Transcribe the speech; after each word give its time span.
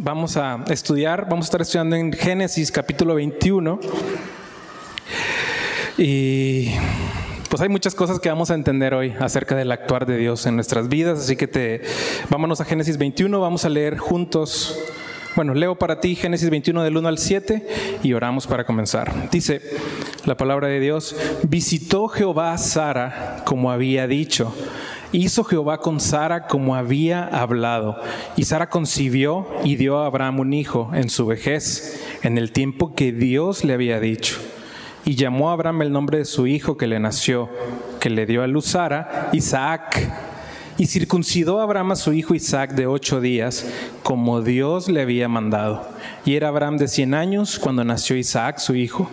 vamos 0.00 0.36
a 0.36 0.64
estudiar, 0.70 1.28
vamos 1.28 1.46
a 1.46 1.48
estar 1.48 1.60
estudiando 1.60 1.96
en 1.96 2.12
Génesis 2.12 2.70
capítulo 2.70 3.16
21. 3.16 3.80
Y 5.96 6.70
pues 7.48 7.60
hay 7.60 7.68
muchas 7.68 7.94
cosas 7.94 8.20
que 8.20 8.28
vamos 8.28 8.50
a 8.50 8.54
entender 8.54 8.94
hoy 8.94 9.14
acerca 9.18 9.56
del 9.56 9.72
actuar 9.72 10.06
de 10.06 10.16
Dios 10.16 10.46
en 10.46 10.54
nuestras 10.54 10.88
vidas, 10.88 11.18
así 11.18 11.36
que 11.36 11.48
te 11.48 11.82
vámonos 12.28 12.60
a 12.60 12.64
Génesis 12.64 12.96
21, 12.96 13.40
vamos 13.40 13.64
a 13.64 13.68
leer 13.68 13.98
juntos. 13.98 14.78
Bueno, 15.34 15.54
leo 15.54 15.76
para 15.76 16.00
ti 16.00 16.14
Génesis 16.14 16.50
21 16.50 16.82
del 16.82 16.96
1 16.96 17.08
al 17.08 17.18
7 17.18 17.66
y 18.02 18.12
oramos 18.12 18.46
para 18.46 18.64
comenzar. 18.64 19.30
Dice 19.30 19.60
la 20.24 20.36
palabra 20.36 20.68
de 20.68 20.80
Dios, 20.80 21.16
visitó 21.42 22.08
Jehová 22.08 22.52
a 22.52 22.58
Sara 22.58 23.42
como 23.44 23.70
había 23.70 24.06
dicho 24.06 24.54
Hizo 25.10 25.42
Jehová 25.42 25.78
con 25.78 26.00
Sara 26.00 26.46
como 26.46 26.74
había 26.74 27.24
hablado, 27.24 27.96
y 28.36 28.44
Sara 28.44 28.68
concibió 28.68 29.46
y 29.64 29.76
dio 29.76 29.98
a 29.98 30.06
Abraham 30.06 30.40
un 30.40 30.52
hijo 30.52 30.90
en 30.92 31.08
su 31.08 31.24
vejez, 31.24 32.04
en 32.22 32.36
el 32.36 32.52
tiempo 32.52 32.94
que 32.94 33.12
Dios 33.12 33.64
le 33.64 33.72
había 33.72 34.00
dicho. 34.00 34.36
Y 35.06 35.14
llamó 35.14 35.48
a 35.48 35.54
Abraham 35.54 35.82
el 35.82 35.92
nombre 35.92 36.18
de 36.18 36.24
su 36.26 36.46
hijo 36.46 36.76
que 36.76 36.86
le 36.86 37.00
nació, 37.00 37.48
que 38.00 38.10
le 38.10 38.26
dio 38.26 38.42
a 38.42 38.46
luz 38.46 38.66
Sara, 38.66 39.30
Isaac. 39.32 40.12
Y 40.76 40.86
circuncidó 40.86 41.58
a 41.58 41.62
Abraham 41.62 41.92
a 41.92 41.96
su 41.96 42.12
hijo 42.12 42.34
Isaac 42.34 42.74
de 42.74 42.86
ocho 42.86 43.20
días, 43.22 43.66
como 44.02 44.42
Dios 44.42 44.90
le 44.90 45.00
había 45.00 45.26
mandado. 45.26 45.88
Y 46.26 46.34
era 46.34 46.48
Abraham 46.48 46.76
de 46.76 46.86
cien 46.86 47.14
años 47.14 47.58
cuando 47.58 47.82
nació 47.82 48.16
Isaac, 48.16 48.58
su 48.58 48.74
hijo. 48.74 49.10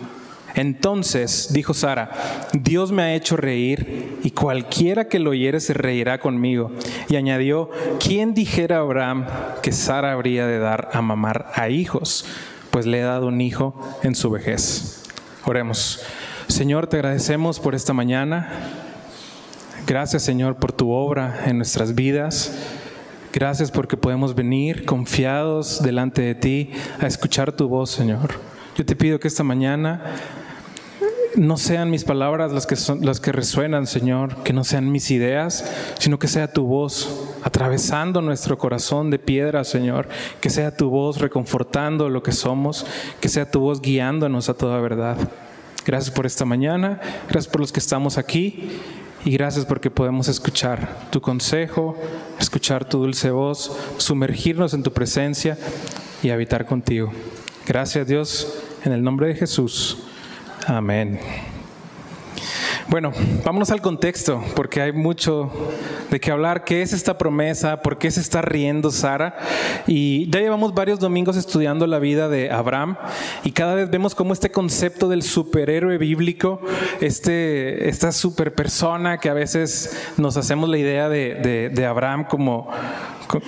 Entonces 0.56 1.52
dijo 1.52 1.74
Sara, 1.74 2.10
Dios 2.54 2.90
me 2.90 3.02
ha 3.02 3.14
hecho 3.14 3.36
reír 3.36 4.18
y 4.22 4.30
cualquiera 4.30 5.06
que 5.06 5.18
lo 5.18 5.30
oyere 5.30 5.60
se 5.60 5.74
reirá 5.74 6.18
conmigo. 6.18 6.72
Y 7.10 7.16
añadió, 7.16 7.70
¿quién 8.00 8.32
dijera 8.32 8.78
a 8.78 8.80
Abraham 8.80 9.26
que 9.62 9.70
Sara 9.70 10.12
habría 10.12 10.46
de 10.46 10.58
dar 10.58 10.88
a 10.94 11.02
mamar 11.02 11.52
a 11.54 11.68
hijos? 11.68 12.24
Pues 12.70 12.86
le 12.86 13.00
he 13.00 13.02
dado 13.02 13.26
un 13.26 13.42
hijo 13.42 13.78
en 14.02 14.14
su 14.14 14.30
vejez. 14.30 15.04
Oremos. 15.44 16.00
Señor, 16.48 16.86
te 16.86 16.96
agradecemos 16.96 17.60
por 17.60 17.74
esta 17.74 17.92
mañana. 17.92 18.48
Gracias, 19.86 20.22
Señor, 20.22 20.56
por 20.56 20.72
tu 20.72 20.90
obra 20.90 21.42
en 21.44 21.58
nuestras 21.58 21.94
vidas. 21.94 22.56
Gracias 23.30 23.70
porque 23.70 23.98
podemos 23.98 24.34
venir 24.34 24.86
confiados 24.86 25.82
delante 25.82 26.22
de 26.22 26.34
ti 26.34 26.70
a 26.98 27.06
escuchar 27.06 27.52
tu 27.52 27.68
voz, 27.68 27.90
Señor. 27.90 28.30
Yo 28.74 28.86
te 28.86 28.96
pido 28.96 29.20
que 29.20 29.28
esta 29.28 29.42
mañana 29.42 30.02
no 31.36 31.56
sean 31.58 31.90
mis 31.90 32.04
palabras 32.04 32.52
las 32.52 32.66
que, 32.66 32.76
son, 32.76 33.04
las 33.04 33.20
que 33.20 33.30
resuenan, 33.30 33.86
Señor, 33.86 34.42
que 34.42 34.52
no 34.52 34.64
sean 34.64 34.90
mis 34.90 35.10
ideas, 35.10 35.70
sino 35.98 36.18
que 36.18 36.28
sea 36.28 36.52
tu 36.52 36.64
voz 36.64 37.28
atravesando 37.42 38.22
nuestro 38.22 38.58
corazón 38.58 39.10
de 39.10 39.18
piedra, 39.18 39.62
Señor, 39.64 40.08
que 40.40 40.50
sea 40.50 40.76
tu 40.76 40.88
voz 40.88 41.18
reconfortando 41.20 42.08
lo 42.08 42.22
que 42.22 42.32
somos, 42.32 42.86
que 43.20 43.28
sea 43.28 43.50
tu 43.50 43.60
voz 43.60 43.80
guiándonos 43.80 44.48
a 44.48 44.54
toda 44.54 44.80
verdad. 44.80 45.16
Gracias 45.84 46.14
por 46.14 46.26
esta 46.26 46.44
mañana, 46.44 47.00
gracias 47.28 47.48
por 47.48 47.60
los 47.60 47.70
que 47.70 47.80
estamos 47.80 48.18
aquí 48.18 48.70
y 49.24 49.30
gracias 49.30 49.66
porque 49.66 49.90
podemos 49.90 50.28
escuchar 50.28 51.08
tu 51.10 51.20
consejo, 51.20 51.96
escuchar 52.40 52.88
tu 52.88 52.98
dulce 52.98 53.30
voz, 53.30 53.76
sumergirnos 53.98 54.74
en 54.74 54.82
tu 54.82 54.92
presencia 54.92 55.58
y 56.22 56.30
habitar 56.30 56.66
contigo. 56.66 57.12
Gracias 57.66 58.06
Dios, 58.06 58.62
en 58.84 58.92
el 58.92 59.02
nombre 59.02 59.28
de 59.28 59.34
Jesús. 59.34 60.05
Amén. 60.64 61.20
Bueno, 62.88 63.12
vámonos 63.44 63.70
al 63.72 63.80
contexto, 63.80 64.44
porque 64.54 64.80
hay 64.80 64.92
mucho 64.92 65.50
de 66.08 66.20
qué 66.20 66.30
hablar. 66.30 66.62
¿Qué 66.62 66.82
es 66.82 66.92
esta 66.92 67.18
promesa? 67.18 67.82
¿Por 67.82 67.98
qué 67.98 68.10
se 68.12 68.20
está 68.20 68.42
riendo 68.42 68.90
Sara? 68.92 69.36
Y 69.88 70.30
ya 70.30 70.38
llevamos 70.38 70.72
varios 70.72 71.00
domingos 71.00 71.36
estudiando 71.36 71.86
la 71.88 71.98
vida 71.98 72.28
de 72.28 72.50
Abraham 72.50 72.96
y 73.42 73.50
cada 73.50 73.74
vez 73.74 73.90
vemos 73.90 74.14
cómo 74.14 74.32
este 74.32 74.52
concepto 74.52 75.08
del 75.08 75.22
superhéroe 75.22 75.98
bíblico, 75.98 76.60
este, 77.00 77.88
esta 77.88 78.12
super 78.12 78.54
persona 78.54 79.18
que 79.18 79.30
a 79.30 79.34
veces 79.34 80.12
nos 80.16 80.36
hacemos 80.36 80.68
la 80.68 80.78
idea 80.78 81.08
de, 81.08 81.70
de 81.72 81.86
Abraham 81.86 82.24
como, 82.28 82.70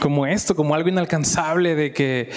como 0.00 0.26
esto, 0.26 0.54
como 0.56 0.74
algo 0.74 0.88
inalcanzable, 0.88 1.74
de 1.74 1.92
que 1.92 2.30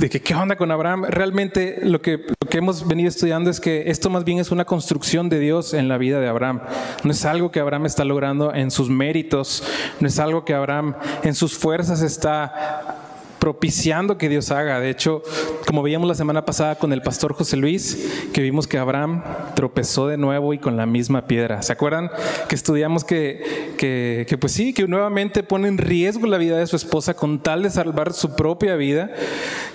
de 0.00 0.08
que 0.08 0.20
qué 0.20 0.34
onda 0.34 0.56
con 0.56 0.70
Abraham. 0.70 1.04
Realmente 1.08 1.80
lo 1.82 2.00
que, 2.00 2.24
lo 2.40 2.48
que 2.48 2.58
hemos 2.58 2.88
venido 2.88 3.08
estudiando 3.08 3.50
es 3.50 3.60
que 3.60 3.90
esto 3.90 4.08
más 4.08 4.24
bien 4.24 4.38
es 4.38 4.50
una 4.50 4.64
construcción 4.64 5.28
de 5.28 5.38
Dios 5.38 5.74
en 5.74 5.88
la 5.88 5.98
vida 5.98 6.20
de 6.20 6.26
Abraham. 6.26 6.62
No 7.04 7.10
es 7.10 7.24
algo 7.26 7.52
que 7.52 7.60
Abraham 7.60 7.84
está 7.84 8.04
logrando 8.04 8.54
en 8.54 8.70
sus 8.70 8.88
méritos, 8.88 9.62
no 10.00 10.08
es 10.08 10.18
algo 10.18 10.44
que 10.44 10.54
Abraham 10.54 10.94
en 11.22 11.34
sus 11.34 11.56
fuerzas 11.56 12.00
está 12.00 12.99
propiciando 13.40 14.18
que 14.18 14.28
Dios 14.28 14.52
haga. 14.52 14.78
De 14.78 14.90
hecho, 14.90 15.22
como 15.66 15.82
veíamos 15.82 16.06
la 16.06 16.14
semana 16.14 16.44
pasada 16.44 16.76
con 16.76 16.92
el 16.92 17.02
pastor 17.02 17.32
José 17.32 17.56
Luis, 17.56 18.28
que 18.32 18.42
vimos 18.42 18.68
que 18.68 18.78
Abraham 18.78 19.24
tropezó 19.56 20.06
de 20.06 20.18
nuevo 20.18 20.54
y 20.54 20.58
con 20.58 20.76
la 20.76 20.86
misma 20.86 21.26
piedra. 21.26 21.62
¿Se 21.62 21.72
acuerdan 21.72 22.10
que 22.48 22.54
estudiamos 22.54 23.02
que, 23.02 23.74
que, 23.78 24.26
que 24.28 24.38
pues 24.38 24.52
sí, 24.52 24.72
que 24.72 24.86
nuevamente 24.86 25.42
pone 25.42 25.68
en 25.68 25.78
riesgo 25.78 26.26
la 26.26 26.38
vida 26.38 26.58
de 26.58 26.66
su 26.66 26.76
esposa 26.76 27.14
con 27.14 27.42
tal 27.42 27.62
de 27.62 27.70
salvar 27.70 28.12
su 28.12 28.36
propia 28.36 28.76
vida, 28.76 29.10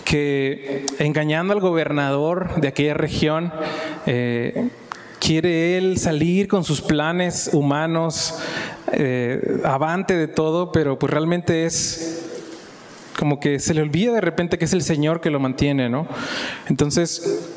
que 0.05 0.85
engañando 0.99 1.51
al 1.51 1.59
gobernador 1.59 2.61
de 2.61 2.67
aquella 2.67 2.93
región, 2.93 3.51
eh, 4.05 4.69
quiere 5.19 5.77
él 5.77 5.97
salir 5.97 6.47
con 6.47 6.63
sus 6.63 6.81
planes 6.81 7.49
humanos, 7.51 8.35
eh, 8.91 9.59
avante 9.63 10.15
de 10.15 10.27
todo, 10.27 10.71
pero 10.71 10.99
pues 10.99 11.11
realmente 11.11 11.65
es 11.65 12.34
como 13.17 13.39
que 13.39 13.59
se 13.59 13.73
le 13.73 13.81
olvida 13.81 14.13
de 14.13 14.21
repente 14.21 14.57
que 14.57 14.65
es 14.65 14.73
el 14.73 14.81
Señor 14.81 15.21
que 15.21 15.29
lo 15.29 15.39
mantiene, 15.39 15.89
¿no? 15.89 16.07
Entonces, 16.67 17.51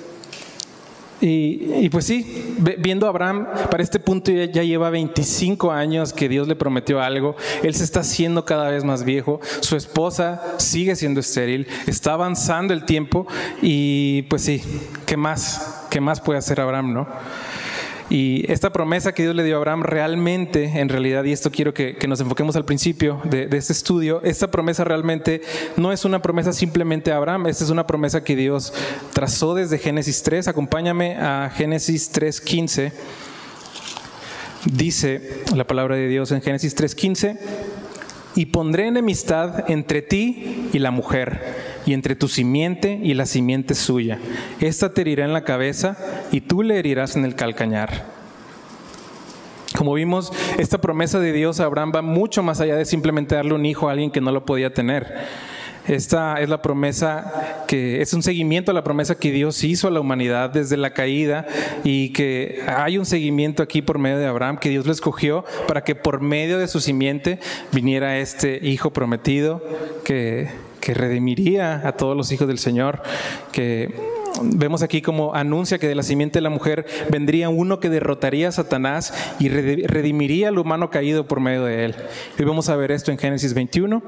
y, 1.20 1.88
pues 1.88 2.04
sí, 2.04 2.54
viendo 2.78 3.06
a 3.06 3.08
Abraham, 3.08 3.48
para 3.70 3.82
este 3.82 3.98
punto 3.98 4.30
ya, 4.30 4.44
ya, 4.44 4.62
lleva 4.62 4.88
25 4.88 5.72
años 5.72 6.12
que 6.12 6.28
Dios 6.28 6.46
le 6.46 6.54
prometió 6.54 7.00
algo, 7.00 7.34
él 7.64 7.74
se 7.74 7.82
está 7.82 8.00
haciendo 8.00 8.44
cada 8.44 8.70
vez 8.70 8.84
más 8.84 9.02
viejo, 9.02 9.40
su 9.60 9.74
esposa 9.74 10.40
sigue 10.58 10.94
siendo 10.94 11.18
estéril, 11.18 11.66
está 11.88 12.12
avanzando 12.12 12.72
el 12.72 12.84
tiempo 12.84 13.26
y 13.60 14.22
pues 14.22 14.42
sí, 14.42 14.62
¿qué 15.06 15.16
más? 15.16 15.86
¿Qué 15.90 16.00
más 16.00 16.20
puede 16.20 16.38
hacer 16.38 16.60
Abraham, 16.60 16.92
no? 16.92 17.08
Y 18.10 18.50
esta 18.50 18.72
promesa 18.72 19.12
que 19.12 19.22
Dios 19.22 19.34
le 19.34 19.44
dio 19.44 19.56
a 19.56 19.58
Abraham 19.58 19.82
realmente, 19.82 20.80
en 20.80 20.88
realidad, 20.88 21.24
y 21.24 21.32
esto 21.32 21.50
quiero 21.50 21.74
que, 21.74 21.96
nos 22.08 22.20
enfoquemos 22.20 22.56
al 22.56 22.64
principio 22.64 23.20
de, 23.24 23.48
este 23.52 23.74
estudio, 23.74 24.22
esta 24.22 24.50
promesa 24.50 24.82
realmente 24.82 25.42
no 25.76 25.92
es 25.92 26.06
una 26.06 26.22
promesa 26.22 26.54
simplemente 26.54 27.12
a 27.12 27.18
Abraham, 27.18 27.48
esta 27.48 27.64
es 27.64 27.70
una 27.70 27.86
promesa 27.86 28.24
que 28.24 28.34
Dios 28.34 28.72
trazó 29.12 29.54
desde 29.54 29.78
Génesis 29.78 30.22
3. 30.22 30.48
Acompáñame 30.48 31.16
a 31.16 31.50
Génesis 31.54 32.10
3.15. 32.14 32.92
Dice 34.64 35.42
la 35.54 35.66
palabra 35.66 35.96
de 35.96 36.08
Dios 36.08 36.32
en 36.32 36.40
Génesis 36.40 36.74
3.15, 36.76 37.38
y 38.34 38.46
pondré 38.46 38.86
enemistad 38.86 39.70
entre 39.70 40.00
ti 40.00 40.70
y 40.72 40.78
la 40.78 40.90
mujer 40.90 41.67
y 41.88 41.94
entre 41.94 42.14
tu 42.14 42.28
simiente 42.28 43.00
y 43.02 43.14
la 43.14 43.24
simiente 43.24 43.74
suya. 43.74 44.18
Esta 44.60 44.92
te 44.92 45.00
herirá 45.00 45.24
en 45.24 45.32
la 45.32 45.44
cabeza 45.44 45.96
y 46.30 46.42
tú 46.42 46.62
le 46.62 46.78
herirás 46.78 47.16
en 47.16 47.24
el 47.24 47.34
calcañar. 47.34 48.04
Como 49.74 49.94
vimos, 49.94 50.30
esta 50.58 50.82
promesa 50.82 51.18
de 51.18 51.32
Dios 51.32 51.60
a 51.60 51.64
Abraham 51.64 51.92
va 51.96 52.02
mucho 52.02 52.42
más 52.42 52.60
allá 52.60 52.76
de 52.76 52.84
simplemente 52.84 53.36
darle 53.36 53.54
un 53.54 53.64
hijo 53.64 53.88
a 53.88 53.92
alguien 53.92 54.10
que 54.10 54.20
no 54.20 54.32
lo 54.32 54.44
podía 54.44 54.74
tener. 54.74 55.14
Esta 55.86 56.42
es 56.42 56.50
la 56.50 56.60
promesa 56.60 57.64
que 57.66 58.02
es 58.02 58.12
un 58.12 58.22
seguimiento 58.22 58.70
a 58.70 58.74
la 58.74 58.84
promesa 58.84 59.14
que 59.14 59.32
Dios 59.32 59.64
hizo 59.64 59.88
a 59.88 59.90
la 59.90 60.00
humanidad 60.00 60.50
desde 60.50 60.76
la 60.76 60.92
caída 60.92 61.46
y 61.84 62.10
que 62.10 62.60
hay 62.66 62.98
un 62.98 63.06
seguimiento 63.06 63.62
aquí 63.62 63.80
por 63.80 63.98
medio 63.98 64.18
de 64.18 64.26
Abraham 64.26 64.58
que 64.58 64.68
Dios 64.68 64.84
lo 64.84 64.92
escogió 64.92 65.46
para 65.66 65.84
que 65.84 65.94
por 65.94 66.20
medio 66.20 66.58
de 66.58 66.68
su 66.68 66.80
simiente 66.80 67.38
viniera 67.72 68.18
este 68.18 68.60
hijo 68.62 68.92
prometido 68.92 69.64
que 70.04 70.67
que 70.88 70.94
redimiría 70.94 71.86
a 71.86 71.92
todos 71.92 72.16
los 72.16 72.32
hijos 72.32 72.48
del 72.48 72.56
Señor, 72.56 73.02
que 73.52 73.94
vemos 74.40 74.82
aquí 74.82 75.02
como 75.02 75.34
anuncia 75.34 75.76
que 75.78 75.86
de 75.86 75.94
la 75.94 76.02
simiente 76.02 76.38
de 76.38 76.40
la 76.40 76.48
mujer 76.48 76.86
vendría 77.10 77.50
uno 77.50 77.78
que 77.78 77.90
derrotaría 77.90 78.48
a 78.48 78.52
Satanás 78.52 79.12
y 79.38 79.50
redimiría 79.50 80.48
al 80.48 80.58
humano 80.58 80.88
caído 80.88 81.28
por 81.28 81.40
medio 81.40 81.66
de 81.66 81.84
él. 81.84 81.94
Hoy 82.38 82.44
vamos 82.46 82.70
a 82.70 82.76
ver 82.76 82.90
esto 82.90 83.10
en 83.10 83.18
Génesis 83.18 83.52
21. 83.52 84.02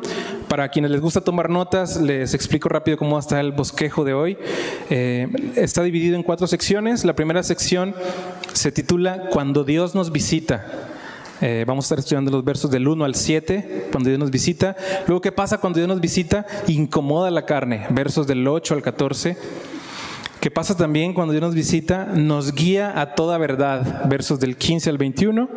Para 0.49 0.71
quienes 0.71 0.91
les 0.91 1.03
gusta 1.03 1.21
tomar 1.21 1.51
notas, 1.51 2.01
les 2.01 2.33
explico 2.33 2.71
rápido 2.71 2.97
cómo 2.97 3.19
está 3.19 3.41
el 3.41 3.53
bosquejo 3.53 4.03
de 4.05 4.15
hoy. 4.15 4.39
Eh, 4.89 5.29
está 5.57 5.83
dividido 5.83 6.17
en 6.17 6.23
cuatro 6.23 6.47
secciones. 6.47 7.05
La 7.05 7.15
primera 7.15 7.43
sección 7.43 7.95
se 8.55 8.73
titula 8.73 9.29
Cuando 9.31 9.65
Dios 9.65 9.95
nos 9.95 10.13
visita. 10.13 10.90
Eh, 11.41 11.65
vamos 11.67 11.85
a 11.85 11.87
estar 11.87 11.99
estudiando 11.99 12.31
los 12.31 12.45
versos 12.45 12.71
del 12.71 12.87
1 12.87 13.05
al 13.05 13.15
7, 13.15 13.89
cuando 13.91 14.09
Dios 14.09 14.19
nos 14.19 14.31
visita. 14.31 14.77
Luego, 15.07 15.21
¿qué 15.21 15.33
pasa 15.33 15.59
cuando 15.59 15.79
Dios 15.79 15.89
nos 15.89 16.01
visita? 16.01 16.47
Incomoda 16.67 17.31
la 17.31 17.47
carne, 17.47 17.87
versos 17.91 18.27
del 18.27 18.47
8 18.47 18.75
al 18.75 18.83
14. 18.83 19.37
¿Qué 20.41 20.51
pasa 20.51 20.77
también 20.77 21.13
cuando 21.13 21.33
Dios 21.33 21.43
nos 21.43 21.55
visita? 21.55 22.07
Nos 22.07 22.55
guía 22.55 22.99
a 23.01 23.15
toda 23.15 23.37
verdad, 23.39 24.09
versos 24.09 24.41
del 24.41 24.57
15 24.57 24.91
al 24.91 24.99
21. 24.99 25.49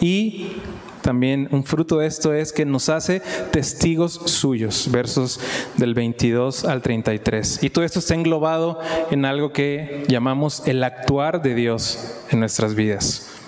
Y 0.00 0.56
también 1.02 1.48
un 1.50 1.64
fruto 1.64 1.98
de 1.98 2.06
esto 2.06 2.32
es 2.32 2.52
que 2.52 2.64
nos 2.64 2.88
hace 2.88 3.20
testigos 3.50 4.20
suyos, 4.26 4.88
versos 4.90 5.40
del 5.76 5.94
22 5.94 6.64
al 6.64 6.82
33. 6.82 7.62
Y 7.62 7.70
todo 7.70 7.84
esto 7.84 7.98
está 7.98 8.14
englobado 8.14 8.78
en 9.10 9.24
algo 9.24 9.52
que 9.52 10.04
llamamos 10.08 10.62
el 10.66 10.84
actuar 10.84 11.42
de 11.42 11.54
Dios 11.54 12.16
en 12.30 12.40
nuestras 12.40 12.74
vidas. 12.74 13.39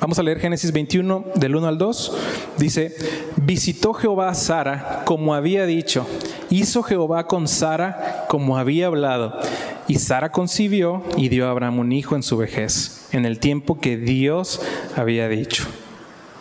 Vamos 0.00 0.18
a 0.18 0.22
leer 0.22 0.40
Génesis 0.40 0.72
21 0.72 1.24
del 1.34 1.56
1 1.56 1.68
al 1.68 1.78
2. 1.78 2.16
Dice, 2.58 2.94
visitó 3.36 3.92
Jehová 3.94 4.28
a 4.28 4.34
Sara 4.34 5.02
como 5.04 5.34
había 5.34 5.66
dicho, 5.66 6.06
hizo 6.50 6.82
Jehová 6.82 7.26
con 7.26 7.48
Sara 7.48 8.26
como 8.28 8.58
había 8.58 8.86
hablado. 8.86 9.38
Y 9.86 9.96
Sara 9.96 10.32
concibió 10.32 11.02
y 11.16 11.28
dio 11.28 11.46
a 11.46 11.50
Abraham 11.50 11.78
un 11.78 11.92
hijo 11.92 12.16
en 12.16 12.22
su 12.22 12.36
vejez, 12.36 13.08
en 13.12 13.26
el 13.26 13.38
tiempo 13.38 13.78
que 13.78 13.96
Dios 13.96 14.60
había 14.96 15.28
dicho. 15.28 15.64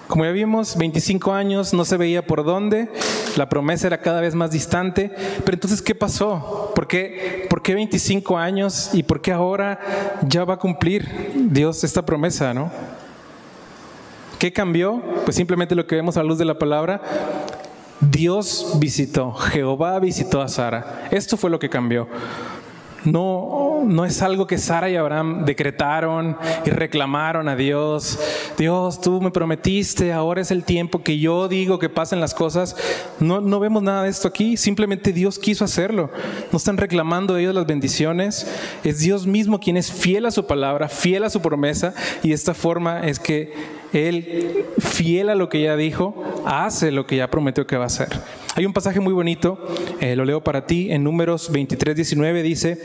Como 0.08 0.26
ya 0.26 0.32
vimos, 0.32 0.78
25 0.78 1.34
años, 1.34 1.74
no 1.74 1.86
se 1.86 1.98
veía 1.98 2.26
por 2.26 2.44
dónde, 2.44 2.90
la 3.36 3.50
promesa 3.50 3.88
era 3.88 4.02
cada 4.02 4.22
vez 4.22 4.36
más 4.36 4.52
distante, 4.52 5.12
pero 5.44 5.56
entonces, 5.56 5.82
¿qué 5.82 5.96
pasó? 5.96 6.72
¿Por 6.76 6.88
qué, 6.88 7.48
¿Por 7.50 7.62
qué 7.62 7.74
25 7.74 8.38
años 8.38 8.92
y 8.94 9.04
por 9.04 9.22
qué 9.22 9.32
ahora 9.32 9.80
ya 10.28 10.46
va 10.46 10.56
a 10.56 10.60
cumplir 10.60 11.10
Dios 11.50 11.84
esta 11.84 12.06
promesa, 12.06 12.54
no? 12.54 12.72
¿Qué 14.44 14.51
cambió? 14.51 15.01
Pues 15.24 15.38
simplemente 15.38 15.74
lo 15.74 15.88
que 15.88 15.95
vemos 15.95 16.18
a 16.18 16.22
la 16.22 16.28
luz 16.28 16.38
de 16.38 16.44
la 16.44 16.60
palabra. 16.60 17.01
Dios 18.01 18.74
visitó, 18.78 19.31
Jehová 19.31 19.98
visitó 20.00 20.42
a 20.42 20.50
Sara. 20.50 21.07
Esto 21.12 21.38
fue 21.38 21.50
lo 21.50 21.60
que 21.60 21.69
cambió. 21.69 22.10
No, 23.06 23.84
no 23.86 24.06
es 24.06 24.22
algo 24.22 24.48
que 24.48 24.58
Sara 24.58 24.90
y 24.90 24.96
Abraham 24.96 25.46
decretaron 25.46 26.38
y 26.66 26.70
reclamaron 26.70 27.50
a 27.50 27.56
Dios. 27.56 28.20
Dios, 28.58 29.02
tú 29.02 29.20
me 29.22 29.32
prometiste, 29.32 30.14
ahora 30.14 30.42
es 30.42 30.52
el 30.52 30.64
tiempo 30.64 31.04
que 31.04 31.20
yo 31.20 31.48
digo 31.48 31.80
que 31.80 31.90
pasen 31.90 32.22
las 32.22 32.34
cosas. 32.34 32.76
No, 33.20 33.42
no 33.42 33.60
vemos 33.60 33.84
nada 33.84 34.04
de 34.04 34.10
esto 34.10 34.28
aquí, 34.28 34.56
simplemente 34.58 35.12
Dios 35.12 35.38
quiso 35.38 35.66
hacerlo. 35.66 36.10
No 36.52 36.58
están 36.58 36.78
reclamando 36.78 37.38
ellos 37.38 37.54
las 37.54 37.66
bendiciones. 37.66 38.48
Es 38.84 39.00
Dios 39.00 39.28
mismo 39.28 39.60
quien 39.60 39.78
es 39.78 39.92
fiel 39.92 40.26
a 40.26 40.32
su 40.32 40.48
palabra, 40.48 40.88
fiel 40.88 41.24
a 41.24 41.30
su 41.30 41.42
promesa 41.42 41.94
y 42.22 42.32
esta 42.32 42.54
forma 42.54 43.02
es 43.02 43.20
que 43.20 43.54
Él, 43.92 44.66
fiel 44.80 45.30
a 45.30 45.36
lo 45.36 45.50
que 45.50 45.62
ya 45.62 45.76
dijo, 45.76 46.24
hace 46.46 46.92
lo 46.92 47.06
que 47.06 47.18
ya 47.18 47.30
prometió 47.30 47.68
que 47.68 47.78
va 47.78 47.84
a 47.84 47.88
hacer. 47.88 48.10
Hay 48.56 48.68
un 48.68 48.74
pasaje 48.74 49.00
muy 49.00 49.14
bonito, 49.14 49.58
eh, 50.00 50.16
lo 50.16 50.26
leo 50.26 50.44
para 50.44 50.68
ti, 50.68 50.92
en 50.92 51.04
números 51.04 51.52
23, 51.52 51.96
19 51.96 52.44
dice, 52.44 52.84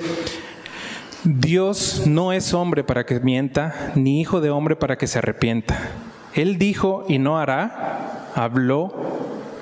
Dios 1.25 2.05
no 2.06 2.32
es 2.32 2.55
hombre 2.55 2.85
para 2.85 3.05
que 3.05 3.20
mienta, 3.20 3.93
ni 3.94 4.23
hijo 4.23 4.41
de 4.41 4.49
hombre 4.49 4.76
para 4.76 4.97
que 4.97 5.06
se 5.06 5.19
arrepienta. 5.19 5.91
Él 6.32 6.56
dijo 6.56 7.05
y 7.06 7.19
no 7.19 7.38
hará, 7.38 8.31
habló 8.35 8.94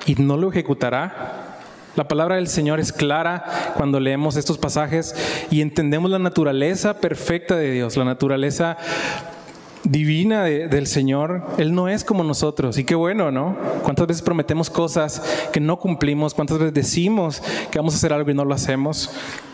y 0.07 0.15
no 0.15 0.37
lo 0.37 0.51
ejecutará. 0.51 1.57
La 1.97 2.07
palabra 2.07 2.37
del 2.37 2.47
Señor 2.47 2.79
es 2.79 2.93
clara 2.93 3.73
cuando 3.75 3.99
leemos 3.99 4.37
estos 4.37 4.59
pasajes 4.59 5.13
y 5.51 5.61
entendemos 5.61 6.09
la 6.09 6.21
naturaleza 6.21 7.01
perfecta 7.01 7.57
de 7.57 7.73
Dios, 7.73 7.97
la 7.97 8.05
naturaleza 8.05 8.77
divina 9.87 10.45
del 10.45 10.87
Señor, 10.87 11.43
Él 11.59 11.75
no 11.75 11.89
es 11.89 12.05
como 12.05 12.25
nosotros. 12.25 12.77
Y 12.79 12.85
qué 12.85 12.95
bueno, 12.95 13.31
¿no? 13.31 13.57
¿Cuántas 13.83 14.07
veces 14.07 14.23
prometemos 14.23 14.69
cosas 14.69 15.23
que 15.53 15.61
no 15.61 15.79
cumplimos? 15.79 16.35
¿Cuántas 16.35 16.59
veces 16.59 16.75
decimos 16.75 17.43
que 17.71 17.79
vamos 17.79 17.95
a 17.95 17.97
hacer 17.99 18.13
algo 18.13 18.31
y 18.31 18.35
no 18.35 18.45
lo 18.45 18.55
hacemos? 18.55 19.11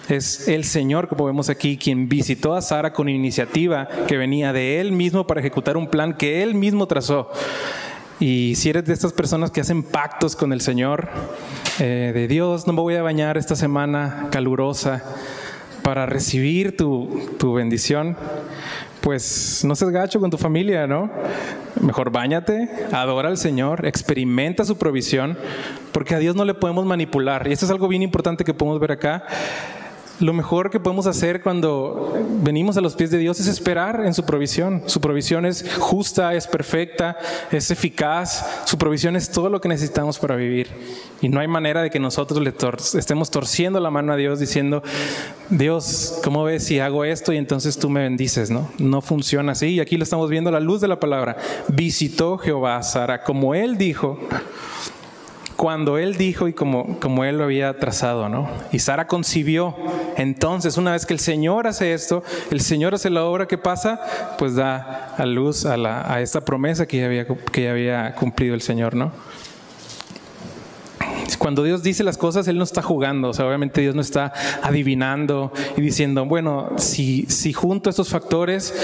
Es 0.08 0.49
el 0.49 0.64
Señor, 0.64 1.08
como 1.08 1.26
vemos 1.26 1.49
aquí, 1.49 1.76
quien 1.76 2.08
visitó 2.08 2.55
a 2.55 2.62
Sara 2.62 2.93
con 2.93 3.08
iniciativa 3.08 3.88
que 4.08 4.17
venía 4.17 4.52
de 4.52 4.81
Él 4.81 4.93
mismo 4.93 5.26
para 5.26 5.40
ejecutar 5.40 5.76
un 5.76 5.87
plan 5.87 6.14
que 6.14 6.43
Él 6.43 6.55
mismo 6.55 6.87
trazó. 6.87 7.31
Y 8.19 8.55
si 8.56 8.70
eres 8.70 8.84
de 8.84 8.93
estas 8.93 9.12
personas 9.12 9.50
que 9.50 9.61
hacen 9.61 9.82
pactos 9.82 10.37
con 10.37 10.52
el 10.52 10.61
Señor, 10.61 11.08
eh, 11.79 12.12
de 12.14 12.29
Dios, 12.29 12.67
no 12.67 12.73
me 12.73 12.81
voy 12.81 12.94
a 12.94 13.02
bañar 13.02 13.37
esta 13.37 13.56
semana 13.56 14.29
calurosa 14.31 15.02
para 15.82 16.06
recibir 16.06 16.76
tu, 16.76 17.20
tu 17.38 17.55
bendición, 17.55 18.17
pues 19.03 19.63
no 19.65 19.75
seas 19.75 19.91
gacho 19.91 20.21
con 20.21 20.31
tu 20.31 20.39
familia, 20.39 20.87
¿no? 20.87 21.11
Mejor 21.81 22.11
bañate, 22.11 22.71
adora 22.93 23.29
al 23.29 23.37
Señor, 23.37 23.85
experimenta 23.85 24.65
su 24.65 24.79
provisión, 24.79 25.37
porque 25.93 26.15
a 26.15 26.19
Dios 26.19 26.37
no 26.37 26.45
le 26.45 26.55
podemos 26.55 26.87
manipular. 26.87 27.47
Y 27.49 27.53
esto 27.53 27.67
es 27.67 27.71
algo 27.71 27.89
bien 27.89 28.03
importante 28.03 28.45
que 28.45 28.55
podemos 28.55 28.81
ver 28.81 28.93
acá 28.93 29.25
lo 30.23 30.33
mejor 30.33 30.71
que 30.71 30.81
podemos 30.81 31.07
hacer 31.07 31.43
cuando 31.43 32.15
venimos 32.43 32.77
a 32.77 32.81
los 32.81 32.95
pies 32.95 33.11
de 33.11 33.19
Dios 33.19 33.41
es 33.41 33.49
esperar 33.49 34.05
en 34.07 34.15
su 34.15 34.25
provisión. 34.25 34.83
Su 34.87 35.01
provisión 35.01 35.45
es 35.45 35.65
justa, 35.79 36.35
es 36.35 36.47
perfecta, 36.47 37.19
es 37.51 37.71
eficaz. 37.71 38.63
Su 38.65 38.79
provisión 38.79 39.17
es 39.17 39.31
todo 39.31 39.51
lo 39.51 39.61
que 39.61 39.69
necesitamos 39.69 40.19
para 40.19 40.37
vivir. 40.37 40.69
Y 41.21 41.29
no 41.29 41.41
hay 41.41 41.49
manera 41.49 41.83
de 41.83 41.91
que 41.91 41.99
nosotros 41.99 42.41
le 42.41 42.55
estemos 42.99 43.31
torciendo 43.31 43.81
la 43.81 43.91
mano 43.91 44.13
a 44.13 44.17
Dios 44.17 44.39
diciendo, 44.39 44.83
Dios, 45.51 46.21
¿cómo 46.23 46.45
ves 46.45 46.65
si 46.65 46.79
hago 46.79 47.05
esto 47.05 47.33
y 47.33 47.37
entonces 47.37 47.79
tú 47.79 47.91
me 47.91 48.03
bendices? 48.03 48.51
No, 48.51 48.71
no 48.79 49.01
funciona 49.01 49.53
así. 49.53 49.69
Y 49.69 49.81
aquí 49.81 49.97
lo 49.97 50.05
estamos 50.05 50.31
viendo 50.31 50.51
a 50.51 50.53
la 50.53 50.61
luz 50.61 50.81
de 50.81 50.89
la 50.89 51.01
palabra. 51.01 51.37
Visitó 51.69 52.39
Jehová 52.39 52.77
a 52.77 52.83
Sara 52.83 53.25
como 53.25 53.55
él 53.55 53.77
dijo 53.77 54.19
cuando 55.62 55.97
él 55.97 56.17
dijo 56.17 56.49
y 56.49 56.55
como, 56.55 56.99
como 56.99 57.25
él 57.25 57.38
lo 57.38 57.44
había 57.44 57.79
trazado, 57.79 58.29
¿no? 58.29 58.50
Y 58.73 58.81
Sara 58.81 59.06
concibió. 59.06 59.76
Entonces, 60.17 60.76
una 60.76 60.91
vez 60.91 61.06
que 61.06 61.14
el 61.14 61.20
Señor 61.20 61.69
hace 61.69 61.94
esto, 61.94 62.25
el 62.50 62.61
Señor 62.61 62.97
hace 62.97 63.11
la 63.11 63.23
obra 63.23 63.47
que 63.47 63.59
pasa, 63.59 64.00
pues 64.38 64.56
da 64.56 65.14
a 65.17 65.25
luz 65.25 65.64
a, 65.64 65.76
la, 65.76 66.12
a 66.12 66.20
esta 66.20 66.41
promesa 66.41 66.87
que 66.87 67.05
había, 67.05 67.29
que 67.29 67.62
ya 67.62 67.70
había 67.70 68.12
cumplido 68.17 68.56
el 68.56 68.61
Señor, 68.61 68.97
¿no? 68.97 69.12
Cuando 71.39 71.63
Dios 71.65 71.83
dice 71.83 72.05
las 72.05 72.19
cosas, 72.19 72.47
Él 72.49 72.59
no 72.59 72.65
está 72.65 72.83
jugando, 72.83 73.31
o 73.31 73.33
sea, 73.33 73.47
obviamente 73.47 73.81
Dios 73.81 73.95
no 73.95 74.01
está 74.01 74.33
adivinando 74.63 75.53
y 75.77 75.81
diciendo, 75.81 76.25
bueno, 76.25 76.71
si, 76.77 77.27
si 77.27 77.53
junto 77.53 77.91
estos 77.91 78.09
factores, 78.09 78.75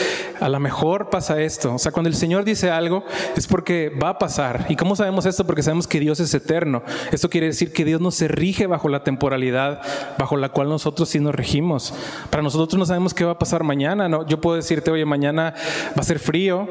a 0.40 0.48
lo 0.48 0.58
mejor 0.60 1.10
pasa 1.10 1.40
esto. 1.40 1.74
O 1.74 1.78
sea, 1.78 1.92
cuando 1.92 2.08
el 2.08 2.14
Señor 2.14 2.44
dice 2.44 2.70
algo, 2.70 3.04
es 3.36 3.46
porque 3.46 3.90
va 3.90 4.10
a 4.10 4.18
pasar. 4.18 4.66
¿Y 4.68 4.76
cómo 4.76 4.96
sabemos 4.96 5.26
esto? 5.26 5.46
Porque 5.46 5.62
sabemos 5.62 5.86
que 5.86 6.00
Dios 6.00 6.20
es 6.20 6.34
eterno. 6.34 6.82
Esto 7.12 7.30
quiere 7.30 7.46
decir 7.46 7.72
que 7.72 7.84
Dios 7.84 8.00
no 8.00 8.10
se 8.10 8.28
rige 8.28 8.66
bajo 8.66 8.88
la 8.88 9.04
temporalidad 9.04 9.80
bajo 10.18 10.36
la 10.36 10.48
cual 10.50 10.68
nosotros 10.68 11.08
sí 11.08 11.20
nos 11.20 11.34
regimos. 11.34 11.94
Para 12.30 12.42
nosotros 12.42 12.78
no 12.78 12.86
sabemos 12.86 13.14
qué 13.14 13.24
va 13.24 13.32
a 13.32 13.38
pasar 13.38 13.64
mañana. 13.64 14.08
¿no? 14.08 14.26
Yo 14.26 14.40
puedo 14.40 14.56
decirte, 14.56 14.90
oye, 14.90 15.04
mañana 15.04 15.54
va 15.96 16.00
a 16.00 16.04
ser 16.04 16.18
frío, 16.18 16.68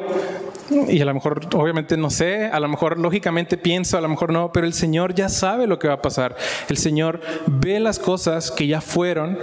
y 0.69 0.99
a 0.99 1.05
lo 1.05 1.13
mejor, 1.13 1.47
obviamente 1.55 1.95
no 1.95 2.09
sé, 2.09 2.47
a 2.47 2.59
lo 2.59 2.67
mejor 2.67 2.99
lógicamente 2.99 3.57
pienso, 3.57 3.97
a 3.97 4.01
lo 4.01 4.09
mejor 4.09 4.33
no, 4.33 4.51
pero 4.51 4.67
el 4.67 4.73
Señor 4.73 5.15
ya 5.15 5.29
sabe 5.29 5.56
lo 5.65 5.79
que 5.79 5.87
va 5.87 5.95
a 5.95 6.01
pasar. 6.01 6.35
El 6.69 6.77
Señor 6.77 7.19
ve 7.47 7.79
las 7.79 7.97
cosas 7.97 8.51
que 8.51 8.67
ya 8.67 8.81
fueron 8.81 9.39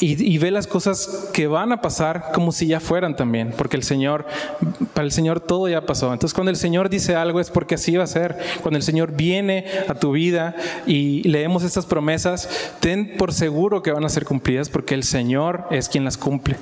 y, 0.00 0.38
ve 0.38 0.50
las 0.50 0.66
cosas 0.66 1.30
que 1.32 1.46
van 1.46 1.72
a 1.72 1.80
pasar 1.80 2.32
como 2.32 2.52
si 2.52 2.66
ya 2.66 2.80
fueran 2.80 3.16
también, 3.16 3.54
porque 3.56 3.76
el 3.76 3.82
Señor, 3.82 4.26
para 4.94 5.04
el 5.04 5.12
Señor 5.12 5.40
todo 5.40 5.68
ya 5.68 5.86
pasó. 5.86 6.12
Entonces 6.12 6.34
cuando 6.34 6.50
el 6.50 6.56
Señor 6.56 6.88
dice 6.88 7.14
algo 7.16 7.40
es 7.40 7.50
porque 7.50 7.76
así 7.76 7.96
va 7.96 8.04
a 8.04 8.08
ser. 8.08 8.38
Cuando 8.62 8.76
el 8.76 8.82
Señor 8.82 9.12
viene 9.12 9.66
a 9.88 9.94
tu 9.94 10.12
vida 10.12 10.54
y 10.86 11.26
leemos 11.28 11.62
estas 11.62 11.86
promesas, 11.86 12.48
ten 12.80 13.16
por 13.16 13.32
seguro 13.32 13.82
que 13.82 13.92
van 13.92 14.04
a 14.04 14.08
ser 14.08 14.24
cumplidas 14.24 14.68
porque 14.68 14.94
el 14.94 15.04
Señor 15.04 15.66
es 15.70 15.88
quien 15.88 16.04
las 16.04 16.16
cumple. 16.16 16.56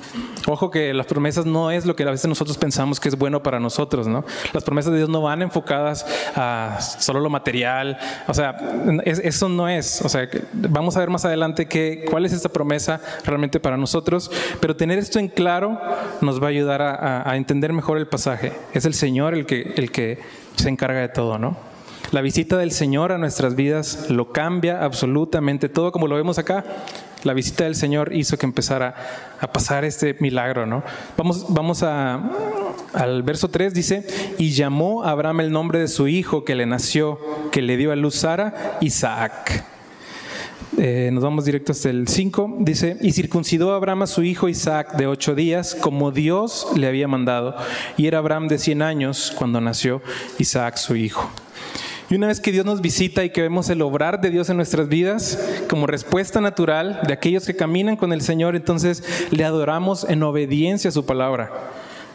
Ojo 0.47 0.71
que 0.71 0.93
las 0.93 1.05
promesas 1.05 1.45
no 1.45 1.71
es 1.71 1.85
lo 1.85 1.95
que 1.95 2.03
a 2.03 2.11
veces 2.11 2.27
nosotros 2.27 2.57
pensamos 2.57 2.99
que 2.99 3.09
es 3.09 3.17
bueno 3.17 3.43
para 3.43 3.59
nosotros, 3.59 4.07
¿no? 4.07 4.25
Las 4.53 4.63
promesas 4.63 4.91
de 4.91 4.99
Dios 4.99 5.09
no 5.09 5.21
van 5.21 5.41
enfocadas 5.41 6.05
a 6.35 6.79
solo 6.81 7.19
lo 7.19 7.29
material, 7.29 7.97
o 8.27 8.33
sea, 8.33 8.57
eso 9.05 9.49
no 9.49 9.67
es, 9.67 10.01
o 10.01 10.09
sea, 10.09 10.27
vamos 10.53 10.95
a 10.95 10.99
ver 10.99 11.09
más 11.09 11.25
adelante 11.25 11.67
que, 11.67 12.05
cuál 12.09 12.25
es 12.25 12.33
esta 12.33 12.49
promesa 12.49 13.01
realmente 13.25 13.59
para 13.59 13.77
nosotros, 13.77 14.31
pero 14.59 14.75
tener 14.75 14.99
esto 14.99 15.19
en 15.19 15.27
claro 15.27 15.79
nos 16.21 16.41
va 16.41 16.47
a 16.47 16.49
ayudar 16.49 16.81
a, 16.81 17.35
entender 17.35 17.73
mejor 17.73 17.97
el 17.97 18.07
pasaje. 18.07 18.53
Es 18.73 18.85
el 18.85 18.93
Señor 18.93 19.33
el 19.33 19.45
que, 19.45 19.73
el 19.75 19.91
que 19.91 20.19
se 20.55 20.69
encarga 20.69 20.99
de 20.99 21.09
todo, 21.09 21.37
¿no? 21.37 21.71
La 22.11 22.21
visita 22.21 22.57
del 22.57 22.71
Señor 22.71 23.13
a 23.13 23.17
nuestras 23.17 23.55
vidas 23.55 24.09
lo 24.09 24.33
cambia 24.33 24.83
absolutamente 24.83 25.69
todo, 25.69 25.93
como 25.93 26.07
lo 26.07 26.15
vemos 26.17 26.37
acá. 26.37 26.65
La 27.23 27.33
visita 27.33 27.63
del 27.63 27.75
Señor 27.75 28.13
hizo 28.13 28.37
que 28.37 28.45
empezara 28.45 28.95
a 29.39 29.51
pasar 29.53 29.85
este 29.85 30.17
milagro, 30.19 30.65
¿no? 30.65 30.83
Vamos, 31.15 31.45
vamos 31.47 31.83
a, 31.83 32.19
al 32.93 33.23
verso 33.23 33.47
3, 33.49 33.73
dice, 33.73 34.05
y 34.37 34.51
llamó 34.51 35.03
a 35.03 35.11
Abraham 35.11 35.39
el 35.39 35.51
nombre 35.51 35.79
de 35.79 35.87
su 35.87 36.09
hijo 36.09 36.43
que 36.43 36.55
le 36.55 36.65
nació, 36.65 37.17
que 37.51 37.61
le 37.61 37.77
dio 37.77 37.93
a 37.93 37.95
luz 37.95 38.15
Sara, 38.15 38.77
Isaac. 38.81 39.70
Eh, 40.83 41.11
nos 41.13 41.23
vamos 41.23 41.45
directo 41.45 41.73
hasta 41.73 41.91
el 41.91 42.07
5. 42.07 42.55
Dice, 42.61 42.97
y 43.01 43.11
circuncidó 43.11 43.71
a 43.71 43.75
Abraham 43.75 44.01
a 44.01 44.07
su 44.07 44.23
hijo 44.23 44.49
Isaac 44.49 44.95
de 44.97 45.05
ocho 45.05 45.35
días, 45.35 45.75
como 45.75 46.09
Dios 46.09 46.69
le 46.75 46.87
había 46.87 47.07
mandado. 47.07 47.55
Y 47.97 48.07
era 48.07 48.17
Abraham 48.17 48.47
de 48.47 48.57
100 48.57 48.81
años 48.81 49.31
cuando 49.37 49.61
nació 49.61 50.01
Isaac 50.39 50.77
su 50.77 50.95
hijo. 50.95 51.29
Y 52.09 52.15
una 52.15 52.25
vez 52.25 52.39
que 52.39 52.51
Dios 52.51 52.65
nos 52.65 52.81
visita 52.81 53.23
y 53.23 53.29
que 53.29 53.43
vemos 53.43 53.69
el 53.69 53.83
obrar 53.83 54.21
de 54.21 54.31
Dios 54.31 54.49
en 54.49 54.57
nuestras 54.57 54.87
vidas, 54.87 55.37
como 55.69 55.85
respuesta 55.85 56.41
natural 56.41 57.01
de 57.05 57.13
aquellos 57.13 57.45
que 57.45 57.55
caminan 57.55 57.95
con 57.95 58.11
el 58.11 58.23
Señor, 58.23 58.55
entonces 58.55 59.03
le 59.29 59.45
adoramos 59.45 60.03
en 60.09 60.23
obediencia 60.23 60.89
a 60.89 60.93
su 60.93 61.05
palabra. 61.05 61.51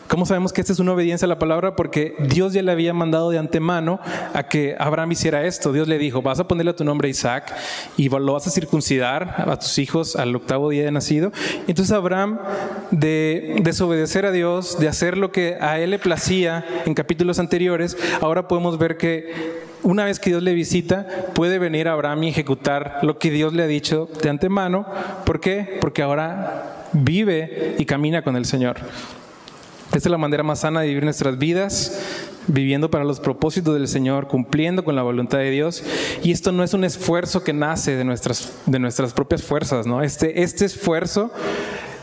¿Cómo 0.09 0.25
sabemos 0.25 0.53
que 0.53 0.61
esta 0.61 0.73
es 0.73 0.79
una 0.79 0.93
obediencia 0.93 1.27
a 1.27 1.29
la 1.29 1.39
palabra? 1.39 1.75
Porque 1.75 2.15
Dios 2.19 2.53
ya 2.53 2.63
le 2.63 2.71
había 2.71 2.95
mandado 2.95 3.31
de 3.31 3.39
antemano 3.39 3.99
a 4.35 4.45
que 4.45 4.77
Abraham 4.79 5.13
hiciera 5.13 5.45
esto. 5.45 5.73
Dios 5.73 5.89
le 5.89 5.99
dijo, 5.99 6.23
vas 6.23 6.39
a 6.39 6.47
ponerle 6.47 6.71
a 6.71 6.77
tu 6.77 6.85
nombre 6.85 7.09
Isaac 7.09 7.53
y 7.97 8.09
lo 8.09 8.33
vas 8.33 8.47
a 8.47 8.51
circuncidar 8.51 9.45
a 9.47 9.59
tus 9.59 9.79
hijos 9.79 10.15
al 10.15 10.35
octavo 10.37 10.71
día 10.71 10.85
de 10.85 10.93
nacido. 10.93 11.33
Entonces 11.67 11.93
Abraham, 11.93 12.39
de 12.91 13.57
desobedecer 13.63 14.27
a 14.27 14.33
Dios, 14.33 14.79
de 14.79 14.89
hacer 14.89 15.19
lo 15.19 15.33
que 15.33 15.57
a 15.61 15.79
él 15.81 15.91
le 15.91 15.99
placía 15.99 16.65
en 16.85 16.95
capítulos 16.95 17.39
anteriores, 17.39 17.97
ahora 18.21 18.47
podemos 18.49 18.79
ver 18.79 18.97
que 18.97 19.67
una 19.83 20.05
vez 20.05 20.19
que 20.19 20.31
Dios 20.31 20.43
le 20.43 20.55
visita, 20.55 21.07
puede 21.35 21.59
venir 21.59 21.89
Abraham 21.89 22.25
y 22.25 22.29
ejecutar 22.29 22.99
lo 23.03 23.19
que 23.19 23.31
Dios 23.31 23.53
le 23.53 23.63
ha 23.65 23.67
dicho 23.67 24.09
de 24.23 24.31
antemano. 24.31 24.87
¿Por 25.25 25.41
qué? 25.41 25.79
Porque 25.81 26.03
ahora 26.03 26.87
vive 26.93 27.75
y 27.79 27.85
camina 27.85 28.23
con 28.23 28.37
el 28.37 28.45
Señor. 28.45 28.77
Esta 29.93 30.09
es 30.09 30.11
la 30.11 30.19
manera 30.19 30.43
más 30.43 30.61
sana 30.61 30.81
de 30.81 30.89
vivir 30.89 31.05
nuestras 31.05 31.39
vidas, 31.39 31.99
viviendo 32.49 32.91
para 32.91 33.05
los 33.05 33.21
propósitos 33.21 33.75
del 33.75 33.89
Señor, 33.89 34.29
cumpliendo 34.29 34.85
con 34.85 34.97
la 34.97 35.03
voluntad 35.03 35.39
de 35.39 35.51
Dios. 35.51 35.83
Y 36.23 36.33
esto 36.33 36.53
no 36.53 36.65
es 36.65 36.75
un 36.75 36.85
esfuerzo 36.85 37.43
que 37.45 37.53
nace 37.53 37.97
de 37.97 38.05
nuestras, 38.05 38.53
de 38.67 38.79
nuestras 38.79 39.13
propias 39.13 39.43
fuerzas, 39.43 39.87
¿no? 39.87 40.03
Este, 40.03 40.43
este 40.43 40.65
esfuerzo 40.65 41.33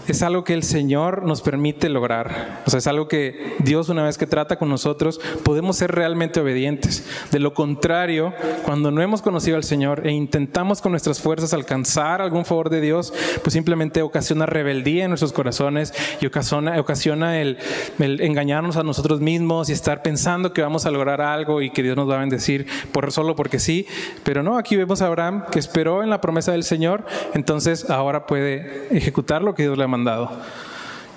es 0.07 0.21
algo 0.21 0.43
que 0.43 0.53
el 0.53 0.63
Señor 0.63 1.23
nos 1.23 1.41
permite 1.41 1.89
lograr. 1.89 2.61
O 2.65 2.69
sea, 2.69 2.79
es 2.79 2.87
algo 2.87 3.07
que 3.07 3.55
Dios 3.59 3.89
una 3.89 4.03
vez 4.03 4.17
que 4.17 4.27
trata 4.27 4.57
con 4.57 4.69
nosotros 4.69 5.19
podemos 5.43 5.77
ser 5.77 5.91
realmente 5.91 6.39
obedientes. 6.39 7.05
De 7.31 7.39
lo 7.39 7.53
contrario, 7.53 8.33
cuando 8.65 8.91
no 8.91 9.01
hemos 9.01 9.21
conocido 9.21 9.57
al 9.57 9.63
Señor 9.63 10.05
e 10.05 10.11
intentamos 10.11 10.81
con 10.81 10.91
nuestras 10.91 11.21
fuerzas 11.21 11.53
alcanzar 11.53 12.21
algún 12.21 12.45
favor 12.45 12.69
de 12.69 12.81
Dios, 12.81 13.13
pues 13.41 13.53
simplemente 13.53 14.01
ocasiona 14.01 14.45
rebeldía 14.45 15.05
en 15.05 15.11
nuestros 15.11 15.33
corazones 15.33 15.93
y 16.19 16.25
ocasiona, 16.25 16.79
ocasiona 16.79 17.39
el, 17.39 17.57
engañarnos 17.99 18.77
a 18.77 18.83
nosotros 18.83 19.21
mismos 19.21 19.69
y 19.69 19.73
estar 19.73 20.01
pensando 20.01 20.53
que 20.53 20.61
vamos 20.61 20.85
a 20.85 20.91
lograr 20.91 21.21
algo 21.21 21.61
y 21.61 21.69
que 21.69 21.83
Dios 21.83 21.95
nos 21.95 22.09
va 22.09 22.15
a 22.15 22.19
bendecir 22.19 22.67
por, 22.91 23.11
solo 23.11 23.35
porque 23.35 23.59
sí. 23.59 23.87
Pero 24.23 24.43
no, 24.43 24.57
aquí 24.57 24.75
vemos 24.75 25.01
a 25.01 25.07
Abraham 25.07 25.45
que 25.51 25.59
esperó 25.59 26.03
en 26.03 26.09
la 26.09 26.21
promesa 26.21 26.51
del 26.51 26.63
Señor, 26.63 27.05
entonces 27.33 27.89
ahora 27.89 28.25
puede 28.25 28.87
ejecutar 28.95 29.41
lo 29.41 29.55
que 29.55 29.63
Dios 29.63 29.77
le 29.77 29.83
ha 29.83 29.92
mandado. 29.93 30.41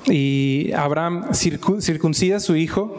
Y 0.07 0.71
Abraham 0.73 1.33
circuncida 1.33 2.37
a 2.37 2.41
su 2.41 2.55
hijo 2.55 2.97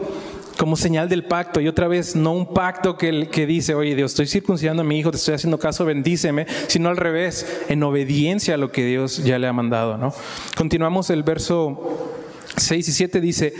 como 0.58 0.76
señal 0.76 1.08
del 1.08 1.24
pacto. 1.24 1.60
Y 1.60 1.68
otra 1.68 1.88
vez, 1.88 2.14
no 2.14 2.32
un 2.32 2.52
pacto 2.52 2.98
que, 2.98 3.28
que 3.30 3.46
dice, 3.46 3.74
oye 3.74 3.94
Dios, 3.94 4.10
estoy 4.10 4.26
circuncidando 4.26 4.82
a 4.82 4.84
mi 4.84 4.98
hijo, 4.98 5.10
te 5.10 5.16
estoy 5.16 5.34
haciendo 5.34 5.58
caso, 5.58 5.84
bendíceme, 5.86 6.46
sino 6.66 6.90
al 6.90 6.96
revés, 6.96 7.62
en 7.68 7.82
obediencia 7.82 8.54
a 8.54 8.58
lo 8.58 8.70
que 8.70 8.84
Dios 8.84 9.24
ya 9.24 9.38
le 9.38 9.46
ha 9.46 9.52
mandado. 9.52 9.96
¿no? 9.96 10.12
Continuamos 10.56 11.08
el 11.10 11.22
verso 11.22 12.10
6 12.56 12.88
y 12.88 12.92
7 12.92 13.20
dice, 13.20 13.54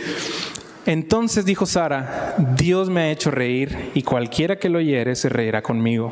entonces 0.85 1.45
dijo 1.45 1.65
Sara, 1.65 2.35
Dios 2.57 2.89
me 2.89 3.01
ha 3.01 3.11
hecho 3.11 3.31
reír 3.31 3.91
y 3.93 4.03
cualquiera 4.03 4.59
que 4.59 4.69
lo 4.69 4.79
oyere 4.79 5.15
se 5.15 5.29
reirá 5.29 5.61
conmigo. 5.61 6.11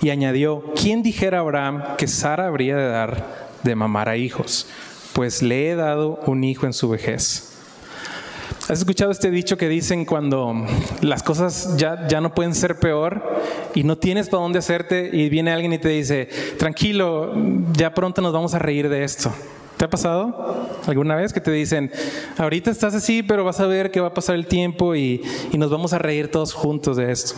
Y 0.00 0.10
añadió, 0.10 0.72
¿quién 0.74 1.02
dijera 1.02 1.38
a 1.38 1.40
Abraham 1.42 1.84
que 1.96 2.08
Sara 2.08 2.48
habría 2.48 2.76
de 2.76 2.88
dar 2.88 3.48
de 3.62 3.74
mamar 3.76 4.08
a 4.08 4.16
hijos? 4.16 4.66
Pues 5.12 5.42
le 5.42 5.70
he 5.70 5.76
dado 5.76 6.20
un 6.26 6.44
hijo 6.44 6.66
en 6.66 6.72
su 6.72 6.88
vejez. 6.88 7.48
¿Has 8.68 8.78
escuchado 8.78 9.10
este 9.10 9.30
dicho 9.30 9.56
que 9.56 9.68
dicen 9.68 10.04
cuando 10.04 10.54
las 11.00 11.22
cosas 11.22 11.76
ya, 11.76 12.06
ya 12.06 12.20
no 12.20 12.32
pueden 12.32 12.54
ser 12.54 12.78
peor 12.78 13.40
y 13.74 13.82
no 13.82 13.98
tienes 13.98 14.28
para 14.28 14.44
dónde 14.44 14.60
hacerte 14.60 15.10
y 15.12 15.28
viene 15.28 15.50
alguien 15.50 15.72
y 15.72 15.78
te 15.78 15.88
dice, 15.88 16.28
tranquilo, 16.58 17.34
ya 17.72 17.92
pronto 17.92 18.22
nos 18.22 18.32
vamos 18.32 18.54
a 18.54 18.60
reír 18.60 18.88
de 18.88 19.02
esto? 19.02 19.32
¿Te 19.76 19.86
ha 19.86 19.90
pasado 19.90 20.70
alguna 20.86 21.16
vez 21.16 21.32
que 21.32 21.40
te 21.40 21.50
dicen, 21.50 21.90
ahorita 22.38 22.70
estás 22.70 22.94
así, 22.94 23.24
pero 23.24 23.42
vas 23.42 23.58
a 23.58 23.66
ver 23.66 23.90
que 23.90 24.00
va 24.00 24.08
a 24.08 24.14
pasar 24.14 24.36
el 24.36 24.46
tiempo 24.46 24.94
y, 24.94 25.22
y 25.50 25.58
nos 25.58 25.70
vamos 25.70 25.92
a 25.92 25.98
reír 25.98 26.30
todos 26.30 26.52
juntos 26.52 26.96
de 26.96 27.10
esto? 27.10 27.34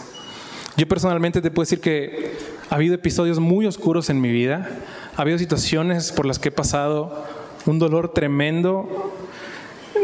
Yo 0.76 0.86
personalmente 0.86 1.40
te 1.40 1.50
puedo 1.50 1.64
decir 1.64 1.80
que 1.80 2.32
ha 2.68 2.74
habido 2.74 2.94
episodios 2.94 3.38
muy 3.38 3.64
oscuros 3.64 4.10
en 4.10 4.20
mi 4.20 4.30
vida, 4.30 4.68
ha 5.16 5.22
habido 5.22 5.38
situaciones 5.38 6.12
por 6.12 6.26
las 6.26 6.38
que 6.38 6.50
he 6.50 6.52
pasado 6.52 7.24
un 7.66 7.78
dolor 7.78 8.12
tremendo, 8.12 9.12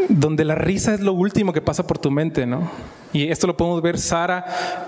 donde 0.09 0.45
la 0.45 0.55
risa 0.55 0.93
es 0.93 0.99
lo 0.99 1.13
último 1.13 1.53
que 1.53 1.61
pasa 1.61 1.85
por 1.85 1.97
tu 1.97 2.11
mente, 2.11 2.45
¿no? 2.45 2.69
Y 3.13 3.27
esto 3.29 3.47
lo 3.47 3.57
podemos 3.57 3.81
ver, 3.81 3.99
Sara 3.99 4.45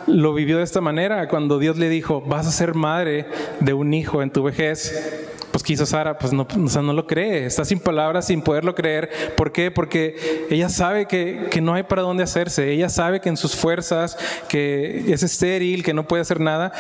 lo 0.08 0.34
vivió 0.34 0.58
de 0.58 0.64
esta 0.64 0.82
manera, 0.82 1.28
cuando 1.28 1.60
Dios 1.60 1.78
le 1.78 1.90
dijo, 1.90 2.22
vas 2.22 2.48
a 2.48 2.52
ser 2.52 2.74
madre 2.74 3.26
de 3.60 3.74
un 3.74 3.94
hijo 3.94 4.22
en 4.22 4.32
tu 4.32 4.44
vejez. 4.44 5.30
Pues 5.52 5.62
quiso 5.64 5.86
Sara, 5.86 6.18
pues 6.18 6.34
no, 6.34 6.48
o 6.66 6.68
sea, 6.68 6.82
no 6.82 6.94
lo 6.94 7.06
cree, 7.06 7.46
está 7.46 7.64
sin 7.64 7.80
palabras, 7.80 8.26
sin 8.26 8.42
poderlo 8.42 8.74
creer. 8.74 9.12
¿Por 9.38 9.52
qué? 9.52 9.70
Porque 9.70 10.48
ella 10.50 10.68
sabe 10.68 11.06
que, 11.06 11.48
que 11.52 11.62
no 11.62 11.76
hay 11.76 11.84
para 11.84 12.02
dónde 12.02 12.24
hacerse, 12.24 12.72
ella 12.72 12.90
sabe 12.90 13.22
que 13.22 13.30
en 13.30 13.38
sus 13.38 13.56
fuerzas, 13.56 14.18
que 14.48 15.14
es 15.14 15.22
estéril, 15.22 15.84
que 15.84 15.94
no 15.94 16.08
puede 16.08 16.22
hacer 16.22 16.40
nada. 16.40 16.72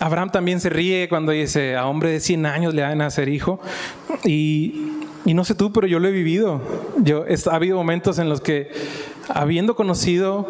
Abraham 0.00 0.30
también 0.30 0.60
se 0.60 0.68
ríe 0.68 1.08
cuando 1.08 1.32
dice, 1.32 1.76
a 1.76 1.86
hombre 1.86 2.10
de 2.10 2.20
100 2.20 2.44
años 2.46 2.74
le 2.74 2.82
van 2.82 2.92
a 2.92 2.94
nacer 2.96 3.28
hijo. 3.30 3.60
Y, 4.24 4.99
y 5.24 5.34
no 5.34 5.44
sé 5.44 5.54
tú, 5.54 5.72
pero 5.72 5.86
yo 5.86 5.98
lo 5.98 6.08
he 6.08 6.12
vivido. 6.12 6.60
Yo, 6.98 7.24
ha 7.50 7.54
habido 7.54 7.76
momentos 7.76 8.18
en 8.18 8.28
los 8.28 8.40
que, 8.40 8.70
habiendo 9.28 9.76
conocido, 9.76 10.46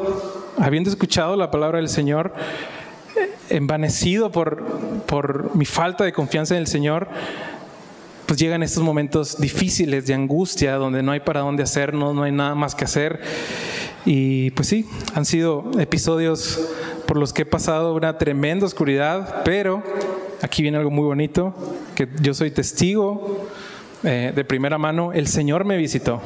habiendo 0.58 0.90
escuchado 0.90 1.36
la 1.36 1.50
palabra 1.50 1.78
del 1.78 1.88
Señor, 1.88 2.32
envanecido 3.48 4.30
por, 4.30 4.64
por 5.06 5.54
mi 5.56 5.64
falta 5.64 6.04
de 6.04 6.12
confianza 6.12 6.54
en 6.54 6.60
el 6.60 6.66
Señor, 6.66 7.08
pues 8.26 8.38
llegan 8.38 8.62
estos 8.62 8.84
momentos 8.84 9.40
difíciles 9.40 10.06
de 10.06 10.14
angustia, 10.14 10.76
donde 10.76 11.02
no 11.02 11.10
hay 11.10 11.20
para 11.20 11.40
dónde 11.40 11.64
hacernos, 11.64 12.14
no 12.14 12.22
hay 12.22 12.30
nada 12.30 12.54
más 12.54 12.76
que 12.76 12.84
hacer. 12.84 13.20
Y 14.06 14.52
pues 14.52 14.68
sí, 14.68 14.86
han 15.14 15.24
sido 15.24 15.68
episodios 15.80 16.60
por 17.06 17.16
los 17.16 17.32
que 17.32 17.42
he 17.42 17.46
pasado 17.46 17.92
una 17.92 18.18
tremenda 18.18 18.66
oscuridad, 18.66 19.42
pero 19.44 19.82
aquí 20.42 20.62
viene 20.62 20.78
algo 20.78 20.92
muy 20.92 21.04
bonito, 21.04 21.54
que 21.96 22.08
yo 22.20 22.32
soy 22.32 22.52
testigo 22.52 23.48
eh, 24.02 24.32
de 24.34 24.44
primera 24.44 24.78
mano, 24.78 25.12
el 25.12 25.26
Señor 25.26 25.64
me 25.64 25.76
visitó. 25.76 26.20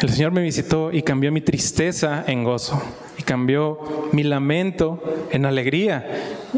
El 0.00 0.10
Señor 0.10 0.32
me 0.32 0.42
visitó 0.42 0.92
y 0.92 1.02
cambió 1.02 1.32
mi 1.32 1.40
tristeza 1.40 2.22
en 2.26 2.44
gozo 2.44 2.80
y 3.18 3.22
cambió 3.22 4.08
mi 4.12 4.22
lamento 4.22 5.02
en 5.30 5.46
alegría. 5.46 6.06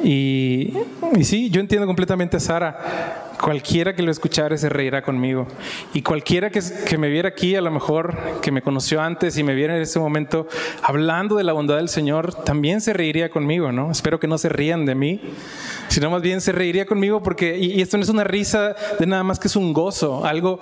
Y, 0.03 0.75
sí, 1.23 1.49
yo 1.51 1.61
entiendo 1.61 1.87
completamente 1.87 2.41
Sara. 2.41 3.28
Cualquiera 3.41 3.95
que 3.95 4.03
lo 4.03 4.11
escuchara 4.11 4.57
se 4.57 4.69
reirá 4.69 5.03
conmigo. 5.03 5.47
Y 5.95 6.03
cualquiera 6.03 6.51
que, 6.51 6.61
que, 6.87 6.99
me 6.99 7.09
viera 7.09 7.29
aquí, 7.29 7.55
a 7.57 7.61
lo 7.61 7.71
mejor 7.71 8.17
que 8.43 8.51
me 8.51 8.63
conoció 8.63 9.01
antes 9.01 9.39
y 9.39 9.43
me 9.43 9.55
viera 9.55 9.77
en 9.77 9.83
ese 9.83 9.99
momento 9.99 10.49
hablando 10.83 11.37
de 11.37 11.45
la 11.45 11.53
bondad 11.53 11.77
del 11.77 11.89
Señor, 11.89 12.35
también 12.45 12.81
se 12.81 12.93
reiría 12.93 13.31
conmigo, 13.31 13.73
¿no? 13.73 13.91
Espero 13.91 14.19
que 14.19 14.27
no 14.27 14.39
se 14.39 14.49
rían 14.49 14.87
de 14.87 14.95
mí, 14.95 15.21
sino 15.89 16.11
más 16.11 16.23
bien 16.23 16.41
se 16.41 16.53
reiría 16.53 16.87
conmigo 16.87 17.23
porque, 17.23 17.57
y, 17.59 17.81
esto 17.81 17.97
no 17.97 18.03
es 18.03 18.09
una 18.09 18.25
risa 18.25 18.75
de 18.99 19.07
nada 19.07 19.23
más 19.23 19.39
que 19.39 19.49
es 19.49 19.57
un 19.57 19.73
gozo, 19.73 20.25
algo, 20.25 20.61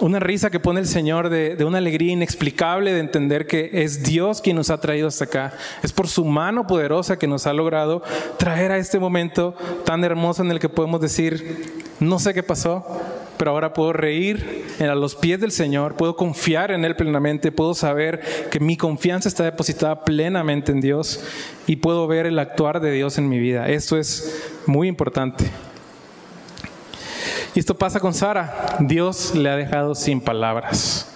una 0.00 0.18
risa 0.18 0.50
que 0.50 0.60
pone 0.60 0.80
el 0.80 0.86
Señor 0.86 1.28
de, 1.28 1.62
una 1.64 1.78
alegría 1.78 2.12
inexplicable 2.12 2.92
de 2.92 3.00
entender 3.00 3.46
que 3.46 3.70
es 3.72 4.02
Dios 4.02 4.40
quien 4.40 4.56
nos 4.56 4.70
ha 4.70 4.80
traído 4.80 5.08
hasta 5.08 5.24
acá. 5.24 5.52
Es 5.82 5.92
por 5.92 6.08
su 6.08 6.24
mano 6.24 6.66
poderosa 6.66 7.18
que 7.18 7.26
nos 7.26 7.46
ha 7.46 7.52
logrado 7.52 8.02
traer 8.38 8.72
a 8.72 8.78
este 8.78 8.98
momento 8.98 9.54
tan 9.84 10.02
hermoso 10.04 10.42
en 10.42 10.50
el 10.50 10.58
que 10.58 10.68
podemos 10.68 11.00
decir, 11.00 11.84
no 12.00 12.18
sé 12.18 12.34
qué 12.34 12.42
pasó, 12.42 12.84
pero 13.36 13.52
ahora 13.52 13.72
puedo 13.72 13.92
reír 13.92 14.66
a 14.80 14.94
los 14.94 15.16
pies 15.16 15.40
del 15.40 15.50
Señor, 15.50 15.94
puedo 15.94 16.16
confiar 16.16 16.70
en 16.70 16.84
Él 16.84 16.96
plenamente, 16.96 17.52
puedo 17.52 17.74
saber 17.74 18.20
que 18.50 18.60
mi 18.60 18.76
confianza 18.76 19.28
está 19.28 19.44
depositada 19.44 20.04
plenamente 20.04 20.72
en 20.72 20.80
Dios 20.80 21.24
y 21.66 21.76
puedo 21.76 22.06
ver 22.06 22.26
el 22.26 22.38
actuar 22.38 22.80
de 22.80 22.92
Dios 22.92 23.18
en 23.18 23.28
mi 23.28 23.38
vida. 23.38 23.68
Esto 23.68 23.96
es 23.96 24.52
muy 24.66 24.88
importante. 24.88 25.46
Y 27.54 27.58
esto 27.58 27.76
pasa 27.76 27.98
con 27.98 28.14
Sara. 28.14 28.76
Dios 28.80 29.34
le 29.34 29.50
ha 29.50 29.56
dejado 29.56 29.94
sin 29.94 30.20
palabras. 30.20 31.10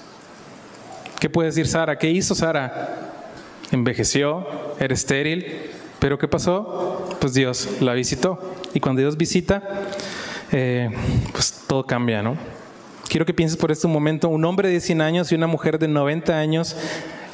¿Qué 1.20 1.30
puede 1.30 1.48
decir 1.48 1.66
Sara? 1.68 1.96
¿Qué 1.96 2.10
hizo 2.10 2.34
Sara? 2.34 3.12
Envejeció, 3.70 4.46
era 4.80 4.92
estéril, 4.92 5.70
pero 5.98 6.18
¿qué 6.18 6.28
pasó? 6.28 7.08
Pues 7.20 7.34
Dios 7.34 7.80
la 7.80 7.94
visitó. 7.94 8.38
Y 8.74 8.80
cuando 8.80 9.00
Dios 9.00 9.16
visita, 9.16 9.62
eh, 10.50 10.90
pues 11.32 11.64
todo 11.68 11.86
cambia, 11.86 12.22
¿no? 12.22 12.36
Quiero 13.08 13.24
que 13.24 13.32
pienses 13.32 13.56
por 13.56 13.70
este 13.70 13.86
momento, 13.86 14.28
un 14.28 14.44
hombre 14.44 14.68
de 14.68 14.80
100 14.80 15.00
años 15.00 15.30
y 15.30 15.36
una 15.36 15.46
mujer 15.46 15.78
de 15.78 15.86
90 15.86 16.36
años 16.36 16.76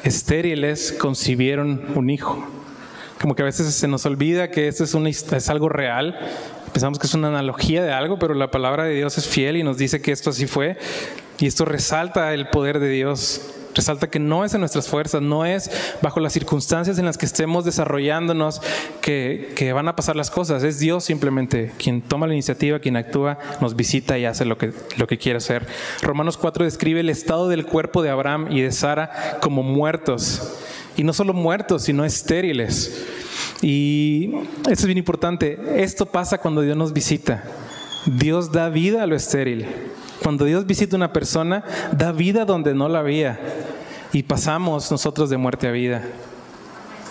estériles 0.03 0.91
concibieron 0.91 1.85
un 1.95 2.09
hijo. 2.11 2.45
Como 3.19 3.35
que 3.35 3.41
a 3.41 3.45
veces 3.45 3.73
se 3.73 3.87
nos 3.87 4.05
olvida 4.05 4.51
que 4.51 4.67
esto 4.67 4.83
es, 4.83 4.95
es 5.33 5.49
algo 5.49 5.69
real, 5.69 6.19
pensamos 6.73 6.99
que 6.99 7.07
es 7.07 7.13
una 7.13 7.29
analogía 7.29 7.83
de 7.83 7.91
algo, 7.91 8.19
pero 8.19 8.33
la 8.33 8.51
palabra 8.51 8.83
de 8.83 8.95
Dios 8.95 9.17
es 9.17 9.27
fiel 9.27 9.57
y 9.57 9.63
nos 9.63 9.77
dice 9.77 10.01
que 10.01 10.11
esto 10.11 10.29
así 10.29 10.47
fue. 10.47 10.77
Y 11.39 11.47
esto 11.47 11.65
resalta 11.65 12.33
el 12.33 12.49
poder 12.49 12.79
de 12.79 12.89
Dios 12.89 13.41
Resalta 13.73 14.09
que 14.09 14.19
no 14.19 14.43
es 14.43 14.53
en 14.53 14.59
nuestras 14.59 14.87
fuerzas, 14.87 15.21
no 15.21 15.45
es 15.45 15.71
bajo 16.01 16.19
las 16.19 16.33
circunstancias 16.33 16.97
en 16.99 17.05
las 17.05 17.17
que 17.17 17.25
estemos 17.25 17.63
desarrollándonos 17.63 18.61
que, 19.01 19.71
van 19.73 19.87
a 19.87 19.95
pasar 19.95 20.15
las 20.15 20.29
cosas. 20.29 20.63
Es 20.63 20.79
Dios 20.79 21.05
simplemente 21.05 21.71
quien 21.77 22.01
toma 22.01 22.27
la 22.27 22.33
iniciativa, 22.33 22.79
quien 22.79 22.97
actúa, 22.97 23.37
nos 23.61 23.75
visita 23.75 24.17
y 24.17 24.25
hace 24.25 24.45
lo 24.45 24.57
que, 24.57 24.73
lo 24.97 25.07
que 25.07 25.17
quiere 25.17 25.37
hacer. 25.37 25.65
Romanos 26.01 26.37
4 26.37 26.65
describe 26.65 26.99
el 26.99 27.09
estado 27.09 27.47
del 27.47 27.65
cuerpo 27.65 28.01
de 28.01 28.09
Abraham 28.09 28.47
y 28.49 28.61
de 28.61 28.71
Sara 28.71 29.37
como 29.41 29.63
muertos. 29.63 30.57
Y 30.97 31.03
no 31.03 31.13
solo 31.13 31.33
muertos, 31.33 31.83
sino 31.83 32.03
estériles. 32.03 33.05
Y 33.61 34.31
eso 34.63 34.71
es 34.71 34.85
bien 34.85 34.97
importante. 34.97 35.59
Esto 35.75 36.05
pasa 36.05 36.39
cuando 36.39 36.61
Dios 36.61 36.75
nos 36.75 36.93
visita. 36.93 37.43
Dios 38.05 38.51
da 38.51 38.69
vida 38.69 39.03
a 39.03 39.07
lo 39.07 39.15
estéril. 39.15 39.65
Cuando 40.23 40.45
Dios 40.45 40.65
visita 40.65 40.95
a 40.95 40.97
una 40.97 41.13
persona, 41.13 41.63
da 41.91 42.11
vida 42.11 42.45
donde 42.45 42.73
no 42.73 42.89
la 42.89 42.99
había. 42.99 43.39
Y 44.13 44.23
pasamos 44.23 44.91
nosotros 44.91 45.29
de 45.29 45.37
muerte 45.37 45.67
a 45.67 45.71
vida. 45.71 46.03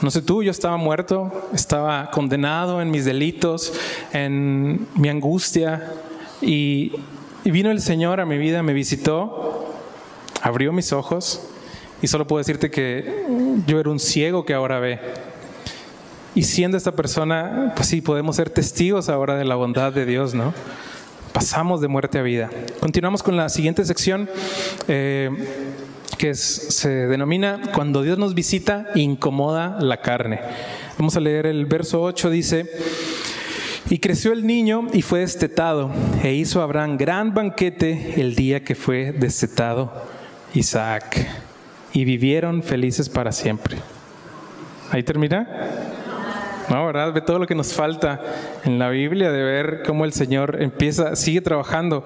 No 0.03 0.11
sé 0.11 0.23
tú, 0.23 0.43
yo 0.43 0.51
estaba 0.51 0.77
muerto, 0.77 1.49
estaba 1.53 2.11
condenado 2.11 2.81
en 2.81 2.91
mis 2.91 3.05
delitos, 3.05 3.73
en 4.13 4.87
mi 4.95 5.09
angustia. 5.09 5.93
Y, 6.41 6.93
y 7.45 7.51
vino 7.51 7.71
el 7.71 7.81
Señor 7.81 8.21
a 8.21 8.27
mi 8.27 8.39
vida, 8.39 8.63
me 8.63 8.73
visitó, 8.73 9.75
abrió 10.43 10.73
mis 10.73 10.93
ojos. 10.93 11.47
Y 12.03 12.07
solo 12.07 12.27
puedo 12.27 12.39
decirte 12.39 12.71
que 12.71 13.27
yo 13.67 13.79
era 13.79 13.91
un 13.91 14.01
ciego 14.01 14.45
que 14.45 14.55
ahora 14.55 14.81
ve. 14.81 14.99
Y 16.35 16.45
siendo 16.45 16.77
esta 16.77 16.93
persona, 16.93 17.73
pues 17.75 17.89
sí, 17.89 18.01
podemos 18.01 18.37
ser 18.37 18.51
testigos 18.51 19.09
ahora 19.09 19.37
de 19.37 19.45
la 19.45 19.57
bondad 19.57 19.93
de 19.93 20.07
Dios, 20.07 20.35
¿no? 20.35 20.55
Pasamos 21.33 21.81
de 21.81 21.89
muerte 21.89 22.19
a 22.19 22.23
vida. 22.23 22.51
Continuamos 22.81 23.23
con 23.23 23.37
la 23.37 23.49
siguiente 23.49 23.85
sección, 23.85 24.29
eh, 24.89 25.31
que 26.19 26.35
se 26.35 26.89
denomina 27.07 27.61
Cuando 27.73 28.03
Dios 28.03 28.19
nos 28.19 28.35
visita, 28.35 28.89
incomoda 28.95 29.79
la 29.81 30.03
carne. 30.03 30.41
Vamos 30.99 31.17
a 31.17 31.21
leer 31.21 31.47
el 31.47 31.65
verso 31.67 32.03
8, 32.03 32.29
dice, 32.31 32.71
y 33.89 33.99
creció 33.99 34.33
el 34.33 34.47
niño 34.47 34.87
y 34.93 35.03
fue 35.03 35.21
destetado, 35.21 35.91
e 36.23 36.35
hizo 36.35 36.61
Abraham 36.61 36.99
gran 36.99 37.33
banquete 37.33 38.21
el 38.21 38.35
día 38.35 38.63
que 38.63 38.75
fue 38.75 39.13
destetado 39.13 39.91
Isaac, 40.53 41.27
y 41.93 42.05
vivieron 42.05 42.63
felices 42.63 43.09
para 43.09 43.33
siempre. 43.33 43.79
Ahí 44.91 45.03
termina. 45.03 45.90
No, 46.71 46.87
¿verdad? 46.87 47.13
Ve 47.13 47.21
todo 47.21 47.41
lo 47.41 47.49
que 47.49 47.57
nos 47.57 47.75
falta 47.75 48.21
en 48.65 48.79
la 48.79 48.91
Biblia 48.91 49.33
de 49.33 49.43
ver 49.43 49.83
cómo 49.85 50.05
el 50.05 50.13
Señor 50.13 50.63
empieza, 50.63 51.17
sigue 51.17 51.41
trabajando. 51.41 52.05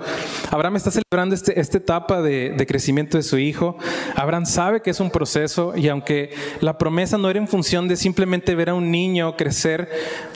Abraham 0.51 0.77
está 0.77 0.91
celebrando 0.91 1.35
este, 1.35 1.61
esta 1.61 1.77
etapa 1.77 2.23
de, 2.23 2.55
de, 2.57 2.67
crecimiento 2.67 3.19
de 3.19 3.23
su 3.23 3.37
hijo. 3.37 3.77
Abraham 4.17 4.47
sabe 4.47 4.81
que 4.81 4.89
es 4.89 5.01
un 5.01 5.11
proceso 5.11 5.75
y 5.77 5.89
aunque 5.89 6.31
la 6.61 6.79
promesa 6.79 7.19
no 7.19 7.29
era 7.29 7.39
en 7.39 7.47
función 7.47 7.89
de 7.89 7.97
simplemente 7.97 8.55
ver 8.55 8.71
a 8.71 8.75
un 8.75 8.91
niño 8.91 9.37
crecer, 9.37 9.91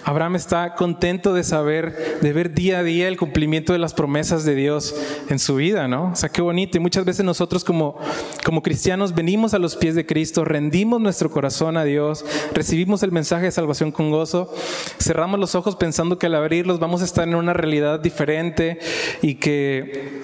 Abraham 0.05 0.37
está 0.37 0.75
contento 0.75 1.33
de 1.33 1.43
saber, 1.43 2.19
de 2.21 2.33
ver 2.35 2.53
día 2.53 2.81
a 2.81 2.83
día 2.83 3.09
el 3.09 3.17
cumplimiento 3.17 3.73
de 3.73 3.79
las 3.79 3.95
promesas 3.95 4.45
de 4.45 4.55
Dios 4.55 4.95
en 5.31 5.39
su 5.39 5.55
vida, 5.55 5.89
¿no? 5.89 6.13
O 6.13 6.17
sea, 6.17 6.29
qué 6.29 6.43
bonito. 6.43 6.77
Y 6.77 6.81
muchas 6.81 7.07
veces 7.07 7.25
nosotros 7.25 7.65
como, 7.65 7.99
como 8.45 8.63
cristianos 8.63 9.15
venimos 9.15 9.55
a 9.55 9.59
los 9.59 9.77
pies 9.77 9.95
de 9.95 10.05
Cristo, 10.05 10.45
rendimos 10.45 11.01
nuestro 11.01 11.31
corazón 11.31 11.79
a 11.79 11.85
Dios, 11.85 12.27
recibimos 12.53 13.03
el 13.03 13.13
mensaje 13.13 13.45
de 13.45 13.53
salvación 13.53 13.91
con 13.91 14.11
cerramos 14.27 15.39
los 15.39 15.55
ojos 15.55 15.77
pensando 15.77 16.19
que 16.19 16.27
al 16.27 16.35
abrirlos 16.35 16.79
vamos 16.79 17.03
a 17.03 17.05
estar 17.05 17.27
en 17.27 17.35
una 17.35 17.53
realidad 17.53 18.01
diferente 18.01 18.79
y 19.23 19.37
que 19.37 20.23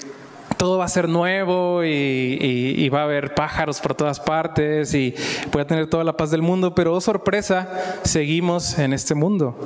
todo 0.57 0.79
va 0.79 0.87
a 0.87 0.89
ser 0.89 1.09
nuevo 1.09 1.85
y, 1.85 2.89
va 2.89 3.01
a 3.01 3.05
haber 3.05 3.35
pájaros 3.35 3.81
por 3.81 3.95
todas 3.95 4.21
partes 4.21 4.95
y 4.95 5.15
voy 5.53 5.63
a 5.63 5.67
tener 5.67 5.89
toda 5.89 6.05
la 6.05 6.17
paz 6.17 6.31
del 6.31 6.43
mundo, 6.43 6.75
pero 6.75 6.95
oh 6.95 7.01
sorpresa, 7.01 7.99
seguimos 8.03 8.79
en 8.79 8.93
este 8.93 9.15
mundo. 9.15 9.57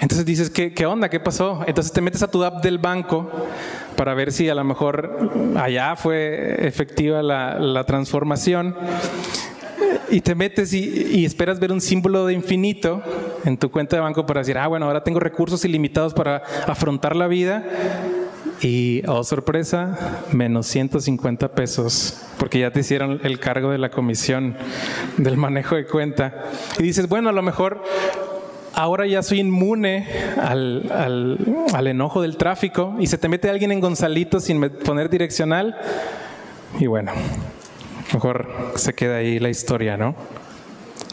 Entonces 0.00 0.26
dices, 0.26 0.50
¿qué, 0.50 0.74
¿qué, 0.74 0.84
onda? 0.84 1.08
¿Qué 1.08 1.18
pasó? 1.18 1.62
Entonces 1.66 1.92
te 1.92 2.02
metes 2.02 2.22
a 2.22 2.30
tu 2.30 2.44
app 2.44 2.62
del 2.62 2.78
banco 2.78 3.30
para 3.96 4.12
ver 4.12 4.32
si 4.32 4.48
a 4.50 4.54
lo 4.54 4.64
mejor 4.64 5.30
allá 5.56 5.96
fue 5.96 6.66
efectiva 6.66 7.22
la, 7.22 7.58
la 7.58 7.84
transformación 7.84 8.76
y 10.10 10.20
te 10.20 10.34
metes 10.34 10.72
y, 10.72 11.24
esperas 11.24 11.58
ver 11.58 11.72
un 11.72 11.80
símbolo 11.80 12.26
de 12.26 12.34
infinito 12.34 13.02
en 13.44 13.56
tu 13.56 13.70
cuenta 13.70 13.96
de 13.96 14.02
banco 14.02 14.26
para 14.26 14.40
decir, 14.40 14.58
ah, 14.58 14.66
bueno, 14.66 14.86
ahora 14.86 15.02
tengo 15.02 15.20
recursos 15.20 15.64
ilimitados 15.64 16.14
para 16.14 16.42
afrontar 16.66 17.16
la 17.16 17.26
vida. 17.26 17.64
Y, 18.60 19.02
oh 19.08 19.24
sorpresa, 19.24 20.22
menos 20.32 20.66
150 20.68 21.48
pesos, 21.52 22.22
porque 22.38 22.60
ya 22.60 22.70
te 22.70 22.80
hicieron 22.80 23.20
el 23.24 23.40
cargo 23.40 23.70
de 23.70 23.78
la 23.78 23.90
comisión 23.90 24.56
del 25.16 25.36
manejo 25.36 25.74
de 25.74 25.86
cuenta. 25.86 26.44
Y 26.78 26.84
dices, 26.84 27.08
bueno, 27.08 27.30
a 27.30 27.32
lo 27.32 27.42
mejor 27.42 27.82
ahora 28.74 29.06
ya 29.06 29.22
soy 29.22 29.40
inmune 29.40 30.06
al, 30.40 30.90
al, 30.92 31.38
al 31.72 31.86
enojo 31.86 32.22
del 32.22 32.36
tráfico 32.36 32.94
y 32.98 33.06
se 33.06 33.18
te 33.18 33.28
mete 33.28 33.50
alguien 33.50 33.72
en 33.72 33.80
Gonzalito 33.80 34.40
sin 34.40 34.60
poner 34.70 35.10
direccional. 35.10 35.76
Y 36.78 36.86
bueno, 36.86 37.12
Mejor 38.14 38.46
se 38.76 38.94
queda 38.94 39.16
ahí 39.16 39.40
la 39.40 39.50
historia, 39.50 39.96
¿no? 39.96 40.14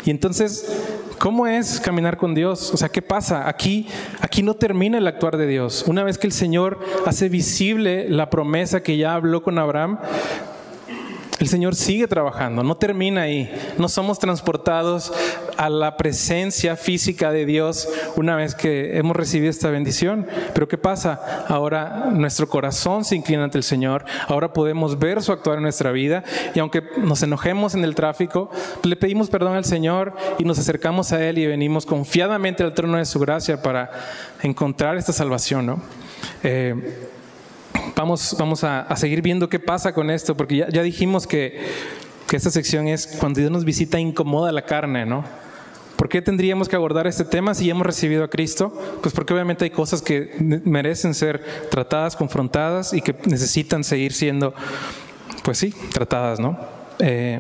Y 0.06 0.12
entonces, 0.12 0.72
¿cómo 1.18 1.48
es 1.48 1.80
caminar 1.80 2.18
con 2.18 2.34
Dios? 2.36 2.72
O 2.74 2.78
sea, 2.78 2.90
¿qué 2.90 3.02
pasa? 3.02 3.48
Aquí, 3.50 3.88
aquí 4.20 4.44
no 4.44 4.54
termina 4.54 5.00
el 5.00 5.08
actuar 5.08 5.38
de 5.38 5.48
Dios. 5.48 5.84
Una 5.88 6.04
vez 6.04 6.18
que 6.18 6.28
el 6.28 6.34
Señor 6.34 6.80
hace 7.06 7.28
visible 7.28 8.08
la 8.10 8.30
promesa 8.30 8.84
que 8.84 8.98
ya 8.98 9.16
habló 9.16 9.42
con 9.42 9.58
Abraham, 9.58 10.00
el 11.42 11.48
Señor 11.48 11.74
sigue 11.76 12.08
trabajando, 12.08 12.62
no 12.62 12.78
termina 12.78 13.24
ahí. 13.24 13.52
No 13.80 13.90
somos 13.90 14.20
transportados 14.20 15.12
a 15.58 15.70
la 15.70 15.98
presencia 15.98 16.76
física 16.76 17.32
de 17.32 17.48
Dios 17.48 17.90
una 18.16 18.36
vez 18.36 18.54
que 18.54 18.98
hemos 18.98 19.16
recibido 19.16 19.50
esta 19.50 19.72
bendición. 19.72 20.28
Pero 20.54 20.68
¿qué 20.68 20.78
pasa? 20.78 21.46
Ahora 21.48 22.12
nuestro 22.12 22.48
corazón 22.48 23.04
se 23.06 23.16
inclina 23.16 23.44
ante 23.44 23.58
el 23.58 23.64
Señor, 23.64 24.06
ahora 24.28 24.54
podemos 24.54 25.00
ver 25.00 25.24
su 25.24 25.32
actuar 25.32 25.58
en 25.58 25.64
nuestra 25.64 25.92
vida 25.92 26.24
y 26.54 26.60
aunque 26.60 26.84
nos 26.98 27.24
enojemos 27.24 27.74
en 27.74 27.86
el 27.86 27.96
tráfico, 27.96 28.52
le 28.84 28.96
pedimos 28.96 29.32
perdón 29.32 29.56
al 29.56 29.66
Señor 29.66 30.16
y 30.38 30.44
nos 30.44 30.60
acercamos 30.60 31.12
a 31.12 31.28
Él 31.28 31.40
y 31.40 31.48
venimos 31.48 31.88
confiadamente 31.88 32.62
al 32.62 32.76
trono 32.76 33.00
de 33.00 33.06
su 33.06 33.20
gracia 33.20 33.64
para 33.64 33.90
encontrar 34.44 34.96
esta 34.96 35.12
salvación. 35.12 35.66
¿no? 35.66 35.82
Eh, 36.44 37.10
vamos, 37.96 38.36
vamos 38.38 38.64
a, 38.64 38.96
seguir 38.96 39.22
viendo 39.22 39.50
qué 39.50 39.60
pasa 39.60 39.94
con 39.94 40.10
esto, 40.10 40.36
porque 40.36 40.58
ya, 40.58 40.82
dijimos 40.84 41.28
que, 41.28 41.60
que, 42.28 42.36
esta 42.36 42.52
sección 42.52 42.88
es 42.88 43.18
cuando 43.20 43.40
Dios 43.40 43.52
nos 43.52 43.66
visita 43.66 44.00
incomoda 44.00 44.52
la 44.52 44.64
carne, 44.64 45.06
¿no? 45.06 45.24
¿Por 45.96 46.10
qué 46.10 46.22
tendríamos 46.22 46.68
que 46.68 46.76
abordar 46.76 47.06
este 47.06 47.26
tema 47.26 47.54
si 47.54 47.70
hemos 47.70 47.86
recibido 47.86 48.24
a 48.24 48.28
Cristo? 48.28 48.74
Pues 49.04 49.14
porque 49.14 49.34
obviamente 49.34 49.66
hay 49.66 49.70
cosas 49.70 50.02
que 50.02 50.36
merecen 50.66 51.14
ser 51.14 51.44
tratadas, 51.70 52.16
confrontadas 52.16 52.94
y 52.94 53.02
que 53.02 53.16
necesitan 53.26 53.84
seguir 53.84 54.12
siendo, 54.14 54.56
pues 55.44 55.60
sí, 55.60 55.76
tratadas, 55.94 56.40
¿no? 56.40 56.58
Eh, 56.98 57.40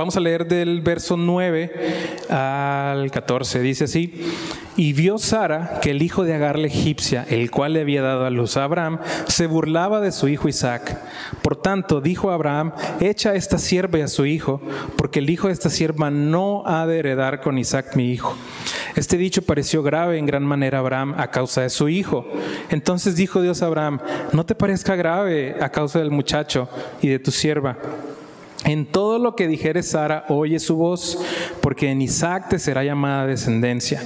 Vamos 0.00 0.16
a 0.16 0.20
leer 0.20 0.48
del 0.48 0.80
verso 0.80 1.18
9 1.18 2.24
al 2.30 3.10
14. 3.10 3.60
Dice 3.60 3.84
así, 3.84 4.14
y 4.74 4.94
vio 4.94 5.18
Sara 5.18 5.78
que 5.82 5.90
el 5.90 6.00
hijo 6.00 6.24
de 6.24 6.32
Agar 6.32 6.58
la 6.58 6.68
egipcia, 6.68 7.26
el 7.28 7.50
cual 7.50 7.74
le 7.74 7.82
había 7.82 8.00
dado 8.00 8.24
a 8.24 8.30
luz 8.30 8.56
a 8.56 8.64
Abraham, 8.64 8.98
se 9.26 9.46
burlaba 9.46 10.00
de 10.00 10.10
su 10.10 10.28
hijo 10.28 10.48
Isaac. 10.48 10.98
Por 11.42 11.56
tanto, 11.56 12.00
dijo 12.00 12.30
Abraham, 12.30 12.72
echa 13.00 13.34
esta 13.34 13.58
sierva 13.58 13.98
y 13.98 14.00
a 14.00 14.08
su 14.08 14.24
hijo, 14.24 14.62
porque 14.96 15.18
el 15.18 15.28
hijo 15.28 15.48
de 15.48 15.52
esta 15.52 15.68
sierva 15.68 16.10
no 16.10 16.62
ha 16.64 16.86
de 16.86 17.00
heredar 17.00 17.42
con 17.42 17.58
Isaac 17.58 17.94
mi 17.94 18.10
hijo. 18.10 18.34
Este 18.96 19.18
dicho 19.18 19.42
pareció 19.42 19.82
grave 19.82 20.16
en 20.16 20.24
gran 20.24 20.46
manera 20.46 20.78
a 20.78 20.80
Abraham 20.80 21.14
a 21.18 21.30
causa 21.30 21.60
de 21.60 21.68
su 21.68 21.90
hijo. 21.90 22.26
Entonces 22.70 23.16
dijo 23.16 23.42
Dios 23.42 23.60
a 23.60 23.66
Abraham, 23.66 24.00
no 24.32 24.46
te 24.46 24.54
parezca 24.54 24.96
grave 24.96 25.56
a 25.60 25.68
causa 25.68 25.98
del 25.98 26.10
muchacho 26.10 26.70
y 27.02 27.08
de 27.08 27.18
tu 27.18 27.30
sierva 27.30 27.76
en 28.64 28.86
todo 28.86 29.18
lo 29.18 29.36
que 29.36 29.48
dijere 29.48 29.82
Sara, 29.82 30.24
oye 30.28 30.58
su 30.58 30.76
voz, 30.76 31.18
porque 31.60 31.90
en 31.90 32.02
Isaac 32.02 32.48
te 32.50 32.58
será 32.58 32.84
llamada 32.84 33.26
descendencia. 33.26 34.02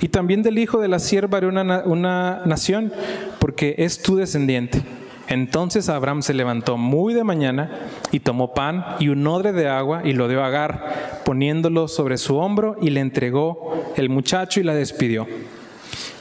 Y 0.00 0.08
también 0.08 0.42
del 0.42 0.58
hijo 0.58 0.80
de 0.80 0.88
la 0.88 0.98
sierva 0.98 1.38
haré 1.38 1.46
una, 1.46 1.82
una 1.84 2.42
nación, 2.46 2.92
porque 3.38 3.74
es 3.78 4.00
tu 4.00 4.16
descendiente. 4.16 4.82
Entonces 5.28 5.90
Abraham 5.90 6.22
se 6.22 6.32
levantó 6.32 6.78
muy 6.78 7.12
de 7.12 7.22
mañana 7.22 7.70
y 8.12 8.20
tomó 8.20 8.54
pan 8.54 8.84
y 8.98 9.08
un 9.08 9.26
odre 9.26 9.52
de 9.52 9.68
agua 9.68 10.00
y 10.04 10.14
lo 10.14 10.26
dio 10.26 10.42
a 10.42 10.46
Agar, 10.46 11.20
poniéndolo 11.24 11.86
sobre 11.86 12.16
su 12.16 12.36
hombro 12.36 12.76
y 12.80 12.90
le 12.90 13.00
entregó 13.00 13.92
el 13.96 14.08
muchacho 14.08 14.60
y 14.60 14.62
la 14.62 14.74
despidió. 14.74 15.26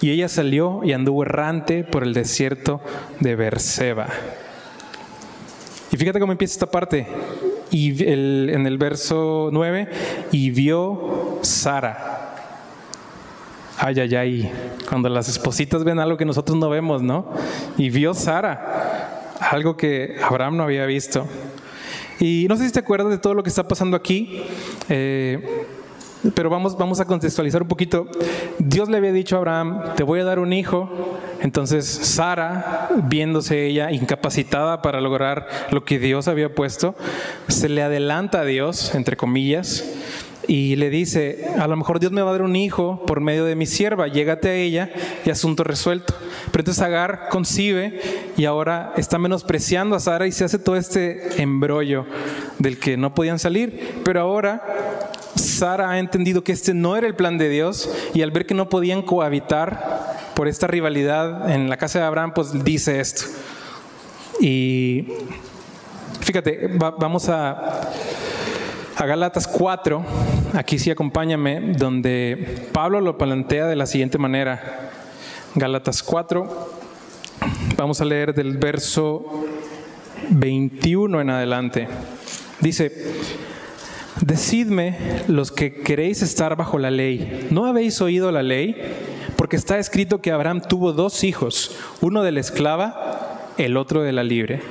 Y 0.01 0.11
ella 0.11 0.27
salió 0.27 0.81
y 0.83 0.91
anduvo 0.91 1.23
errante 1.23 1.85
por 1.85 2.03
el 2.03 2.13
desierto 2.13 2.81
de 3.21 3.35
Berseba. 3.37 4.07
Y 5.91 5.95
fíjate 5.95 6.19
cómo 6.19 6.33
empieza 6.33 6.55
esta 6.55 6.69
parte 6.69 7.07
y 7.71 8.03
en 8.03 8.65
el 8.65 8.77
verso 8.77 9.49
9, 9.51 9.89
y 10.31 10.51
vio 10.51 11.39
Sara. 11.41 12.35
Ay, 13.79 13.99
ay, 13.99 14.15
ay, 14.15 14.51
cuando 14.89 15.07
las 15.09 15.29
espositas 15.29 15.83
ven 15.83 15.99
algo 15.99 16.17
que 16.17 16.25
nosotros 16.25 16.57
no 16.57 16.69
vemos, 16.69 17.01
¿no? 17.01 17.31
Y 17.77 17.89
vio 17.89 18.13
Sara, 18.13 19.33
algo 19.51 19.77
que 19.77 20.15
Abraham 20.23 20.57
no 20.57 20.63
había 20.63 20.85
visto. 20.85 21.27
Y 22.19 22.47
no 22.49 22.57
sé 22.57 22.65
si 22.65 22.73
te 22.73 22.79
acuerdas 22.79 23.11
de 23.11 23.19
todo 23.19 23.35
lo 23.35 23.43
que 23.43 23.49
está 23.49 23.67
pasando 23.67 23.95
aquí. 23.95 24.41
Eh, 24.89 25.65
pero 26.33 26.49
vamos, 26.49 26.77
vamos 26.77 26.99
a 26.99 27.05
contextualizar 27.05 27.61
un 27.61 27.67
poquito. 27.67 28.07
Dios 28.59 28.89
le 28.89 28.97
había 28.97 29.11
dicho 29.11 29.35
a 29.35 29.39
Abraham, 29.39 29.95
te 29.95 30.03
voy 30.03 30.19
a 30.19 30.23
dar 30.23 30.39
un 30.39 30.53
hijo. 30.53 30.89
Entonces 31.41 31.85
Sara, 31.85 32.89
viéndose 33.03 33.67
ella 33.67 33.91
incapacitada 33.91 34.81
para 34.81 35.01
lograr 35.01 35.47
lo 35.71 35.85
que 35.85 35.99
Dios 35.99 36.27
había 36.27 36.53
puesto, 36.53 36.95
se 37.47 37.69
le 37.69 37.83
adelanta 37.83 38.41
a 38.41 38.45
Dios, 38.45 38.95
entre 38.95 39.17
comillas, 39.17 39.85
y 40.47 40.77
le 40.77 40.89
dice, 40.89 41.45
a 41.59 41.67
lo 41.67 41.75
mejor 41.75 41.99
Dios 41.99 42.11
me 42.11 42.21
va 42.21 42.29
a 42.29 42.31
dar 42.31 42.41
un 42.41 42.55
hijo 42.55 43.03
por 43.05 43.19
medio 43.19 43.43
de 43.43 43.55
mi 43.55 43.65
sierva, 43.65 44.07
llégate 44.07 44.49
a 44.49 44.55
ella 44.55 44.89
y 45.25 45.29
asunto 45.29 45.63
resuelto. 45.63 46.15
Pero 46.51 46.61
entonces 46.61 46.81
Agar 46.81 47.27
concibe 47.29 47.99
y 48.37 48.45
ahora 48.45 48.93
está 48.95 49.19
menospreciando 49.19 49.95
a 49.95 49.99
Sara 49.99 50.25
y 50.25 50.31
se 50.31 50.45
hace 50.45 50.57
todo 50.57 50.77
este 50.77 51.41
embrollo 51.41 52.05
del 52.59 52.79
que 52.79 52.95
no 52.95 53.13
podían 53.13 53.39
salir. 53.39 54.01
Pero 54.05 54.21
ahora 54.21 54.63
Sara 55.37 55.91
ha 55.91 55.99
entendido 55.99 56.43
que 56.43 56.51
este 56.51 56.73
no 56.73 56.95
era 56.95 57.07
el 57.07 57.15
plan 57.15 57.37
de 57.37 57.49
Dios 57.49 57.89
y 58.13 58.21
al 58.21 58.31
ver 58.31 58.45
que 58.45 58.53
no 58.53 58.69
podían 58.69 59.01
cohabitar 59.01 60.31
por 60.35 60.47
esta 60.47 60.67
rivalidad 60.67 61.49
en 61.49 61.69
la 61.69 61.77
casa 61.77 61.99
de 61.99 62.05
Abraham, 62.05 62.31
pues 62.33 62.63
dice 62.63 62.99
esto. 62.99 63.23
Y 64.39 65.07
fíjate, 66.21 66.69
vamos 66.77 67.27
a, 67.29 67.81
a 68.95 69.05
Galatas 69.05 69.47
4, 69.47 70.05
aquí 70.53 70.77
sí 70.77 70.91
acompáñame, 70.91 71.73
donde 71.73 72.67
Pablo 72.71 73.01
lo 73.01 73.17
plantea 73.17 73.65
de 73.65 73.75
la 73.75 73.87
siguiente 73.87 74.17
manera. 74.17 74.91
Galatas 75.55 76.03
4, 76.03 76.69
vamos 77.75 77.99
a 78.01 78.05
leer 78.05 78.33
del 78.33 78.57
verso 78.57 79.45
21 80.29 81.21
en 81.21 81.29
adelante. 81.29 81.87
Dice, 82.59 82.91
Decidme 84.21 84.97
los 85.27 85.51
que 85.51 85.73
queréis 85.73 86.21
estar 86.21 86.55
bajo 86.55 86.79
la 86.79 86.89
ley, 86.91 87.47
¿no 87.51 87.65
habéis 87.65 88.01
oído 88.01 88.31
la 88.31 88.43
ley? 88.43 88.75
Porque 89.35 89.55
está 89.55 89.77
escrito 89.77 90.21
que 90.21 90.31
Abraham 90.31 90.61
tuvo 90.67 90.91
dos 90.93 91.23
hijos, 91.23 91.75
uno 92.01 92.23
de 92.23 92.31
la 92.31 92.39
esclava, 92.39 93.53
el 93.57 93.77
otro 93.77 94.01
de 94.01 94.13
la 94.13 94.23
libre. 94.23 94.61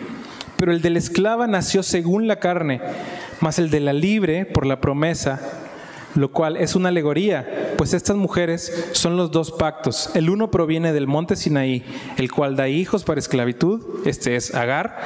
Pero 0.57 0.73
el 0.73 0.83
de 0.83 0.91
la 0.91 0.99
esclava 0.99 1.47
nació 1.47 1.83
según 1.83 2.27
la 2.27 2.41
carne, 2.41 2.81
mas 3.41 3.59
el 3.59 3.71
de 3.71 3.81
la 3.81 3.93
libre 3.93 4.47
por 4.47 4.67
la 4.67 4.81
promesa, 4.81 5.41
lo 6.17 6.31
cual 6.33 6.57
es 6.57 6.75
una 6.75 6.89
alegoría, 6.89 7.75
pues 7.77 7.95
estas 7.95 8.17
mujeres 8.17 8.91
son 8.93 9.17
los 9.17 9.31
dos 9.31 9.53
pactos. 9.53 10.11
El 10.15 10.31
uno 10.31 10.51
proviene 10.51 10.93
del 10.93 11.07
monte 11.07 11.37
Sinaí, 11.37 11.85
el 12.17 12.33
cual 12.33 12.57
da 12.57 12.69
hijos 12.69 13.05
para 13.05 13.21
esclavitud, 13.21 14.07
este 14.07 14.37
es 14.37 14.55
Agar, 14.55 14.99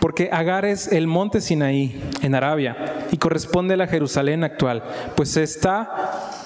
porque 0.00 0.30
Agar 0.32 0.64
es 0.64 0.92
el 0.92 1.06
monte 1.06 1.40
Sinaí 1.40 2.00
en 2.22 2.34
Arabia 2.34 3.06
y 3.12 3.18
corresponde 3.18 3.74
a 3.74 3.76
la 3.76 3.86
Jerusalén 3.86 4.44
actual, 4.44 4.82
pues 5.14 5.36
está 5.36 6.45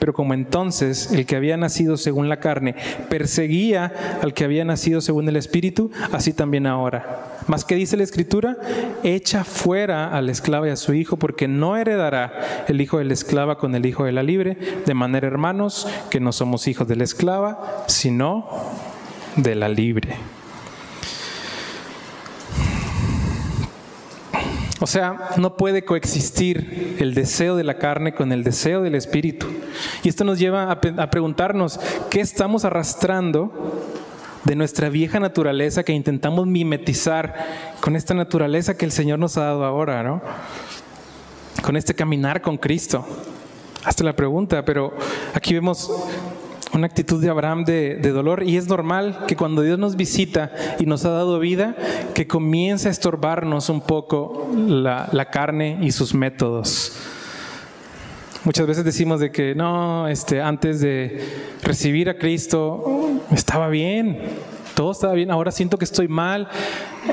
Pero 0.00 0.12
como 0.12 0.34
entonces 0.34 1.12
el 1.12 1.26
que 1.26 1.36
había 1.36 1.56
nacido 1.56 1.96
según 1.96 2.28
la 2.28 2.40
carne 2.40 2.74
perseguía 3.08 4.18
al 4.22 4.34
que 4.34 4.44
había 4.44 4.64
nacido 4.64 5.00
según 5.00 5.28
el 5.28 5.36
Espíritu, 5.36 5.92
así 6.10 6.32
también 6.32 6.66
ahora. 6.66 7.38
Más 7.46 7.64
que 7.64 7.74
dice 7.74 7.96
la 7.96 8.04
Escritura, 8.04 8.56
echa 9.02 9.44
fuera 9.44 10.16
al 10.16 10.28
esclavo 10.28 10.66
y 10.66 10.70
a 10.70 10.76
su 10.76 10.94
hijo, 10.94 11.16
porque 11.16 11.48
no 11.48 11.76
heredará 11.76 12.64
el 12.68 12.80
hijo 12.80 12.98
de 12.98 13.04
la 13.04 13.12
esclava 13.12 13.58
con 13.58 13.74
el 13.74 13.86
hijo 13.86 14.04
de 14.04 14.12
la 14.12 14.22
libre, 14.22 14.56
de 14.86 14.94
manera, 14.94 15.26
hermanos, 15.26 15.86
que 16.10 16.20
no 16.20 16.32
somos 16.32 16.66
hijos 16.66 16.88
de 16.88 16.96
la 16.96 17.04
esclava, 17.04 17.84
sino 17.86 18.48
de 19.36 19.54
la 19.54 19.68
libre. 19.68 20.16
O 24.80 24.86
sea, 24.86 25.30
no 25.36 25.56
puede 25.56 25.84
coexistir 25.84 26.96
el 26.98 27.12
deseo 27.12 27.54
de 27.54 27.64
la 27.64 27.76
carne 27.76 28.14
con 28.14 28.32
el 28.32 28.42
deseo 28.42 28.80
del 28.80 28.94
espíritu. 28.94 29.46
Y 30.02 30.08
esto 30.08 30.24
nos 30.24 30.38
lleva 30.38 30.72
a, 30.72 31.10
preguntarnos, 31.10 31.78
¿qué 32.08 32.20
estamos 32.20 32.64
arrastrando 32.64 33.52
de 34.44 34.56
nuestra 34.56 34.88
vieja 34.88 35.20
naturaleza 35.20 35.82
que 35.82 35.92
intentamos 35.92 36.46
mimetizar 36.46 37.34
con 37.82 37.94
esta 37.94 38.14
naturaleza 38.14 38.76
que 38.78 38.86
el 38.86 38.92
Señor 38.92 39.18
nos 39.18 39.36
ha 39.36 39.42
dado 39.42 39.64
ahora, 39.64 40.02
¿no? 40.02 40.22
Con 41.62 41.76
este 41.76 41.94
caminar 41.94 42.40
con 42.40 42.56
Cristo. 42.56 43.06
Hasta 43.84 44.02
la 44.02 44.16
pregunta, 44.16 44.64
pero 44.64 44.94
aquí 45.34 45.52
vemos 45.52 45.90
una 46.80 46.86
actitud 46.86 47.20
de 47.20 47.28
Abraham 47.28 47.66
de, 47.66 47.96
dolor 48.00 48.42
y 48.42 48.56
es 48.56 48.66
normal 48.66 49.26
que 49.28 49.36
cuando 49.36 49.60
Dios 49.60 49.78
nos 49.78 49.96
visita 49.96 50.50
y 50.78 50.86
nos 50.86 51.04
ha 51.04 51.10
dado 51.10 51.38
vida, 51.38 51.76
que 52.14 52.26
comience 52.26 52.88
a 52.88 52.90
estorbarnos 52.90 53.68
un 53.68 53.82
poco 53.82 54.50
la, 54.54 55.06
la 55.12 55.26
carne 55.26 55.78
y 55.82 55.92
sus 55.92 56.14
métodos. 56.14 56.96
Muchas 58.44 58.66
veces 58.66 58.84
decimos 58.86 59.20
de 59.20 59.30
que 59.30 59.54
no, 59.54 60.08
este, 60.08 60.40
antes 60.40 60.80
de 60.80 61.22
recibir 61.62 62.08
a 62.08 62.16
Cristo 62.16 63.20
estaba 63.30 63.68
bien, 63.68 64.18
todo 64.74 64.92
estaba 64.92 65.12
bien, 65.12 65.30
ahora 65.30 65.52
siento 65.52 65.76
que 65.76 65.84
estoy 65.84 66.08
mal 66.08 66.48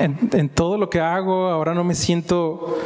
en, 0.00 0.30
en 0.32 0.48
todo 0.48 0.78
lo 0.78 0.88
que 0.88 1.00
hago, 1.00 1.48
ahora 1.48 1.74
no 1.74 1.84
me 1.84 1.94
siento 1.94 2.78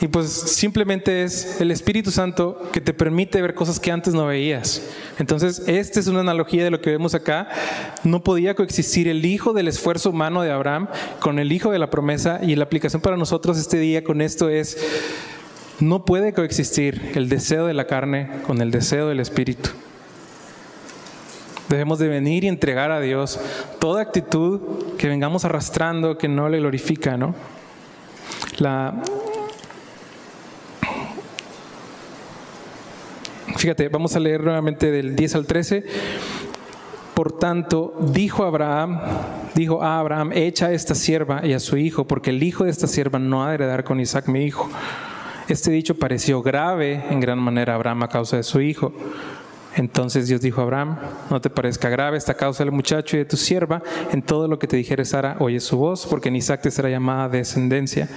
y 0.00 0.08
pues 0.08 0.28
simplemente 0.30 1.24
es 1.24 1.60
el 1.60 1.70
Espíritu 1.70 2.10
Santo 2.10 2.60
que 2.70 2.82
te 2.82 2.92
permite 2.92 3.40
ver 3.40 3.54
cosas 3.54 3.80
que 3.80 3.90
antes 3.90 4.12
no 4.12 4.26
veías. 4.26 4.82
Entonces, 5.18 5.62
esta 5.66 6.00
es 6.00 6.06
una 6.06 6.20
analogía 6.20 6.64
de 6.64 6.70
lo 6.70 6.82
que 6.82 6.90
vemos 6.90 7.14
acá. 7.14 7.48
No 8.04 8.22
podía 8.22 8.54
coexistir 8.54 9.08
el 9.08 9.24
hijo 9.24 9.54
del 9.54 9.68
esfuerzo 9.68 10.10
humano 10.10 10.42
de 10.42 10.52
Abraham 10.52 10.88
con 11.18 11.38
el 11.38 11.50
hijo 11.50 11.70
de 11.70 11.78
la 11.78 11.88
promesa 11.88 12.40
y 12.42 12.56
la 12.56 12.64
aplicación 12.64 13.00
para 13.00 13.16
nosotros 13.16 13.56
este 13.56 13.78
día 13.78 14.04
con 14.04 14.20
esto 14.20 14.50
es, 14.50 14.76
no 15.80 16.04
puede 16.04 16.34
coexistir 16.34 17.12
el 17.14 17.30
deseo 17.30 17.66
de 17.66 17.74
la 17.74 17.86
carne 17.86 18.28
con 18.46 18.60
el 18.60 18.70
deseo 18.70 19.08
del 19.08 19.20
Espíritu. 19.20 19.70
Debemos 21.70 21.98
de 21.98 22.08
venir 22.08 22.44
y 22.44 22.48
entregar 22.48 22.90
a 22.90 23.00
Dios 23.00 23.40
toda 23.78 24.02
actitud 24.02 24.60
que 24.98 25.08
vengamos 25.08 25.46
arrastrando 25.46 26.18
que 26.18 26.28
no 26.28 26.48
le 26.50 26.58
glorifica, 26.58 27.16
¿no? 27.16 27.34
La, 28.58 29.02
Fíjate, 33.56 33.88
vamos 33.88 34.14
a 34.14 34.20
leer 34.20 34.42
nuevamente 34.42 34.90
del 34.90 35.16
10 35.16 35.34
al 35.36 35.46
13. 35.46 35.84
Por 37.14 37.38
tanto, 37.38 37.94
dijo 38.12 38.44
Abraham, 38.44 39.00
dijo 39.54 39.82
a 39.82 39.98
Abraham, 39.98 40.32
echa 40.34 40.66
a 40.66 40.72
esta 40.72 40.94
sierva 40.94 41.46
y 41.46 41.54
a 41.54 41.60
su 41.60 41.78
hijo, 41.78 42.06
porque 42.06 42.30
el 42.30 42.42
hijo 42.42 42.64
de 42.64 42.70
esta 42.70 42.86
sierva 42.86 43.18
no 43.18 43.42
ha 43.42 43.48
de 43.48 43.54
heredar 43.54 43.84
con 43.84 43.98
Isaac 43.98 44.28
mi 44.28 44.44
hijo. 44.44 44.68
Este 45.48 45.70
dicho 45.70 45.94
pareció 45.94 46.42
grave 46.42 47.04
en 47.08 47.20
gran 47.20 47.38
manera 47.38 47.72
a 47.72 47.76
Abraham 47.76 48.02
a 48.02 48.08
causa 48.08 48.36
de 48.36 48.42
su 48.42 48.60
hijo. 48.60 48.92
Entonces 49.74 50.28
Dios 50.28 50.42
dijo 50.42 50.60
a 50.60 50.64
Abraham, 50.64 50.98
no 51.30 51.40
te 51.40 51.48
parezca 51.48 51.88
grave 51.88 52.18
esta 52.18 52.34
causa 52.34 52.62
del 52.62 52.72
muchacho 52.72 53.16
y 53.16 53.20
de 53.20 53.24
tu 53.24 53.38
sierva, 53.38 53.82
en 54.12 54.20
todo 54.20 54.48
lo 54.48 54.58
que 54.58 54.66
te 54.66 54.76
dijere 54.76 55.06
Sara, 55.06 55.36
oye 55.38 55.60
su 55.60 55.78
voz, 55.78 56.06
porque 56.06 56.28
en 56.28 56.36
Isaac 56.36 56.60
te 56.62 56.70
será 56.70 56.90
llamada 56.90 57.30
descendencia. 57.30 58.08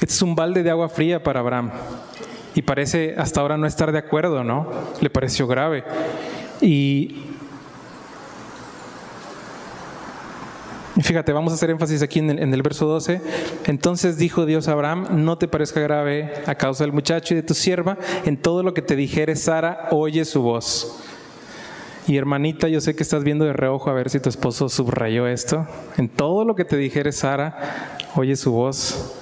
Este 0.00 0.14
es 0.14 0.22
un 0.22 0.34
balde 0.34 0.62
de 0.62 0.70
agua 0.70 0.88
fría 0.88 1.22
para 1.22 1.40
Abraham 1.40 1.70
y 2.54 2.62
parece 2.62 3.14
hasta 3.16 3.40
ahora 3.40 3.56
no 3.56 3.66
estar 3.66 3.92
de 3.92 3.98
acuerdo, 3.98 4.44
¿no? 4.44 4.68
Le 5.00 5.10
pareció 5.10 5.46
grave. 5.46 5.84
Y 6.60 7.30
fíjate, 11.00 11.32
vamos 11.32 11.52
a 11.52 11.56
hacer 11.56 11.70
énfasis 11.70 12.02
aquí 12.02 12.18
en 12.18 12.30
el, 12.30 12.38
en 12.38 12.62
verso 12.62 12.86
12. 12.86 13.20
Entonces 13.66 14.18
dijo 14.18 14.46
Dios 14.46 14.68
a 14.68 14.72
Abraham, 14.72 15.06
no 15.24 15.38
te 15.38 15.48
parezca 15.48 15.80
grave 15.80 16.32
a 16.46 16.54
causa 16.54 16.84
del 16.84 16.92
muchacho 16.92 17.34
y 17.34 17.36
de 17.36 17.42
tu 17.42 17.54
sierva, 17.54 17.98
en 18.24 18.36
todo 18.36 18.62
lo 18.62 18.74
que 18.74 18.82
te 18.82 18.96
dijere 18.96 19.36
Sara, 19.36 19.88
oye 19.90 20.24
su 20.24 20.42
voz. 20.42 21.00
Y 22.06 22.16
hermanita, 22.16 22.68
yo 22.68 22.80
sé 22.80 22.96
que 22.96 23.02
estás 23.02 23.22
viendo 23.22 23.44
de 23.44 23.52
reojo 23.52 23.90
a 23.90 23.92
ver 23.92 24.10
si 24.10 24.18
tu 24.20 24.28
esposo 24.28 24.68
subrayó 24.68 25.26
esto. 25.26 25.66
En 25.96 26.08
todo 26.08 26.44
lo 26.44 26.56
que 26.56 26.64
te 26.64 26.76
dijere 26.76 27.12
Sara, 27.12 27.98
oye 28.16 28.36
su 28.36 28.52
voz. 28.52 29.14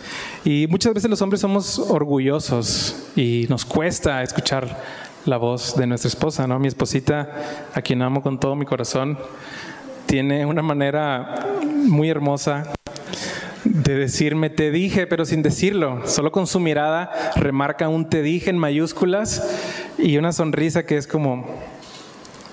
Y 0.49 0.67
muchas 0.67 0.95
veces 0.95 1.11
los 1.11 1.21
hombres 1.21 1.43
somos 1.43 1.79
orgullosos 1.79 3.11
y 3.15 3.45
nos 3.51 3.67
cuesta 3.67 4.23
escuchar 4.23 4.81
la 5.27 5.37
voz 5.37 5.77
de 5.77 5.87
nuestra 5.87 6.09
esposa, 6.09 6.47
¿no? 6.47 6.59
Mi 6.59 6.69
esposita, 6.69 7.69
a 7.75 7.83
quien 7.83 8.01
amo 8.01 8.23
con 8.23 8.41
todo 8.41 8.57
mi 8.57 8.65
corazón, 8.65 9.19
tiene 10.07 10.47
una 10.47 10.63
manera 10.63 11.45
muy 11.63 12.09
hermosa 12.09 12.73
de 13.63 13.95
decirme 13.97 14.49
te 14.49 14.71
dije, 14.71 15.07
pero 15.07 15.27
sin 15.27 15.43
decirlo. 15.43 16.01
Solo 16.07 16.33
con 16.33 16.47
su 16.47 16.61
mirada 16.61 17.11
remarca 17.37 17.91
un 17.91 18.09
te 18.09 18.23
dije 18.23 18.49
en 18.49 18.57
mayúsculas 18.57 19.47
y 19.99 20.17
una 20.17 20.33
sonrisa 20.33 20.87
que 20.87 20.97
es 20.97 21.07
como, 21.07 21.45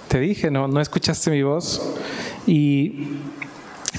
te 0.10 0.20
dije, 0.20 0.52
no, 0.52 0.68
no 0.68 0.82
escuchaste 0.82 1.32
mi 1.32 1.44
voz. 1.44 1.96
Y 2.46 3.08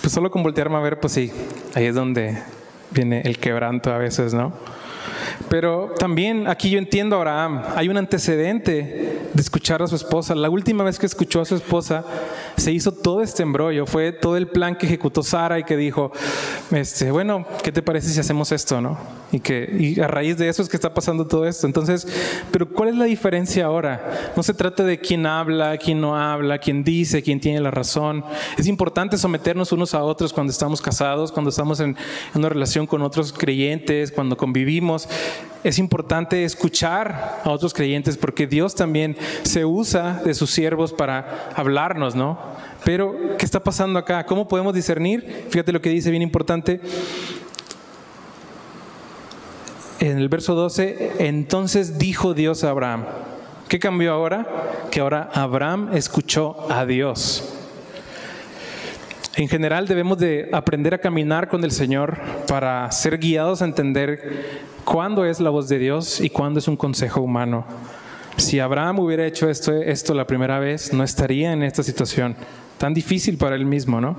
pues 0.03 0.13
solo 0.13 0.31
con 0.31 0.43
voltearme 0.43 0.77
a 0.77 0.81
ver, 0.81 1.01
pues 1.01 1.15
sí, 1.15 1.33
ahí 1.75 1.87
es 1.87 1.95
donde 1.95 2.37
viene 2.91 3.23
el 3.25 3.39
quebranto 3.39 3.93
a 3.93 3.99
veces, 3.99 4.35
¿no? 4.35 4.53
Pero 5.49 5.95
también 5.99 6.49
aquí 6.49 6.71
yo 6.71 6.79
entiendo 6.79 7.17
a 7.17 7.19
Abraham, 7.19 7.63
hay 7.75 7.89
un 7.89 7.97
antecedente 7.97 9.29
de 9.33 9.43
escuchar 9.43 9.83
a 9.83 9.87
su 9.87 9.97
esposa. 9.97 10.35
La 10.35 10.51
última 10.51 10.85
vez 10.85 10.99
que 10.99 11.07
escuchó 11.07 11.41
a 11.41 11.45
su 11.45 11.55
esposa 11.55 12.05
se 12.57 12.73
hizo 12.73 12.93
todo 12.93 13.23
este 13.23 13.43
embrollo, 13.43 13.87
fue 13.87 14.13
todo 14.13 14.37
el 14.37 14.49
plan 14.49 14.77
que 14.77 14.87
ejecutó 14.87 15.23
Sara 15.23 15.59
y 15.59 15.65
que 15.65 15.77
dijo, 15.77 16.13
este, 16.71 17.11
bueno, 17.11 17.47
¿qué 17.63 17.71
te 17.71 17.83
parece 17.83 18.09
si 18.09 18.21
hacemos 18.21 18.51
esto, 18.53 18.81
no? 18.81 18.99
Y 19.33 19.41
que 19.41 19.69
y 19.79 20.01
a 20.01 20.07
raíz 20.07 20.39
de 20.39 20.49
eso 20.49 20.63
es 20.63 20.69
que 20.69 20.77
está 20.77 20.95
pasando 20.95 21.27
todo 21.27 21.47
esto. 21.47 21.67
Entonces, 21.67 22.07
pero 22.51 22.69
¿cuál 22.69 22.91
es 22.91 22.95
la 22.97 23.05
diferencia 23.05 23.67
ahora? 23.67 24.33
No 24.37 24.43
se 24.43 24.55
trata 24.55 24.85
de 24.85 24.99
quién 24.99 25.27
habla, 25.27 25.77
quién 25.79 26.01
no 26.01 26.17
habla, 26.17 26.59
quién 26.59 26.85
dice, 26.85 27.23
quién 27.23 27.41
tiene 27.41 27.61
la 27.61 27.71
razón. 27.71 28.25
Es 28.57 28.67
importante 28.67 29.19
someternos 29.19 29.73
unos 29.73 29.95
a 29.95 30.03
otros 30.03 30.33
cuando 30.33 30.51
estamos 30.51 30.81
casados, 30.81 31.33
cuando 31.33 31.51
estamos 31.51 31.81
en 31.81 31.97
una 32.35 32.49
relación 32.49 32.87
con 32.87 33.03
otros 33.03 33.33
creyentes, 33.33 34.13
cuando 34.13 34.37
convivimos 34.37 35.09
es 35.65 35.79
importante 35.79 36.45
escuchar 36.45 37.41
a 37.43 37.51
otros 37.51 37.75
creyentes 37.75 38.17
porque 38.17 38.47
Dios 38.47 38.75
también 38.75 39.17
se 39.43 39.65
usa 39.65 40.23
de 40.25 40.33
sus 40.33 40.51
siervos 40.51 40.93
para 40.93 41.51
hablarnos, 41.57 42.15
¿no? 42.15 42.39
Pero, 42.85 43.37
¿qué 43.37 43.45
está 43.45 43.59
pasando 43.59 43.99
acá? 43.99 44.25
¿Cómo 44.27 44.47
podemos 44.47 44.75
discernir? 44.75 45.47
Fíjate 45.51 45.73
lo 45.73 45.81
que 45.81 45.91
dice, 45.91 46.11
bien 46.11 46.23
importante. 46.23 46.81
En 49.99 50.19
el 50.19 50.29
verso 50.29 50.55
12, 50.55 51.15
entonces 51.19 51.99
dijo 51.99 52.33
Dios 52.33 52.63
a 52.63 52.71
Abraham. 52.71 53.05
¿Qué 53.67 53.81
cambió 53.81 54.13
ahora? 54.13 54.47
Que 54.93 55.01
ahora 55.01 55.31
Abraham 55.35 55.91
escuchó 55.95 56.71
a 56.71 56.87
Dios. 56.87 57.56
En 59.37 59.49
general 59.49 59.87
debemos 59.87 60.17
de 60.17 60.49
aprender 60.51 60.95
a 60.95 60.99
caminar 60.99 61.49
con 61.49 61.63
el 61.63 61.71
Señor 61.71 62.17
para 62.49 62.91
ser 62.91 63.19
guiados 63.19 63.61
a 63.61 63.67
entender 63.67 64.65
cuándo 64.83 65.27
es 65.27 65.41
la 65.41 65.51
voz 65.51 65.69
de 65.69 65.79
Dios 65.79 66.23
y 66.23 66.31
cuándo 66.31 66.59
es 66.59 66.69
un 66.69 66.77
consejo 66.79 67.21
humano. 67.21 67.67
Si 68.39 68.61
Abraham 68.61 69.01
hubiera 69.01 69.27
hecho 69.27 69.51
esto, 69.51 69.75
esto 69.75 70.15
la 70.15 70.27
primera 70.27 70.59
vez, 70.59 70.95
no 70.95 71.05
estaría 71.05 71.53
en 71.53 71.63
esta 71.63 71.83
situación 71.83 72.35
tan 72.79 72.95
difícil 72.95 73.37
para 73.37 73.57
él 73.57 73.67
mismo, 73.67 74.01
¿no? 74.01 74.17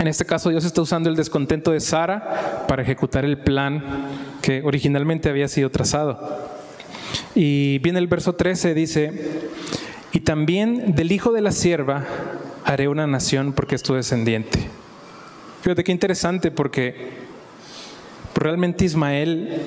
En 0.00 0.08
este 0.08 0.24
caso 0.24 0.50
Dios 0.50 0.64
está 0.64 0.82
usando 0.82 1.08
el 1.08 1.14
descontento 1.14 1.70
de 1.70 1.78
Sara 1.78 2.64
para 2.66 2.82
ejecutar 2.82 3.24
el 3.24 3.38
plan 3.38 3.84
que 4.42 4.62
originalmente 4.64 5.30
había 5.30 5.46
sido 5.46 5.70
trazado. 5.70 6.48
Y 7.36 7.78
viene 7.78 8.00
el 8.00 8.08
verso 8.08 8.34
13, 8.34 8.74
dice, 8.74 9.12
y 10.10 10.20
también 10.20 10.96
del 10.96 11.12
hijo 11.12 11.30
de 11.30 11.40
la 11.40 11.52
sierva 11.52 12.04
haré 12.68 12.86
una 12.86 13.06
nación 13.06 13.54
porque 13.54 13.76
es 13.76 13.82
tu 13.82 13.94
descendiente. 13.94 14.68
Fíjate 15.62 15.82
qué 15.82 15.90
interesante 15.90 16.50
porque 16.50 16.94
realmente 18.34 18.84
Ismael 18.84 19.62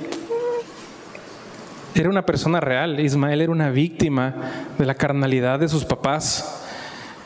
era 1.95 2.09
una 2.09 2.23
persona 2.27 2.59
real, 2.59 2.99
Ismael 2.99 3.41
era 3.41 3.51
una 3.51 3.71
víctima 3.71 4.35
de 4.77 4.85
la 4.85 4.93
carnalidad 4.93 5.59
de 5.59 5.67
sus 5.67 5.83
papás. 5.83 6.63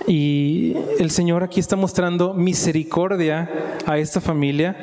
Y 0.07 0.77
el 0.97 1.11
Señor 1.11 1.43
aquí 1.43 1.59
está 1.59 1.75
mostrando 1.75 2.33
misericordia 2.33 3.49
a 3.85 3.97
esta 3.97 4.21
familia 4.21 4.77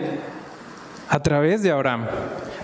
a 1.13 1.21
través 1.21 1.63
de 1.63 1.71
Abraham. 1.71 2.07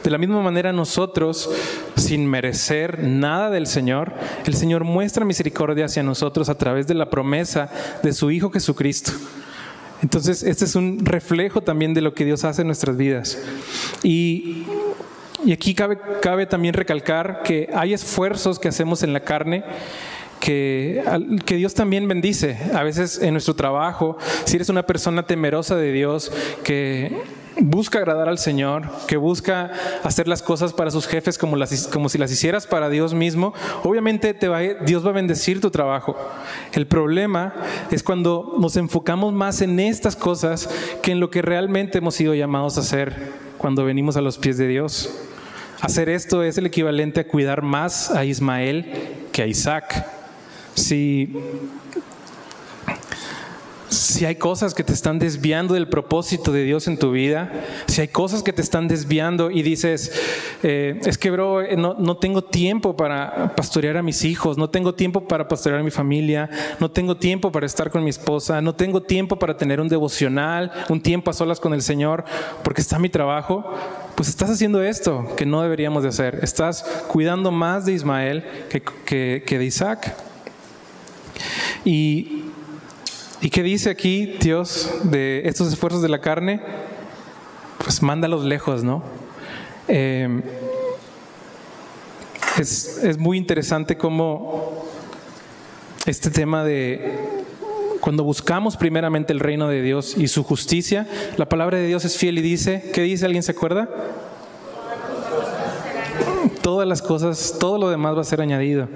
De 0.03 0.11
la 0.11 0.17
misma 0.17 0.41
manera 0.41 0.73
nosotros, 0.73 1.51
sin 1.97 2.27
merecer 2.27 3.03
nada 3.03 3.51
del 3.51 3.67
Señor, 3.67 4.15
el 4.47 4.55
Señor 4.55 4.85
muestra 4.85 5.27
misericordia 5.27 5.85
hacia 5.85 6.03
nosotros 6.03 6.49
a 6.49 6.57
través 6.57 6.87
de 6.87 6.95
la 6.95 7.11
promesa 7.11 7.69
de 8.03 8.15
su 8.15 8.31
Hijo 8.31 8.51
Jesucristo. 8.51 9.13
Entonces, 10.01 10.43
este 10.43 10.65
es 10.65 10.75
un 10.77 11.05
reflejo 11.05 11.61
también 11.61 11.93
de 11.93 12.01
lo 12.01 12.15
que 12.15 12.25
Dios 12.25 12.43
hace 12.45 12.63
en 12.63 12.69
nuestras 12.69 12.97
vidas. 12.97 13.39
Y, 14.03 14.65
aquí 15.53 15.75
cabe, 15.75 15.99
cabe 16.23 16.47
también 16.47 16.73
recalcar 16.73 17.43
que 17.45 17.69
hay 17.75 17.93
esfuerzos 17.93 18.59
que 18.59 18.69
hacemos 18.69 19.03
en 19.03 19.13
la 19.13 19.21
carne 19.21 19.63
que, 20.41 21.05
que, 21.45 21.57
Dios 21.57 21.75
también 21.75 22.09
bendice. 22.09 22.57
A 22.73 22.83
veces 22.83 23.21
en 23.21 23.35
nuestro 23.35 23.55
trabajo, 23.55 24.17
si 24.47 24.57
eres 24.57 24.71
una 24.71 24.85
persona 24.85 25.27
temerosa 25.27 25.77
de 25.77 25.93
Dios, 25.93 26.33
que 26.65 27.13
busca 27.61 27.99
agradar 27.99 28.29
al 28.29 28.39
Señor, 28.39 28.89
que 29.07 29.17
busca 29.17 29.71
hacer 30.03 30.29
las 30.29 30.43
cosas 30.43 30.73
para 30.73 30.91
sus 30.91 31.07
jefes 31.07 31.39
como, 31.39 31.57
las, 31.57 31.89
como 31.89 32.09
si 32.09 32.19
las 32.19 32.31
hicieras 32.31 32.67
para 32.67 32.89
Dios 32.89 33.15
mismo, 33.15 33.55
obviamente 33.83 34.35
te 34.35 34.49
va, 34.49 34.61
Dios 34.61 35.05
va 35.05 35.11
a 35.11 35.15
bendecir 35.15 35.61
tu 35.61 35.71
trabajo. 35.71 36.17
El 36.73 36.87
problema 36.87 37.55
es 37.91 38.03
cuando 38.03 38.55
nos 38.59 38.77
enfocamos 38.77 39.33
más 39.33 39.61
en 39.61 39.81
estas 39.81 40.17
cosas 40.17 40.69
que 41.03 41.13
en 41.13 41.21
lo 41.21 41.31
que 41.31 41.43
realmente 41.43 41.99
hemos 41.99 42.15
sido 42.15 42.35
llamados 42.35 42.77
a 42.79 42.81
hacer 42.81 43.33
cuando 43.59 43.85
venimos 43.85 44.17
a 44.17 44.21
los 44.21 44.39
pies 44.39 44.59
de 44.59 44.69
Dios. 44.69 45.11
Hacer 45.81 46.09
esto 46.09 46.43
es 46.43 46.59
el 46.59 46.67
equivalente 46.67 47.21
a 47.21 47.29
cuidar 47.29 47.63
más 47.63 48.11
a 48.11 48.25
Ismael 48.25 48.93
que 49.33 49.43
a 49.43 49.47
Isaac. 49.47 50.07
Si 50.75 51.37
si 53.89 54.25
hay 54.25 54.37
cosas 54.37 54.75
que 54.75 54.85
te 54.85 54.93
están 54.93 55.19
desviando 55.19 55.75
del 55.75 55.89
propósito 55.89 56.53
de 56.53 56.65
Dios 56.65 56.89
en 56.89 56.99
tu 56.99 57.13
vida, 57.13 57.51
si 57.87 58.01
hay 58.01 58.09
cosas 58.09 58.43
que 58.43 58.53
te 58.53 58.63
están 58.63 58.89
desviando 58.89 59.51
y 59.51 59.63
dices, 59.63 60.13
eh, 60.63 61.01
es 61.05 61.17
que, 61.19 61.31
bro, 61.31 61.63
eh, 61.63 61.77
no, 61.77 61.95
no, 61.99 62.17
tengo 62.17 62.43
tiempo 62.43 62.97
para 62.97 63.55
pastorear 63.55 63.97
a 63.97 64.03
mis 64.03 64.25
hijos, 64.25 64.59
no 64.59 64.71
tengo 64.71 64.95
tiempo 64.95 65.27
para 65.27 65.49
pastorear 65.49 65.81
a 65.81 65.85
mi 65.85 65.91
familia, 65.91 66.51
no 66.81 66.91
tengo 66.91 67.17
tiempo 67.17 67.51
para 67.51 67.67
estar 67.67 67.91
con 67.91 68.05
mi 68.05 68.11
esposa, 68.11 68.61
no 68.61 68.75
tengo 68.75 69.03
tiempo 69.03 69.39
para 69.39 69.57
tener 69.57 69.81
un 69.81 69.89
devocional, 69.89 70.71
un 70.89 71.01
tiempo 71.01 71.31
a 71.31 71.35
solas 71.35 71.61
con 71.61 71.73
el 71.73 71.83
Señor, 71.83 72.25
porque 72.63 72.81
está 72.81 72.99
mi 72.99 73.09
trabajo, 73.09 73.65
pues 74.15 74.29
estás 74.29 74.51
haciendo 74.51 74.83
esto 74.83 75.27
que 75.37 75.47
no 75.47 75.63
deberíamos 75.63 76.03
de 76.03 76.11
hacer. 76.11 76.41
Estás 76.43 76.83
cuidando 77.09 77.51
más 77.51 77.85
de 77.85 77.93
Ismael 77.93 78.45
que, 78.69 78.83
que, 78.83 79.45
que 79.47 79.59
de 79.59 79.65
Isaac. 79.65 80.15
Y 81.85 82.48
¿Y 83.41 83.51
qué 83.51 83.63
dice 83.63 83.91
aquí 83.91 84.37
Dios 84.41 84.91
de 85.05 85.43
estos 85.45 85.73
esfuerzos 85.73 86.03
de 86.03 86.09
la 86.09 86.21
carne? 86.21 86.61
Pues 87.79 88.03
mándalos 88.03 88.45
lejos, 88.45 88.83
¿no? 88.83 89.05
Em, 89.87 90.43
es, 92.59 92.99
es 93.05 93.17
muy 93.17 93.39
interesante 93.39 93.97
cómo 93.97 94.85
este 96.05 96.31
tema 96.31 96.65
de 96.65 97.17
cuando 98.01 98.25
buscamos 98.25 98.77
primeramente 98.77 99.33
el 99.33 99.39
reino 99.39 99.69
de 99.69 99.83
Dios 99.83 100.17
y 100.17 100.27
su 100.27 100.43
justicia, 100.43 101.07
la 101.37 101.49
palabra 101.49 101.79
de 101.79 101.87
Dios 101.87 102.05
es 102.05 102.17
fiel 102.17 102.39
y 102.39 102.43
dice, 102.43 102.91
¿qué 102.93 103.03
dice? 103.03 103.25
¿Alguien 103.25 103.45
se 103.45 103.53
acuerda? 103.53 103.89
Todas 106.61 106.89
las 106.89 107.03
cosas, 107.03 107.55
todo 107.61 107.79
lo 107.79 107.89
demás 107.89 108.17
va 108.17 108.23
a 108.23 108.25
ser 108.25 108.41
añadido. 108.41 108.89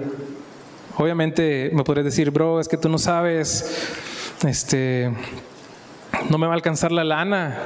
Obviamente 0.97 1.71
me 1.73 1.85
podrías 1.85 2.05
decir, 2.05 2.29
bro, 2.29 2.59
es 2.59 2.67
que 2.67 2.77
tú 2.77 2.89
no 2.89 2.97
sabes 2.97 3.93
este, 4.43 5.11
no 6.29 6.37
me 6.37 6.47
va 6.47 6.53
a 6.53 6.55
alcanzar 6.55 6.91
la 6.91 7.03
lana. 7.03 7.57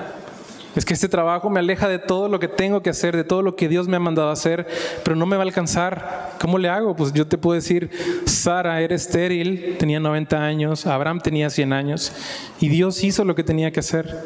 Es 0.75 0.85
que 0.85 0.93
este 0.93 1.09
trabajo 1.09 1.49
me 1.49 1.59
aleja 1.59 1.87
de 1.87 1.97
todo 1.97 2.29
lo 2.29 2.39
que 2.39 2.47
tengo 2.47 2.83
que 2.83 2.91
hacer, 2.91 3.15
de 3.15 3.23
todo 3.23 3.41
lo 3.41 3.55
que 3.55 3.67
Dios 3.67 3.87
me 3.87 3.97
ha 3.97 3.99
mandado 3.99 4.29
hacer, 4.29 4.67
pero 5.03 5.15
no 5.15 5.25
me 5.25 5.35
va 5.35 5.41
a 5.41 5.45
alcanzar. 5.45 6.35
¿Cómo 6.39 6.59
le 6.59 6.69
hago? 6.69 6.95
Pues 6.95 7.13
yo 7.13 7.25
te 7.25 7.37
puedo 7.37 7.55
decir, 7.55 7.89
Sara 8.25 8.79
era 8.81 8.93
estéril, 8.93 9.77
tenía 9.79 9.99
90 9.99 10.37
años, 10.37 10.85
Abraham 10.85 11.19
tenía 11.19 11.49
100 11.49 11.73
años, 11.73 12.13
y 12.59 12.69
Dios 12.69 13.03
hizo 13.03 13.25
lo 13.25 13.33
que 13.33 13.43
tenía 13.43 13.71
que 13.71 13.79
hacer. 13.79 14.23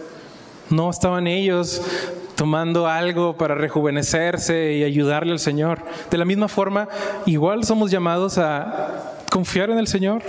No 0.70 0.90
estaban 0.90 1.26
ellos 1.26 1.82
tomando 2.36 2.88
algo 2.88 3.38
para 3.38 3.56
rejuvenecerse 3.56 4.74
y 4.74 4.84
ayudarle 4.84 5.32
al 5.32 5.40
Señor. 5.40 5.80
De 6.10 6.18
la 6.18 6.26
misma 6.26 6.50
forma, 6.50 6.90
igual 7.26 7.64
somos 7.64 7.92
llamados 7.92 8.38
a 8.38 9.14
confiar 9.30 9.70
en 9.70 9.78
el 9.78 9.88
Señor, 9.88 10.22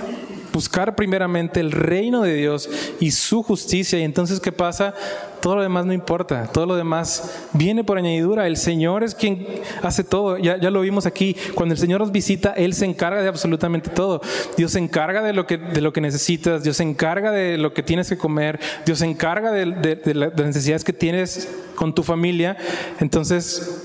buscar 0.52 0.94
primeramente 0.94 1.60
el 1.60 1.72
reino 1.72 2.22
de 2.22 2.34
Dios 2.34 2.68
y 3.00 3.10
su 3.10 3.42
justicia. 3.42 3.98
Y 3.98 4.02
entonces, 4.02 4.40
¿qué 4.40 4.52
pasa? 4.52 4.94
Todo 5.40 5.56
lo 5.56 5.62
demás 5.62 5.86
no 5.86 5.92
importa, 5.92 6.46
todo 6.52 6.66
lo 6.66 6.76
demás 6.76 7.46
viene 7.52 7.82
por 7.82 7.98
añadidura. 7.98 8.46
El 8.46 8.56
Señor 8.56 9.02
es 9.02 9.14
quien 9.14 9.46
hace 9.82 10.04
todo. 10.04 10.38
Ya, 10.38 10.56
ya 10.56 10.70
lo 10.70 10.82
vimos 10.82 11.06
aquí. 11.06 11.36
Cuando 11.54 11.72
el 11.72 11.80
Señor 11.80 12.00
nos 12.00 12.12
visita, 12.12 12.52
Él 12.52 12.74
se 12.74 12.84
encarga 12.84 13.22
de 13.22 13.28
absolutamente 13.28 13.90
todo. 13.90 14.20
Dios 14.56 14.72
se 14.72 14.78
encarga 14.78 15.22
de 15.22 15.32
lo 15.32 15.46
que, 15.46 15.58
de 15.58 15.80
lo 15.80 15.92
que 15.92 16.00
necesitas, 16.00 16.62
Dios 16.62 16.76
se 16.76 16.84
encarga 16.84 17.32
de 17.32 17.58
lo 17.58 17.74
que 17.74 17.82
tienes 17.82 18.08
que 18.08 18.16
comer, 18.16 18.60
Dios 18.86 19.00
se 19.00 19.06
encarga 19.06 19.50
de, 19.50 19.66
de 19.96 20.14
las 20.14 20.34
necesidades 20.34 20.84
que 20.84 20.92
tienes 20.92 21.48
con 21.74 21.94
tu 21.94 22.02
familia. 22.02 22.56
Entonces, 23.00 23.82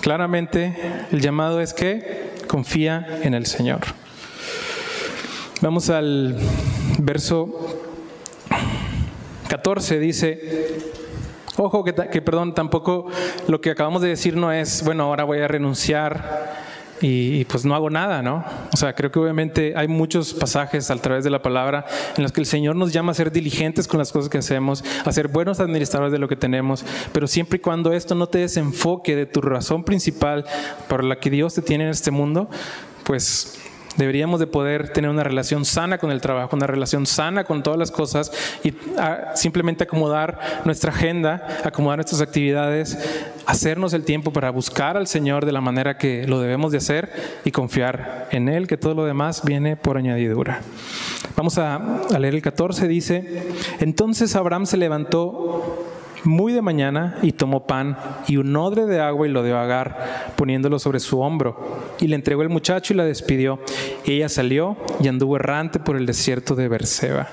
claramente, 0.00 0.76
el 1.12 1.20
llamado 1.20 1.60
es 1.60 1.72
que 1.72 2.32
confía 2.48 3.20
en 3.22 3.34
el 3.34 3.46
Señor. 3.46 3.80
Vamos 5.62 5.90
al 5.90 6.36
verso 7.00 7.50
14, 9.46 9.98
dice, 9.98 10.40
ojo 11.58 11.84
que, 11.84 11.92
perdón, 12.22 12.54
tampoco 12.54 13.08
lo 13.46 13.60
que 13.60 13.70
acabamos 13.70 14.00
de 14.00 14.08
decir 14.08 14.36
no 14.36 14.52
es, 14.52 14.82
bueno, 14.82 15.04
ahora 15.04 15.24
voy 15.24 15.40
a 15.40 15.48
renunciar 15.48 16.48
y, 17.02 17.44
pues 17.44 17.66
no 17.66 17.74
hago 17.74 17.90
nada, 17.90 18.22
¿no? 18.22 18.42
O 18.72 18.76
sea, 18.78 18.94
creo 18.94 19.12
que 19.12 19.18
obviamente 19.18 19.74
hay 19.76 19.86
muchos 19.86 20.32
pasajes 20.32 20.90
a 20.90 20.96
través 20.96 21.24
de 21.24 21.30
la 21.30 21.42
palabra 21.42 21.84
en 22.16 22.22
los 22.22 22.32
que 22.32 22.40
el 22.40 22.46
Señor 22.46 22.74
nos 22.74 22.90
llama 22.90 23.12
a 23.12 23.14
ser 23.14 23.30
diligentes 23.30 23.86
con 23.86 23.98
las 23.98 24.12
cosas 24.12 24.30
que 24.30 24.38
hacemos, 24.38 24.82
a 25.04 25.12
ser 25.12 25.28
buenos 25.28 25.60
administradores 25.60 26.12
de 26.12 26.18
lo 26.18 26.28
que 26.28 26.36
tenemos, 26.36 26.86
pero 27.12 27.26
siempre 27.26 27.58
y 27.58 27.60
cuando 27.60 27.92
esto 27.92 28.14
no 28.14 28.28
te 28.28 28.38
desenfoque 28.38 29.14
de 29.14 29.26
tu 29.26 29.42
razón 29.42 29.84
principal 29.84 30.46
por 30.88 31.04
la 31.04 31.20
que 31.20 31.28
Dios 31.28 31.52
te 31.52 31.60
tiene 31.60 31.84
en 31.84 31.90
este 31.90 32.10
mundo, 32.10 32.48
pues 33.04 33.58
Deberíamos 34.00 34.40
de 34.40 34.46
poder 34.46 34.88
tener 34.88 35.10
una 35.10 35.22
relación 35.22 35.66
sana 35.66 35.98
con 35.98 36.10
el 36.10 36.22
trabajo, 36.22 36.56
una 36.56 36.66
relación 36.66 37.04
sana 37.04 37.44
con 37.44 37.62
todas 37.62 37.78
las 37.78 37.90
cosas 37.90 38.32
y 38.64 38.72
ah, 38.96 39.32
simplemente 39.34 39.84
acomodar 39.84 40.62
nuestra 40.64 40.90
agenda, 40.90 41.46
acomodar 41.64 41.98
nuestras 41.98 42.22
actividades, 42.22 42.96
hacernos 43.44 43.92
el 43.92 44.04
tiempo 44.04 44.32
para 44.32 44.48
buscar 44.48 44.96
al 44.96 45.06
Señor 45.06 45.44
de 45.44 45.52
la 45.52 45.60
manera 45.60 45.98
que 45.98 46.26
lo 46.26 46.40
debemos 46.40 46.72
de 46.72 46.78
hacer 46.78 47.12
y 47.44 47.50
confiar 47.50 48.26
en 48.30 48.48
Él, 48.48 48.66
que 48.66 48.78
todo 48.78 48.94
lo 48.94 49.04
demás 49.04 49.42
viene 49.44 49.76
por 49.76 49.98
añadidura. 49.98 50.62
Vamos 51.36 51.58
a, 51.58 51.74
a 51.76 52.18
leer 52.18 52.34
el 52.34 52.40
14, 52.40 52.88
dice, 52.88 53.50
entonces 53.80 54.34
Abraham 54.34 54.64
se 54.64 54.78
levantó 54.78 55.89
muy 56.24 56.52
de 56.52 56.62
mañana 56.62 57.18
y 57.22 57.32
tomó 57.32 57.66
pan 57.66 57.96
y 58.28 58.36
un 58.36 58.54
odre 58.56 58.86
de 58.86 59.00
agua 59.00 59.26
y 59.26 59.30
lo 59.30 59.42
dio 59.42 59.56
a 59.56 59.62
Agar, 59.62 60.32
poniéndolo 60.36 60.78
sobre 60.78 61.00
su 61.00 61.20
hombro. 61.20 61.80
Y 62.00 62.08
le 62.08 62.16
entregó 62.16 62.42
el 62.42 62.48
muchacho 62.48 62.92
y 62.92 62.96
la 62.96 63.04
despidió. 63.04 63.58
Ella 64.04 64.28
salió 64.28 64.76
y 65.00 65.08
anduvo 65.08 65.36
errante 65.36 65.78
por 65.78 65.96
el 65.96 66.06
desierto 66.06 66.54
de 66.54 66.68
Berseba. 66.68 67.28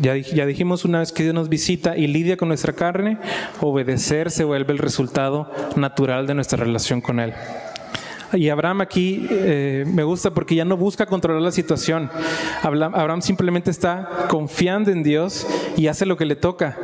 Ya, 0.00 0.16
ya, 0.16 0.44
dijimos 0.44 0.84
una 0.84 0.98
vez 0.98 1.10
que 1.10 1.22
Dios 1.22 1.34
nos 1.34 1.48
visita 1.48 1.96
y 1.96 2.06
lidia 2.06 2.36
con 2.36 2.48
nuestra 2.48 2.74
carne, 2.74 3.18
obedecer 3.60 4.30
se 4.30 4.44
vuelve 4.44 4.72
el 4.72 4.78
resultado 4.78 5.50
natural 5.74 6.26
de 6.26 6.34
nuestra 6.34 6.62
relación 6.62 7.00
con 7.00 7.18
Él. 7.18 7.32
Y 8.32 8.48
Abraham 8.48 8.80
aquí 8.80 9.26
eh, 9.30 9.84
me 9.86 10.02
gusta 10.02 10.30
porque 10.30 10.54
ya 10.54 10.64
no 10.64 10.76
busca 10.76 11.06
controlar 11.06 11.42
la 11.42 11.52
situación. 11.52 12.10
Abraham 12.62 13.22
simplemente 13.22 13.70
está 13.70 14.26
confiando 14.28 14.90
en 14.90 15.02
Dios 15.02 15.46
y 15.76 15.86
hace 15.86 16.06
lo 16.06 16.16
que 16.16 16.24
le 16.24 16.36
toca. 16.36 16.76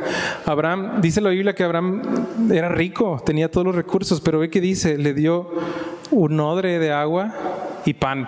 Abraham, 0.45 1.01
dice 1.01 1.21
la 1.21 1.29
Biblia 1.29 1.53
que 1.53 1.63
Abraham 1.63 2.01
era 2.51 2.69
rico, 2.69 3.21
tenía 3.25 3.51
todos 3.51 3.65
los 3.65 3.75
recursos, 3.75 4.21
pero 4.21 4.39
ve 4.39 4.49
que 4.49 4.61
dice, 4.61 4.97
le 4.97 5.13
dio 5.13 5.49
un 6.11 6.39
odre 6.39 6.79
de 6.79 6.91
agua 6.91 7.33
y 7.85 7.93
pan. 7.93 8.27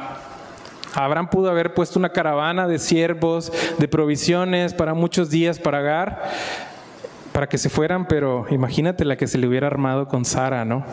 Abraham 0.94 1.30
pudo 1.30 1.50
haber 1.50 1.74
puesto 1.74 2.00
una 2.00 2.10
caravana 2.10 2.68
de 2.68 2.80
siervos, 2.80 3.52
de 3.78 3.88
provisiones 3.88 4.74
para 4.74 4.94
muchos 4.94 5.30
días 5.30 5.60
para 5.60 5.80
Agar, 5.80 6.24
para 7.34 7.48
que 7.48 7.58
se 7.58 7.70
fueran, 7.70 8.08
pero 8.08 8.46
imagínate 8.50 9.04
la 9.04 9.18
que 9.18 9.28
se 9.28 9.38
le 9.38 9.48
hubiera 9.48 9.68
armado 9.68 10.08
con 10.08 10.24
Sara, 10.24 10.64
¿no? 10.64 10.86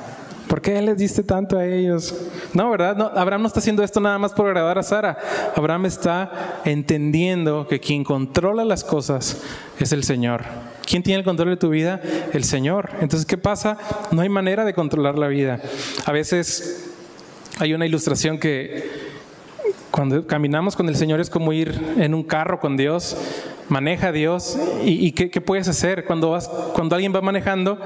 ¿Por 0.53 0.61
qué 0.61 0.83
les 0.83 0.99
diste 0.99 1.23
tanto 1.23 1.57
a 1.57 1.65
ellos? 1.65 2.15
No, 2.53 2.71
¿verdad? 2.71 2.95
No, 2.95 3.07
Abraham 3.07 3.41
no 3.41 3.47
está 3.47 3.61
haciendo 3.61 3.83
esto 3.83 4.01
nada 4.01 4.19
más 4.19 4.35
por 4.35 4.49
agradar 4.49 4.77
a 4.77 4.83
Sara. 4.83 5.17
Abraham 5.57 5.87
está 5.87 6.61
entendiendo 6.67 7.67
que 7.67 7.81
quien 7.81 8.05
controla 8.05 8.62
las 8.62 8.85
cosas 8.85 9.41
es 9.81 9.93
el 9.93 10.05
Señor. 10.05 10.43
¿Quién 10.85 11.03
tiene 11.03 11.21
el 11.21 11.25
control 11.25 11.49
de 11.49 11.57
tu 11.57 11.71
vida? 11.71 12.03
El 12.35 12.45
Señor. 12.45 12.91
Entonces, 13.01 13.25
¿qué 13.25 13.38
pasa? 13.38 13.79
No 14.11 14.21
hay 14.21 14.29
manera 14.29 14.67
de 14.67 14.75
controlar 14.75 15.17
la 15.17 15.29
vida. 15.29 15.59
A 16.05 16.12
veces 16.12 16.91
hay 17.59 17.73
una 17.73 17.87
ilustración 17.87 18.38
que 18.38 18.91
cuando 19.91 20.27
caminamos 20.27 20.77
con 20.77 20.87
el 20.87 20.97
Señor 20.97 21.21
es 21.21 21.31
como 21.31 21.55
ir 21.55 21.95
en 21.97 22.12
un 22.12 22.25
carro 22.25 22.61
con 22.61 22.77
Dios, 22.77 23.17
maneja 23.71 24.09
a 24.09 24.12
Dios 24.12 24.59
y, 24.85 25.12
¿qué, 25.12 25.41
puedes 25.41 25.67
hacer 25.69 26.05
cuando 26.05 26.37
alguien 26.95 27.15
va 27.15 27.23
manejando 27.23 27.79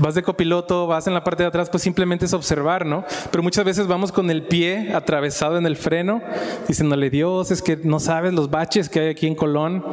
vas 0.00 0.14
de 0.14 0.22
copiloto, 0.22 0.86
vas 0.86 1.06
en 1.06 1.14
la 1.14 1.24
parte 1.24 1.42
de 1.42 1.48
atrás, 1.48 1.68
pues 1.70 1.82
simplemente 1.82 2.24
es 2.24 2.32
observar, 2.32 2.86
¿no? 2.86 3.04
Pero 3.30 3.42
muchas 3.42 3.64
veces 3.64 3.86
vamos 3.86 4.12
con 4.12 4.30
el 4.30 4.42
pie 4.42 4.92
atravesado 4.94 5.58
en 5.58 5.66
el 5.66 5.76
freno, 5.76 6.22
diciéndole, 6.66 7.10
Dios, 7.10 7.50
es 7.50 7.62
que 7.62 7.76
no 7.76 8.00
sabes 8.00 8.32
los 8.32 8.50
baches 8.50 8.88
que 8.88 9.00
hay 9.00 9.08
aquí 9.08 9.26
en 9.26 9.34
Colón. 9.34 9.84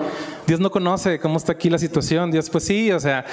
Dios 0.47 0.59
no 0.59 0.69
conoce 0.69 1.19
cómo 1.19 1.37
está 1.37 1.53
aquí 1.53 1.69
la 1.69 1.79
situación. 1.79 2.31
Dios, 2.31 2.49
pues 2.49 2.63
sí, 2.63 2.91
o 2.91 2.99
sea, 2.99 3.25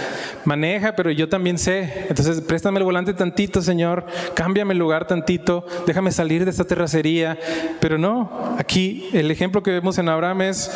maneja, 0.45 0.97
pero 0.97 1.11
yo 1.11 1.29
también 1.29 1.59
sé. 1.59 2.07
Entonces, 2.09 2.41
préstame 2.41 2.79
el 2.79 2.85
volante 2.85 3.13
tantito, 3.13 3.61
Señor, 3.61 4.07
cámbiame 4.35 4.73
el 4.73 4.79
lugar 4.79 5.07
tantito, 5.07 5.67
déjame 5.87 6.11
salir 6.11 6.45
de 6.45 6.51
esta 6.51 6.65
terracería. 6.65 7.39
Pero 7.81 7.99
no, 7.99 8.57
aquí 8.59 9.09
el 9.13 9.31
ejemplo 9.31 9.63
que 9.63 9.71
vemos 9.71 9.99
en 9.99 10.09
Abraham 10.09 10.43
es, 10.43 10.71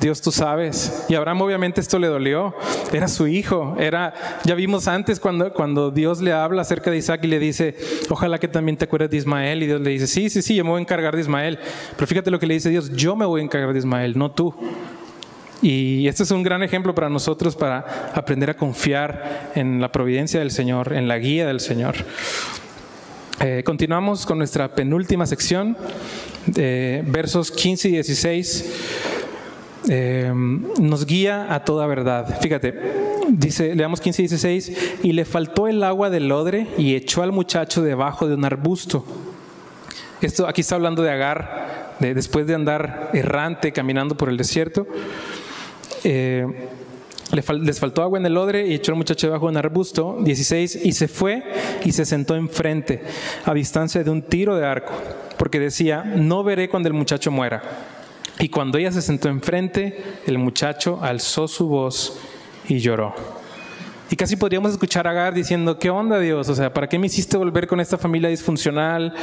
Dios, 0.00 0.20
tú 0.22 0.32
sabes. 0.32 1.04
Y 1.08 1.14
Abraham 1.14 1.42
obviamente 1.42 1.80
esto 1.80 1.98
le 1.98 2.06
dolió. 2.06 2.54
Era 2.92 3.08
su 3.08 3.26
hijo, 3.26 3.76
era, 3.78 4.14
ya 4.44 4.54
vimos 4.54 4.88
antes 4.88 5.20
cuando, 5.20 5.41
cuando 5.50 5.90
Dios 5.90 6.20
le 6.20 6.32
habla 6.32 6.62
acerca 6.62 6.90
de 6.90 6.98
Isaac 6.98 7.20
y 7.24 7.26
le 7.26 7.38
dice, 7.38 7.76
ojalá 8.08 8.38
que 8.38 8.48
también 8.48 8.76
te 8.76 8.84
acuerdes 8.84 9.10
de 9.10 9.16
Ismael. 9.16 9.62
Y 9.62 9.66
Dios 9.66 9.80
le 9.80 9.90
dice, 9.90 10.06
sí, 10.06 10.30
sí, 10.30 10.42
sí, 10.42 10.54
yo 10.54 10.64
me 10.64 10.70
voy 10.70 10.78
a 10.78 10.82
encargar 10.82 11.14
de 11.14 11.22
Ismael. 11.22 11.58
Pero 11.96 12.06
fíjate 12.06 12.30
lo 12.30 12.38
que 12.38 12.46
le 12.46 12.54
dice 12.54 12.70
Dios, 12.70 12.90
yo 12.94 13.16
me 13.16 13.26
voy 13.26 13.40
a 13.40 13.44
encargar 13.44 13.72
de 13.72 13.78
Ismael, 13.78 14.16
no 14.16 14.30
tú. 14.30 14.54
Y 15.60 16.08
este 16.08 16.24
es 16.24 16.30
un 16.30 16.42
gran 16.42 16.62
ejemplo 16.62 16.94
para 16.94 17.08
nosotros 17.08 17.54
para 17.54 18.10
aprender 18.14 18.50
a 18.50 18.54
confiar 18.54 19.52
en 19.54 19.80
la 19.80 19.92
providencia 19.92 20.40
del 20.40 20.50
Señor, 20.50 20.92
en 20.92 21.06
la 21.06 21.18
guía 21.18 21.46
del 21.46 21.60
Señor. 21.60 21.94
Eh, 23.40 23.62
continuamos 23.64 24.26
con 24.26 24.38
nuestra 24.38 24.74
penúltima 24.74 25.26
sección, 25.26 25.76
versos 26.46 27.50
15 27.50 27.88
y 27.88 27.92
16. 27.92 29.31
Eh, 29.88 30.32
nos 30.34 31.06
guía 31.06 31.52
a 31.52 31.64
toda 31.64 31.86
verdad. 31.86 32.38
Fíjate, 32.40 32.74
dice, 33.30 33.74
leamos 33.74 34.00
15 34.00 34.22
y 34.22 34.26
16, 34.28 34.72
y 35.02 35.12
le 35.12 35.24
faltó 35.24 35.66
el 35.68 35.82
agua 35.82 36.10
del 36.10 36.30
odre 36.30 36.68
y 36.78 36.94
echó 36.94 37.22
al 37.22 37.32
muchacho 37.32 37.82
debajo 37.82 38.28
de 38.28 38.34
un 38.34 38.44
arbusto. 38.44 39.04
Esto 40.20 40.46
aquí 40.46 40.60
está 40.60 40.76
hablando 40.76 41.02
de 41.02 41.10
Agar, 41.10 41.96
de, 41.98 42.14
después 42.14 42.46
de 42.46 42.54
andar 42.54 43.10
errante 43.12 43.72
caminando 43.72 44.16
por 44.16 44.28
el 44.28 44.36
desierto. 44.36 44.86
Eh, 46.04 46.46
les 47.32 47.80
faltó 47.80 48.02
agua 48.02 48.18
en 48.18 48.26
el 48.26 48.36
odre 48.36 48.66
y 48.66 48.74
echó 48.74 48.92
al 48.92 48.98
muchacho 48.98 49.26
debajo 49.26 49.46
de 49.46 49.52
un 49.52 49.56
arbusto, 49.56 50.18
16, 50.20 50.80
y 50.84 50.92
se 50.92 51.08
fue 51.08 51.42
y 51.82 51.92
se 51.92 52.04
sentó 52.04 52.36
enfrente, 52.36 53.02
a 53.44 53.54
distancia 53.54 54.04
de 54.04 54.10
un 54.10 54.22
tiro 54.22 54.54
de 54.56 54.66
arco, 54.66 54.92
porque 55.38 55.58
decía, 55.58 56.02
no 56.04 56.44
veré 56.44 56.68
cuando 56.68 56.88
el 56.88 56.94
muchacho 56.94 57.30
muera. 57.30 57.62
Y 58.38 58.48
cuando 58.48 58.78
ella 58.78 58.92
se 58.92 59.02
sentó 59.02 59.28
enfrente, 59.28 60.02
el 60.26 60.38
muchacho 60.38 60.98
alzó 61.02 61.48
su 61.48 61.68
voz 61.68 62.18
y 62.68 62.78
lloró. 62.78 63.14
Y 64.10 64.16
casi 64.16 64.36
podríamos 64.36 64.72
escuchar 64.72 65.06
a 65.06 65.10
Agar 65.10 65.32
diciendo, 65.32 65.78
¿qué 65.78 65.88
onda 65.88 66.18
Dios? 66.18 66.48
O 66.48 66.54
sea, 66.54 66.72
¿para 66.72 66.88
qué 66.88 66.98
me 66.98 67.06
hiciste 67.06 67.36
volver 67.36 67.66
con 67.66 67.80
esta 67.80 67.96
familia 67.96 68.28
disfuncional? 68.28 69.14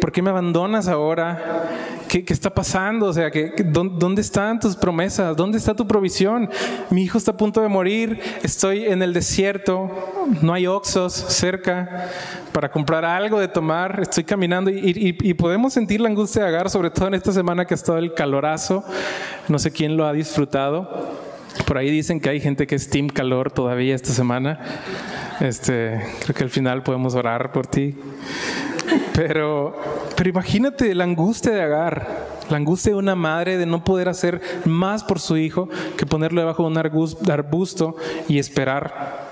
¿Por 0.00 0.10
qué 0.10 0.22
me 0.22 0.30
abandonas 0.30 0.88
ahora? 0.88 1.68
¿Qué, 2.08 2.24
está 2.28 2.50
pasando? 2.50 3.06
O 3.06 3.12
sea, 3.12 3.30
¿dónde 3.64 4.20
están 4.20 4.58
tus 4.58 4.74
promesas? 4.74 5.36
¿Dónde 5.36 5.56
está 5.56 5.72
tu 5.72 5.86
provisión? 5.86 6.50
Mi 6.90 7.04
hijo 7.04 7.16
está 7.16 7.30
a 7.30 7.36
punto 7.36 7.60
de 7.62 7.68
morir, 7.68 8.20
estoy 8.42 8.84
en 8.86 9.02
el 9.02 9.12
desierto, 9.14 9.88
no 10.42 10.52
hay 10.52 10.66
oxos 10.66 11.12
cerca 11.12 12.10
para 12.50 12.70
comprar 12.70 13.04
algo 13.04 13.38
de 13.38 13.48
tomar, 13.48 14.00
estoy 14.02 14.24
caminando 14.24 14.68
y, 14.70 15.16
y 15.18 15.34
podemos 15.34 15.72
sentir 15.72 16.00
la 16.00 16.08
angustia 16.08 16.42
de 16.42 16.48
Agar, 16.48 16.68
sobre 16.68 16.90
todo 16.90 17.06
en 17.06 17.14
esta 17.14 17.32
semana 17.32 17.64
que 17.64 17.74
ha 17.74 17.76
estado 17.76 17.98
el 17.98 18.14
calorazo, 18.14 18.84
no 19.48 19.58
sé 19.58 19.70
quién 19.70 19.96
lo 19.96 20.06
ha 20.06 20.12
disfrutado. 20.12 21.30
Por 21.66 21.78
ahí 21.78 21.90
dicen 21.90 22.20
que 22.20 22.30
hay 22.30 22.40
gente 22.40 22.66
que 22.66 22.74
es 22.74 22.90
team 22.90 23.08
calor 23.08 23.52
todavía 23.52 23.94
esta 23.94 24.12
semana. 24.12 24.58
Este, 25.40 26.00
creo 26.24 26.34
que 26.34 26.44
al 26.44 26.50
final 26.50 26.82
podemos 26.82 27.14
orar 27.14 27.52
por 27.52 27.66
ti. 27.66 27.94
Pero, 29.14 29.76
pero 30.16 30.30
imagínate 30.30 30.94
la 30.94 31.04
angustia 31.04 31.52
de 31.52 31.62
Agar, 31.62 32.26
la 32.48 32.56
angustia 32.56 32.92
de 32.92 32.98
una 32.98 33.14
madre 33.14 33.58
de 33.58 33.66
no 33.66 33.84
poder 33.84 34.08
hacer 34.08 34.40
más 34.64 35.04
por 35.04 35.20
su 35.20 35.36
hijo 35.36 35.68
que 35.96 36.06
ponerlo 36.06 36.40
debajo 36.40 36.62
de 36.62 36.68
un 36.70 36.78
arbusto 37.30 37.96
y 38.28 38.38
esperar 38.38 39.28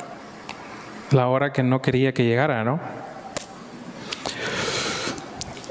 la 1.10 1.28
hora 1.28 1.52
que 1.52 1.62
no 1.62 1.82
quería 1.82 2.12
que 2.12 2.24
llegara, 2.24 2.62
¿no? 2.64 2.80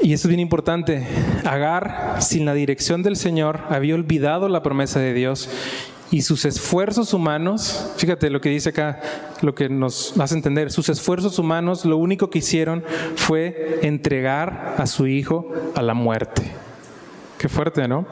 Y 0.02 0.14
eso 0.14 0.28
es 0.28 0.30
bien 0.30 0.40
importante. 0.40 1.06
Agar, 1.46 2.16
sin 2.20 2.46
la 2.46 2.54
dirección 2.54 3.04
del 3.04 3.18
Señor, 3.18 3.62
había 3.70 3.96
olvidado 3.96 4.48
la 4.48 4.64
promesa 4.64 5.00
de 5.00 5.14
Dios 5.14 5.50
y 6.12 6.24
sus 6.24 6.46
esfuerzos 6.46 7.14
humanos, 7.14 7.92
fíjate 7.98 8.30
lo 8.30 8.42
que 8.42 8.50
dice 8.50 8.70
acá, 8.70 9.00
lo 9.42 9.54
que 9.54 9.70
nos 9.70 10.20
hace 10.20 10.36
entender, 10.36 10.72
sus 10.72 10.90
esfuerzos 10.90 11.38
humanos 11.38 11.86
lo 11.86 11.98
único 11.98 12.30
que 12.30 12.40
hicieron 12.40 12.84
fue 13.16 13.80
entregar 13.84 14.76
a 14.78 14.88
su 14.88 15.08
hijo 15.08 15.52
a 15.76 15.82
la 15.82 15.94
muerte. 15.94 16.52
Qué 17.38 17.48
fuerte, 17.48 17.88
¿no? 17.88 18.06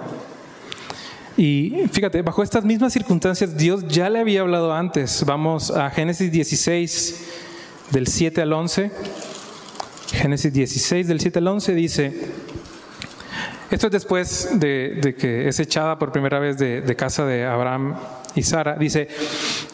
Y 1.37 1.83
fíjate, 1.91 2.21
bajo 2.21 2.41
estas 2.41 2.65
mismas 2.65 2.93
circunstancias 2.93 3.57
Dios 3.57 3.87
ya 3.87 4.09
le 4.09 4.19
había 4.19 4.41
hablado 4.41 4.73
antes. 4.73 5.23
Vamos 5.25 5.69
a 5.71 5.89
Génesis 5.89 6.31
16, 6.31 7.25
del 7.91 8.07
7 8.07 8.41
al 8.41 8.53
11. 8.53 8.91
Génesis 10.11 10.53
16, 10.53 11.07
del 11.07 11.19
7 11.19 11.39
al 11.39 11.47
11 11.47 11.75
dice, 11.75 12.13
esto 13.69 13.87
es 13.87 13.93
después 13.93 14.49
de, 14.59 15.15
que 15.19 15.47
es 15.47 15.59
echada 15.59 15.99
por 15.99 16.11
primera 16.11 16.39
vez 16.39 16.57
de, 16.57 16.95
casa 16.95 17.25
de 17.25 17.45
Abraham 17.45 17.95
y 18.35 18.43
Sara. 18.43 18.75
Dice, 18.75 19.09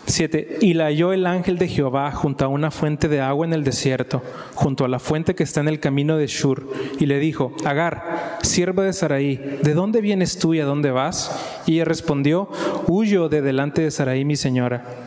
7. 0.07 0.59
Y 0.61 0.73
la 0.73 0.85
halló 0.85 1.13
el 1.13 1.27
ángel 1.27 1.57
de 1.57 1.67
Jehová 1.67 2.11
junto 2.11 2.43
a 2.43 2.47
una 2.47 2.71
fuente 2.71 3.07
de 3.07 3.21
agua 3.21 3.45
en 3.45 3.53
el 3.53 3.63
desierto, 3.63 4.23
junto 4.55 4.85
a 4.85 4.87
la 4.87 4.99
fuente 4.99 5.35
que 5.35 5.43
está 5.43 5.61
en 5.61 5.67
el 5.67 5.79
camino 5.79 6.17
de 6.17 6.27
Shur, 6.27 6.67
y 6.99 7.05
le 7.05 7.19
dijo, 7.19 7.53
Agar, 7.65 8.39
sierva 8.41 8.83
de 8.83 8.93
Saraí, 8.93 9.59
¿de 9.61 9.73
dónde 9.73 10.01
vienes 10.01 10.39
tú 10.39 10.53
y 10.53 10.59
a 10.59 10.65
dónde 10.65 10.91
vas? 10.91 11.61
Y 11.67 11.75
ella 11.75 11.85
respondió, 11.85 12.49
Huyo 12.87 13.29
de 13.29 13.41
delante 13.41 13.83
de 13.83 13.91
Saraí, 13.91 14.25
mi 14.25 14.35
señora. 14.35 15.02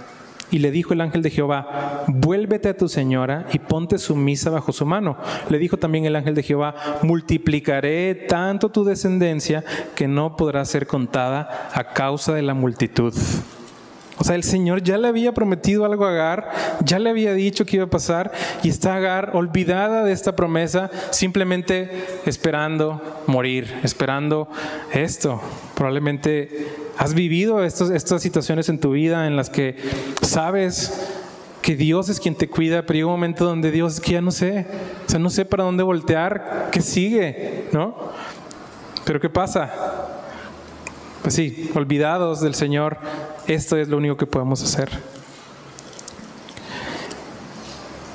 Y 0.51 0.59
le 0.61 0.71
dijo 0.71 0.93
el 0.93 1.01
ángel 1.01 1.23
de 1.23 1.31
Jehová, 1.31 2.05
vuélvete 2.09 2.69
a 2.69 2.77
tu 2.77 2.89
señora 2.89 3.47
y 3.53 3.59
ponte 3.59 3.99
sumisa 3.99 4.51
bajo 4.51 4.73
su 4.73 4.87
mano. 4.87 5.17
Le 5.49 5.59
dijo 5.59 5.77
también 5.77 6.05
el 6.05 6.17
ángel 6.17 6.35
de 6.35 6.43
Jehová, 6.43 6.75
multiplicaré 7.03 8.15
tanto 8.15 8.69
tu 8.69 8.85
descendencia 8.85 9.65
que 9.95 10.07
no 10.09 10.37
podrá 10.37 10.65
ser 10.65 10.87
contada 10.87 11.71
a 11.73 11.93
causa 11.93 12.35
de 12.35 12.43
la 12.43 12.55
multitud. 12.55 13.13
O 14.19 14.25
sea, 14.25 14.35
el 14.35 14.45
Señor 14.45 14.83
ya 14.83 14.97
le 14.97 15.09
había 15.09 15.35
prometido 15.35 15.85
algo 15.85 16.07
a 16.07 16.11
Agar, 16.11 16.51
ya 16.83 16.99
le 16.99 17.11
había 17.11 17.35
dicho 17.35 17.67
que 17.67 17.77
iba 17.77 17.85
a 17.85 17.91
pasar 17.91 18.33
y 18.63 18.71
está 18.71 18.97
Agar 18.97 19.33
olvidada 19.35 20.05
de 20.05 20.13
esta 20.13 20.35
promesa, 20.35 20.91
simplemente 21.11 21.91
esperando 22.25 23.23
morir, 23.27 23.81
esperando 23.83 24.49
esto. 24.93 25.41
Probablemente 25.75 26.69
has 26.97 27.13
vivido 27.13 27.63
estas 27.63 28.23
situaciones 28.23 28.71
en 28.71 28.81
tu 28.81 28.93
vida 28.93 29.27
en 29.27 29.37
las 29.37 29.51
que 29.51 29.77
sabes 30.23 31.13
que 31.61 31.77
Dios 31.77 32.09
es 32.09 32.21
quien 32.21 32.37
te 32.37 32.49
cuida, 32.49 32.87
pero 32.87 32.97
hay 32.97 33.03
un 33.03 33.11
momento 33.11 33.45
donde 33.45 33.71
Dios 33.71 33.95
es 33.95 34.01
que 34.01 34.13
ya 34.13 34.21
no 34.21 34.31
sé, 34.31 34.67
o 35.05 35.11
sea, 35.11 35.19
no 35.19 35.29
sé 35.29 35.45
para 35.45 35.65
dónde 35.65 35.83
voltear, 35.83 36.69
qué 36.71 36.81
sigue, 36.81 37.65
¿no? 37.73 38.13
Pero 39.05 39.21
¿qué 39.21 39.29
pasa? 39.29 39.71
Pues 41.23 41.35
sí, 41.35 41.71
olvidados 41.75 42.41
del 42.41 42.55
Señor, 42.55 42.99
esto 43.47 43.77
es 43.77 43.89
lo 43.89 43.97
único 43.97 44.17
que 44.17 44.27
podemos 44.27 44.63
hacer. 44.63 44.89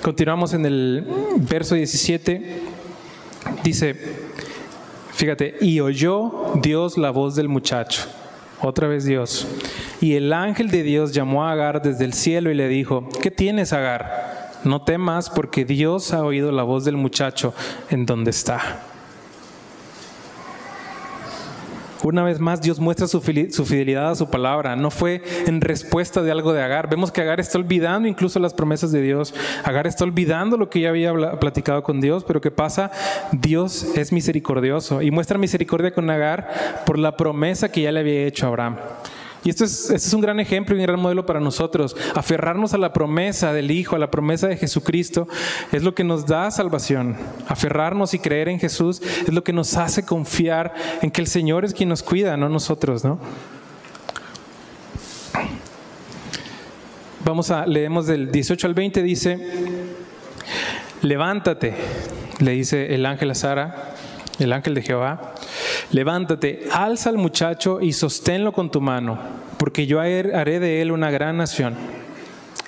Continuamos 0.01 0.53
en 0.53 0.65
el 0.65 1.05
verso 1.37 1.75
17. 1.75 2.59
Dice, 3.63 3.95
fíjate, 5.13 5.57
y 5.61 5.79
oyó 5.79 6.53
Dios 6.61 6.97
la 6.97 7.11
voz 7.11 7.35
del 7.35 7.47
muchacho. 7.47 8.03
Otra 8.61 8.87
vez 8.87 9.05
Dios. 9.05 9.47
Y 10.01 10.15
el 10.15 10.33
ángel 10.33 10.69
de 10.69 10.83
Dios 10.83 11.13
llamó 11.13 11.45
a 11.45 11.51
Agar 11.51 11.81
desde 11.81 12.05
el 12.05 12.13
cielo 12.13 12.51
y 12.51 12.55
le 12.55 12.67
dijo, 12.67 13.07
¿qué 13.21 13.31
tienes, 13.31 13.73
Agar? 13.73 14.51
No 14.63 14.83
temas 14.83 15.29
porque 15.29 15.65
Dios 15.65 16.13
ha 16.13 16.23
oído 16.23 16.51
la 16.51 16.63
voz 16.63 16.85
del 16.85 16.97
muchacho 16.97 17.53
en 17.89 18.05
donde 18.05 18.31
está. 18.31 18.90
Una 22.03 22.23
vez 22.23 22.39
más, 22.39 22.61
Dios 22.61 22.79
muestra 22.79 23.07
su 23.07 23.21
fidelidad 23.21 24.11
a 24.11 24.15
su 24.15 24.29
palabra. 24.29 24.75
No 24.75 24.89
fue 24.89 25.21
en 25.45 25.61
respuesta 25.61 26.23
de 26.23 26.31
algo 26.31 26.51
de 26.53 26.61
Agar. 26.61 26.89
Vemos 26.89 27.11
que 27.11 27.21
Agar 27.21 27.39
está 27.39 27.57
olvidando 27.57 28.07
incluso 28.07 28.39
las 28.39 28.53
promesas 28.53 28.91
de 28.91 29.01
Dios. 29.01 29.33
Agar 29.63 29.87
está 29.87 30.03
olvidando 30.03 30.57
lo 30.57 30.69
que 30.69 30.81
ya 30.81 30.89
había 30.89 31.13
platicado 31.39 31.83
con 31.83 32.01
Dios. 32.01 32.23
Pero 32.23 32.41
¿qué 32.41 32.51
pasa? 32.51 32.91
Dios 33.31 33.83
es 33.95 34.11
misericordioso 34.11 35.01
y 35.01 35.11
muestra 35.11 35.37
misericordia 35.37 35.93
con 35.93 36.09
Agar 36.09 36.83
por 36.85 36.97
la 36.97 37.15
promesa 37.15 37.69
que 37.69 37.81
ya 37.81 37.91
le 37.91 37.99
había 37.99 38.25
hecho 38.25 38.45
a 38.45 38.49
Abraham. 38.49 38.77
Y 39.43 39.49
esto 39.49 39.65
es, 39.65 39.85
este 39.85 40.07
es 40.07 40.13
un 40.13 40.21
gran 40.21 40.39
ejemplo 40.39 40.75
y 40.75 40.79
un 40.79 40.85
gran 40.85 40.99
modelo 40.99 41.25
para 41.25 41.39
nosotros. 41.39 41.95
Aferrarnos 42.15 42.73
a 42.73 42.77
la 42.77 42.93
promesa 42.93 43.53
del 43.53 43.71
Hijo, 43.71 43.95
a 43.95 43.99
la 43.99 44.11
promesa 44.11 44.47
de 44.47 44.57
Jesucristo, 44.57 45.27
es 45.71 45.83
lo 45.83 45.95
que 45.95 46.03
nos 46.03 46.25
da 46.25 46.51
salvación. 46.51 47.15
Aferrarnos 47.47 48.13
y 48.13 48.19
creer 48.19 48.49
en 48.49 48.59
Jesús 48.59 49.01
es 49.01 49.33
lo 49.33 49.43
que 49.43 49.53
nos 49.53 49.75
hace 49.77 50.05
confiar 50.05 50.73
en 51.01 51.09
que 51.09 51.21
el 51.21 51.27
Señor 51.27 51.65
es 51.65 51.73
quien 51.73 51.89
nos 51.89 52.03
cuida, 52.03 52.37
no 52.37 52.49
nosotros, 52.49 53.03
¿no? 53.03 53.19
Vamos 57.23 57.51
a, 57.51 57.65
leemos 57.65 58.07
del 58.07 58.31
18 58.31 58.67
al 58.67 58.73
20, 58.73 59.03
dice, 59.03 59.39
levántate, 61.01 61.75
le 62.39 62.51
dice 62.51 62.95
el 62.95 63.05
ángel 63.05 63.31
a 63.31 63.35
Sara, 63.35 63.95
el 64.41 64.53
ángel 64.53 64.73
de 64.73 64.81
Jehová, 64.81 65.33
levántate, 65.91 66.67
alza 66.71 67.09
al 67.09 67.17
muchacho 67.17 67.79
y 67.81 67.93
sosténlo 67.93 68.51
con 68.51 68.71
tu 68.71 68.81
mano, 68.81 69.19
porque 69.57 69.85
yo 69.85 69.99
haré 69.99 70.59
de 70.59 70.81
él 70.81 70.91
una 70.91 71.11
gran 71.11 71.37
nación. 71.37 71.75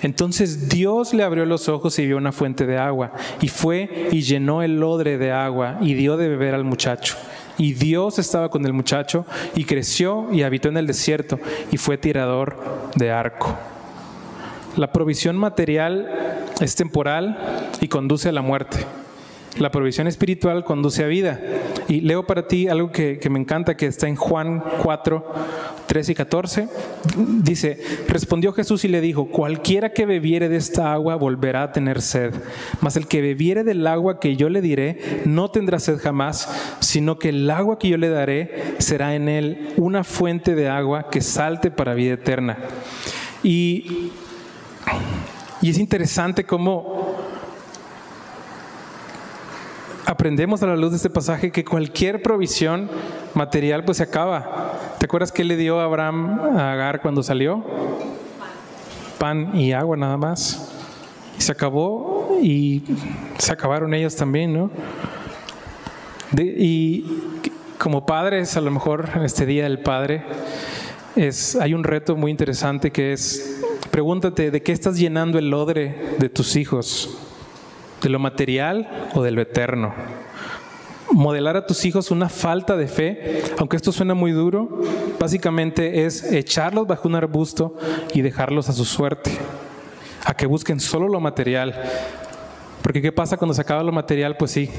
Entonces 0.02 0.68
Dios 0.68 1.14
le 1.14 1.24
abrió 1.24 1.46
los 1.46 1.70
ojos 1.70 1.98
y 1.98 2.06
vio 2.06 2.18
una 2.18 2.32
fuente 2.32 2.66
de 2.66 2.78
agua, 2.78 3.14
y 3.42 3.48
fue 3.48 4.10
y 4.12 4.22
llenó 4.22 4.62
el 4.62 4.84
odre 4.84 5.18
de 5.18 5.32
agua 5.32 5.78
y 5.82 5.94
dio 5.94 6.18
de 6.18 6.28
beber 6.28 6.54
al 6.54 6.64
muchacho. 6.64 7.16
Y 7.58 7.74
Dios 7.74 8.20
estaba 8.20 8.50
con 8.50 8.66
el 8.66 8.74
muchacho 8.74 9.26
y 9.56 9.66
creció 9.66 10.28
y 10.32 10.42
habitó 10.42 10.70
en 10.70 10.78
el 10.78 10.88
desierto 10.88 11.40
y 11.72 11.78
fue 11.78 11.98
tirador 11.98 12.58
de 12.96 13.12
arco. 13.12 13.56
La 14.76 14.92
provisión 14.92 15.38
material 15.38 16.42
es 16.60 16.76
temporal 16.76 17.38
y 17.80 17.88
conduce 17.88 18.30
a 18.30 18.32
la 18.32 18.42
muerte. 18.42 18.80
La 19.60 19.70
provisión 19.70 20.08
espiritual 20.08 20.64
conduce 20.64 21.04
a 21.04 21.08
vida. 21.08 21.40
Y 21.88 22.02
leo 22.02 22.26
para 22.26 22.48
ti 22.48 22.68
algo 22.68 22.92
que, 22.92 23.20
me 23.30 23.40
encanta, 23.40 23.78
que 23.78 23.86
está 23.86 24.08
en 24.08 24.16
Juan 24.16 24.64
4, 24.82 25.34
13 25.86 26.12
y 26.12 26.16
14. 26.16 26.70
Dice, 27.18 27.80
respondió 28.08 28.52
Jesús 28.54 28.84
y 28.84 28.88
le 28.88 29.00
dijo, 29.00 29.28
cualquiera 29.28 29.94
que 29.94 30.08
bebiere 30.08 30.50
de 30.50 30.58
esta 30.58 30.92
agua 30.92 31.16
volverá 31.16 31.64
a 31.64 31.72
tener 31.72 32.02
sed, 32.02 32.34
mas 32.82 32.96
el 32.96 33.08
que 33.08 33.22
bebiere 33.22 33.64
del 33.64 33.86
agua 33.86 34.20
que 34.20 34.36
yo 34.36 34.50
le 34.50 34.62
diré 34.62 35.22
no 35.26 35.52
tendrá 35.52 35.78
sed 35.80 36.00
jamás, 36.00 36.50
sino 36.80 37.20
que 37.20 37.30
el 37.30 37.50
agua 37.52 37.78
que 37.78 37.90
yo 37.90 37.98
le 37.98 38.10
daré 38.10 38.76
será 38.80 39.14
en 39.14 39.30
él 39.30 39.74
una 39.78 40.04
fuente 40.04 40.56
de 40.56 40.70
agua 40.70 41.10
que 41.12 41.22
salte 41.22 41.70
para 41.70 41.94
vida 41.94 42.14
eterna. 42.14 42.58
Y, 43.44 44.10
y 45.62 45.70
es 45.70 45.78
interesante 45.78 46.44
cómo 46.46 47.13
aprendemos 50.24 50.64
a 50.64 50.68
la 50.68 50.78
luz 50.78 50.92
de 50.92 50.96
este 50.96 51.10
pasaje 51.10 51.52
que 51.52 51.66
cualquier 51.66 52.22
provisión 52.22 52.90
material 53.34 53.84
pues 53.84 53.98
se 53.98 54.04
acaba. 54.04 54.72
¿Te 54.98 55.06
acuerdas 55.06 55.34
qué 55.34 55.44
le 55.44 55.58
dio 55.58 55.82
Abraham 55.82 56.40
a 56.58 56.72
Agar 56.72 57.02
cuando 57.02 57.22
salió? 57.22 57.62
Pan 59.18 59.54
y 59.54 59.74
agua 59.74 59.98
nada 59.98 60.16
más. 60.16 60.72
Y 61.38 61.42
se 61.42 61.52
acabó 61.52 62.38
y 62.42 62.84
se 63.38 63.52
acabaron 63.52 63.94
ellos 63.94 64.16
también, 64.16 64.54
¿no? 64.54 64.72
y 66.38 67.06
como 67.78 68.06
padres, 68.06 68.56
a 68.56 68.62
lo 68.62 68.72
mejor 68.72 69.10
en 69.16 69.24
este 69.24 69.46
día 69.46 69.64
del 69.64 69.80
padre, 69.80 70.24
es, 71.18 71.58
hay 71.58 71.74
un 71.74 71.84
reto 71.84 72.16
muy 72.16 72.32
interesante 72.32 72.92
que 72.92 73.12
es, 73.12 73.62
pregúntate, 73.92 74.52
¿de 74.52 74.64
qué 74.64 74.72
estás 74.72 74.98
llenando 74.98 75.38
el 75.38 75.54
odre 75.54 76.16
de 76.18 76.30
tus 76.30 76.56
hijos? 76.56 77.24
de 78.04 78.10
lo 78.10 78.20
material 78.20 79.10
o 79.14 79.24
de 79.24 79.32
lo 79.32 79.42
eterno. 79.42 79.94
Modelar 81.14 81.56
a 81.58 81.68
tus 81.68 81.86
hijos 81.86 82.10
una 82.10 82.28
falta 82.28 82.76
de 82.76 82.88
fe, 82.88 83.44
aunque 83.60 83.78
esto 83.78 83.92
suena 83.92 84.16
muy 84.16 84.32
duro, 84.32 84.82
básicamente 85.20 86.06
es 86.06 86.24
echarlos 86.24 86.88
bajo 86.88 87.08
un 87.08 87.14
arbusto 87.14 87.76
y 88.14 88.22
dejarlos 88.22 88.68
a 88.68 88.74
su 88.74 88.84
suerte, 88.84 89.32
a 90.26 90.34
que 90.34 90.48
busquen 90.48 90.80
solo 90.80 91.08
lo 91.08 91.20
material. 91.20 91.76
Porque 92.82 93.02
¿qué 93.02 93.12
pasa 93.12 93.38
cuando 93.38 93.54
se 93.54 93.62
acaba 93.62 93.84
lo 93.84 93.92
material? 93.92 94.38
Pues 94.38 94.52
sí, 94.52 94.72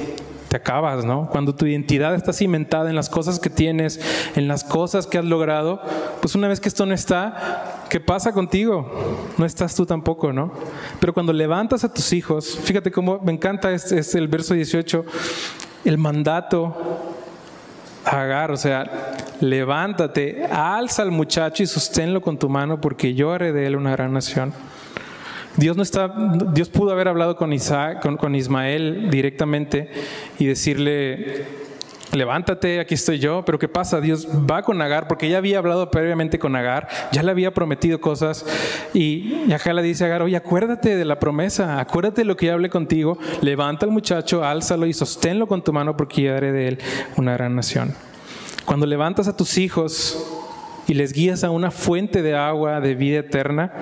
te 0.48 0.56
acabas, 0.56 1.04
¿no? 1.04 1.28
Cuando 1.30 1.54
tu 1.54 1.66
identidad 1.66 2.14
está 2.14 2.32
cimentada 2.32 2.90
en 2.90 2.96
las 2.96 3.08
cosas 3.08 3.38
que 3.38 3.48
tienes, 3.48 4.00
en 4.34 4.48
las 4.48 4.64
cosas 4.64 5.06
que 5.06 5.18
has 5.18 5.24
logrado, 5.24 5.80
pues 6.20 6.34
una 6.34 6.48
vez 6.48 6.60
que 6.60 6.68
esto 6.68 6.84
no 6.84 6.94
está, 6.94 7.86
¿qué 7.88 8.00
pasa 8.00 8.32
contigo? 8.32 8.90
No 9.38 9.46
estás 9.46 9.74
tú 9.74 9.86
tampoco, 9.86 10.32
¿no? 10.32 10.52
Pero 10.98 11.14
cuando 11.14 11.32
levantas 11.32 11.84
a 11.84 11.94
tus 11.94 12.12
hijos, 12.12 12.58
fíjate 12.62 12.90
cómo 12.90 13.20
me 13.20 13.32
encanta 13.32 13.72
este, 13.72 13.98
este 13.98 14.18
el 14.18 14.28
verso 14.28 14.54
18, 14.54 15.04
el 15.84 15.98
mandato 15.98 16.74
a 18.04 18.20
Agar, 18.20 18.50
o 18.50 18.56
sea, 18.56 19.14
levántate, 19.40 20.44
alza 20.44 21.02
al 21.02 21.10
muchacho 21.10 21.62
y 21.62 21.66
sosténlo 21.66 22.20
con 22.20 22.38
tu 22.38 22.48
mano 22.48 22.80
porque 22.80 23.14
yo 23.14 23.32
haré 23.32 23.52
de 23.52 23.66
él 23.66 23.76
una 23.76 23.92
gran 23.92 24.12
nación. 24.12 24.52
Dios 25.56 25.76
no 25.76 25.82
está, 25.82 26.12
Dios 26.52 26.68
pudo 26.68 26.90
haber 26.90 27.08
hablado 27.08 27.36
con 27.36 27.52
Isaac, 27.52 28.04
con, 28.16 28.34
Ismael 28.34 29.08
directamente 29.10 29.88
y 30.38 30.46
decirle, 30.46 31.46
levántate, 32.16 32.80
aquí 32.80 32.94
estoy 32.94 33.18
yo, 33.18 33.44
pero 33.44 33.58
¿qué 33.58 33.68
pasa? 33.68 34.00
Dios 34.00 34.26
va 34.28 34.62
con 34.62 34.80
Agar, 34.80 35.08
porque 35.08 35.28
ya 35.28 35.38
había 35.38 35.58
hablado 35.58 35.90
previamente 35.90 36.38
con 36.38 36.56
Agar, 36.56 36.88
ya 37.12 37.22
le 37.22 37.30
había 37.30 37.52
prometido 37.52 38.00
cosas, 38.00 38.44
y, 38.92 39.52
acá 39.52 39.72
le 39.72 39.82
dice 39.82 40.04
a 40.04 40.06
Agar, 40.06 40.22
oye, 40.22 40.36
acuérdate 40.36 40.96
de 40.96 41.04
la 41.04 41.18
promesa, 41.18 41.80
acuérdate 41.80 42.22
de 42.22 42.24
lo 42.26 42.36
que 42.36 42.46
ya 42.46 42.54
hablé 42.54 42.70
contigo, 42.70 43.18
levanta 43.42 43.86
al 43.86 43.92
muchacho, 43.92 44.44
álzalo 44.44 44.86
y 44.86 44.92
sosténlo 44.92 45.46
con 45.46 45.62
tu 45.62 45.72
mano, 45.72 45.96
porque 45.96 46.22
yo 46.22 46.36
haré 46.36 46.52
de 46.52 46.68
él 46.68 46.78
una 47.16 47.34
gran 47.34 47.54
nación. 47.54 47.94
Cuando 48.64 48.86
levantas 48.86 49.28
a 49.28 49.36
tus 49.36 49.58
hijos 49.58 50.18
y 50.86 50.94
les 50.94 51.12
guías 51.12 51.44
a 51.44 51.50
una 51.50 51.70
fuente 51.70 52.22
de 52.22 52.34
agua 52.34 52.80
de 52.80 52.94
vida 52.94 53.18
eterna, 53.18 53.72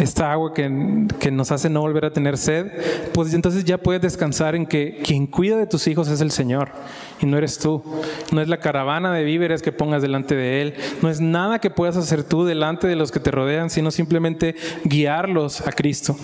esta 0.00 0.32
agua 0.32 0.54
que, 0.54 0.68
nos 0.68 1.52
hace 1.52 1.68
no 1.68 1.82
volver 1.82 2.06
a 2.06 2.12
tener 2.12 2.38
sed, 2.38 2.66
pues 3.12 3.34
entonces 3.34 3.64
ya 3.64 3.78
puedes 3.78 4.00
descansar 4.00 4.54
en 4.54 4.66
que 4.66 5.00
quien 5.04 5.26
cuida 5.26 5.56
de 5.56 5.66
tus 5.66 5.86
hijos 5.86 6.08
es 6.08 6.20
el 6.20 6.30
Señor 6.30 6.70
y 7.20 7.26
no 7.26 7.36
eres 7.36 7.58
tú. 7.58 7.82
No 8.32 8.40
es 8.40 8.48
la 8.48 8.58
caravana 8.58 9.12
de 9.12 9.24
víveres 9.24 9.62
que 9.62 9.72
pongas 9.72 10.02
delante 10.02 10.34
de 10.34 10.62
Él, 10.62 10.74
no 11.02 11.10
es 11.10 11.20
nada 11.20 11.58
que 11.58 11.70
puedas 11.70 11.96
hacer 11.96 12.24
tú 12.24 12.44
delante 12.44 12.86
de 12.86 12.96
los 12.96 13.12
que 13.12 13.20
te 13.20 13.30
rodean, 13.30 13.70
sino 13.70 13.90
simplemente 13.90 14.54
guiarlos 14.84 15.66
a 15.66 15.72
Cristo. 15.72 16.16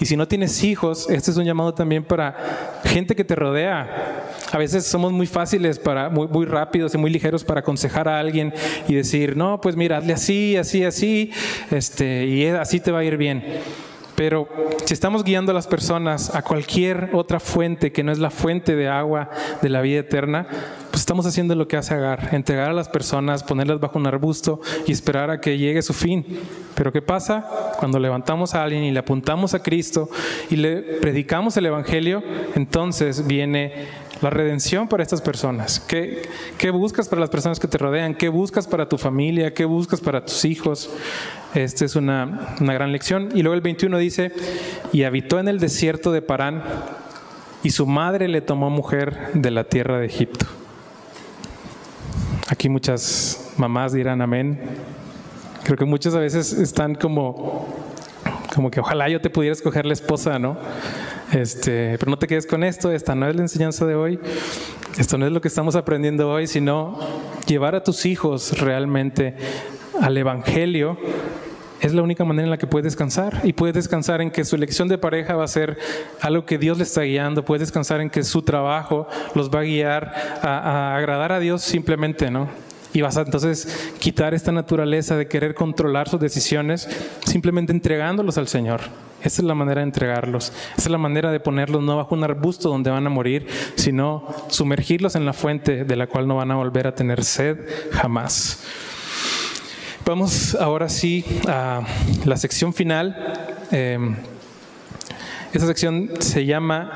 Y 0.00 0.06
si 0.06 0.16
no 0.16 0.28
tienes 0.28 0.62
hijos, 0.62 1.08
este 1.10 1.30
es 1.30 1.36
un 1.36 1.44
llamado 1.44 1.74
también 1.74 2.04
para 2.04 2.80
gente 2.84 3.16
que 3.16 3.24
te 3.24 3.34
rodea. 3.34 4.22
A 4.52 4.58
veces 4.58 4.86
somos 4.86 5.12
muy 5.12 5.26
fáciles 5.26 5.78
para, 5.78 6.08
muy, 6.10 6.28
muy 6.28 6.46
rápidos 6.46 6.94
y 6.94 6.98
muy 6.98 7.10
ligeros 7.10 7.42
para 7.42 7.60
aconsejar 7.60 8.08
a 8.08 8.20
alguien 8.20 8.52
y 8.86 8.94
decir, 8.94 9.36
no, 9.36 9.60
pues 9.60 9.74
mira, 9.74 9.98
hazle 9.98 10.12
así, 10.12 10.56
así, 10.56 10.84
así, 10.84 11.32
este, 11.70 12.26
y 12.26 12.46
así 12.46 12.78
te 12.78 12.92
va 12.92 13.00
a 13.00 13.04
ir 13.04 13.16
bien. 13.16 13.23
Pero 14.14 14.48
si 14.84 14.94
estamos 14.94 15.24
guiando 15.24 15.50
a 15.50 15.54
las 15.54 15.66
personas 15.66 16.34
a 16.34 16.42
cualquier 16.42 17.10
otra 17.12 17.40
fuente 17.40 17.90
que 17.90 18.04
no 18.04 18.12
es 18.12 18.18
la 18.18 18.30
fuente 18.30 18.76
de 18.76 18.88
agua 18.88 19.30
de 19.60 19.68
la 19.68 19.80
vida 19.80 20.00
eterna, 20.00 20.46
pues 20.90 21.00
estamos 21.00 21.26
haciendo 21.26 21.56
lo 21.56 21.66
que 21.66 21.76
hace 21.76 21.94
Agar, 21.94 22.28
entregar 22.32 22.70
a 22.70 22.72
las 22.72 22.88
personas, 22.88 23.42
ponerlas 23.42 23.80
bajo 23.80 23.98
un 23.98 24.06
arbusto 24.06 24.60
y 24.86 24.92
esperar 24.92 25.30
a 25.30 25.40
que 25.40 25.58
llegue 25.58 25.82
su 25.82 25.92
fin. 25.92 26.24
Pero 26.76 26.92
¿qué 26.92 27.02
pasa? 27.02 27.72
Cuando 27.78 27.98
levantamos 27.98 28.54
a 28.54 28.62
alguien 28.62 28.84
y 28.84 28.92
le 28.92 29.00
apuntamos 29.00 29.54
a 29.54 29.62
Cristo 29.62 30.08
y 30.48 30.56
le 30.56 30.76
predicamos 31.00 31.56
el 31.56 31.66
Evangelio, 31.66 32.22
entonces 32.54 33.26
viene 33.26 33.88
la 34.20 34.30
redención 34.30 34.88
para 34.88 35.02
estas 35.02 35.20
personas. 35.20 35.80
¿Qué, 35.80 36.28
¿Qué, 36.58 36.70
buscas 36.70 37.08
para 37.08 37.20
las 37.20 37.30
personas 37.30 37.60
que 37.60 37.68
te 37.68 37.78
rodean? 37.78 38.14
¿Qué 38.14 38.28
buscas 38.28 38.66
para 38.66 38.88
tu 38.88 38.98
familia? 38.98 39.52
¿Qué 39.54 39.64
buscas 39.64 40.00
para 40.00 40.24
tus 40.24 40.44
hijos? 40.44 40.90
Esta 41.54 41.84
es 41.84 41.96
una, 41.96 42.56
una 42.60 42.74
gran 42.74 42.92
lección. 42.92 43.30
Y 43.34 43.42
luego 43.42 43.54
el 43.54 43.60
21 43.60 43.98
dice, 43.98 44.32
y 44.92 45.02
habitó 45.04 45.38
en 45.38 45.48
el 45.48 45.60
desierto 45.60 46.12
de 46.12 46.22
Parán, 46.22 46.62
y 47.62 47.70
su 47.70 47.86
madre 47.86 48.28
le 48.28 48.40
tomó 48.40 48.70
mujer 48.70 49.30
de 49.34 49.50
la 49.50 49.64
tierra 49.64 49.98
de 49.98 50.06
Egipto. 50.06 50.46
Aquí 52.48 52.68
muchas 52.68 53.52
mamás 53.56 53.92
dirán 53.92 54.20
amén. 54.20 54.60
Creo 55.64 55.78
que 55.78 55.86
muchas 55.86 56.14
a 56.14 56.18
veces 56.18 56.52
están 56.52 56.94
como, 56.94 57.66
como 58.54 58.70
que 58.70 58.80
ojalá 58.80 59.08
yo 59.08 59.20
te 59.20 59.30
pudiera 59.30 59.52
escoger 59.52 59.86
la 59.86 59.92
esposa, 59.92 60.38
¿no? 60.38 60.56
Este, 61.32 61.96
pero 61.98 62.10
no 62.10 62.18
te 62.18 62.26
quedes 62.26 62.46
con 62.46 62.62
esto, 62.64 62.92
esta 62.92 63.14
no 63.14 63.28
es 63.28 63.34
la 63.34 63.42
enseñanza 63.42 63.86
de 63.86 63.94
hoy, 63.94 64.20
esto 64.98 65.18
no 65.18 65.26
es 65.26 65.32
lo 65.32 65.40
que 65.40 65.48
estamos 65.48 65.76
aprendiendo 65.76 66.30
hoy, 66.30 66.46
sino 66.46 66.98
llevar 67.46 67.74
a 67.74 67.82
tus 67.82 68.06
hijos 68.06 68.58
realmente 68.60 69.34
al 70.00 70.16
Evangelio 70.16 70.98
es 71.80 71.92
la 71.92 72.02
única 72.02 72.24
manera 72.24 72.44
en 72.44 72.50
la 72.50 72.56
que 72.56 72.66
puedes 72.66 72.84
descansar. 72.84 73.40
Y 73.44 73.52
puedes 73.52 73.74
descansar 73.74 74.22
en 74.22 74.30
que 74.30 74.44
su 74.44 74.56
elección 74.56 74.88
de 74.88 74.96
pareja 74.96 75.36
va 75.36 75.44
a 75.44 75.48
ser 75.48 75.76
algo 76.22 76.46
que 76.46 76.56
Dios 76.56 76.78
le 76.78 76.84
está 76.84 77.02
guiando. 77.02 77.44
Puedes 77.44 77.60
descansar 77.60 78.00
en 78.00 78.08
que 78.08 78.22
su 78.22 78.40
trabajo 78.40 79.06
los 79.34 79.50
va 79.50 79.60
a 79.60 79.64
guiar 79.64 80.14
a, 80.42 80.48
a 80.48 80.96
agradar 80.96 81.32
a 81.32 81.40
Dios 81.40 81.62
simplemente, 81.62 82.30
¿no? 82.30 82.48
Y 82.94 83.02
vas 83.02 83.16
a 83.16 83.22
entonces 83.22 83.90
quitar 83.98 84.32
esta 84.34 84.52
naturaleza 84.52 85.16
de 85.16 85.26
querer 85.26 85.54
controlar 85.54 86.08
sus 86.08 86.20
decisiones 86.20 86.88
simplemente 87.26 87.72
entregándolos 87.72 88.38
al 88.38 88.48
Señor. 88.48 88.80
Esa 89.20 89.42
es 89.42 89.48
la 89.48 89.54
manera 89.54 89.80
de 89.80 89.86
entregarlos. 89.86 90.52
Esa 90.72 90.82
es 90.82 90.90
la 90.90 90.98
manera 90.98 91.32
de 91.32 91.40
ponerlos 91.40 91.82
no 91.82 91.96
bajo 91.96 92.14
un 92.14 92.22
arbusto 92.22 92.68
donde 92.68 92.90
van 92.90 93.04
a 93.06 93.10
morir, 93.10 93.48
sino 93.74 94.28
sumergirlos 94.48 95.16
en 95.16 95.26
la 95.26 95.32
fuente 95.32 95.84
de 95.84 95.96
la 95.96 96.06
cual 96.06 96.28
no 96.28 96.36
van 96.36 96.52
a 96.52 96.54
volver 96.54 96.86
a 96.86 96.94
tener 96.94 97.24
sed 97.24 97.58
jamás. 97.90 98.62
Vamos 100.06 100.54
ahora 100.54 100.88
sí 100.88 101.24
a 101.48 101.80
la 102.24 102.36
sección 102.36 102.72
final. 102.72 103.16
Eh, 103.72 103.98
esa 105.52 105.66
sección 105.66 106.10
se 106.20 106.44
llama 106.44 106.92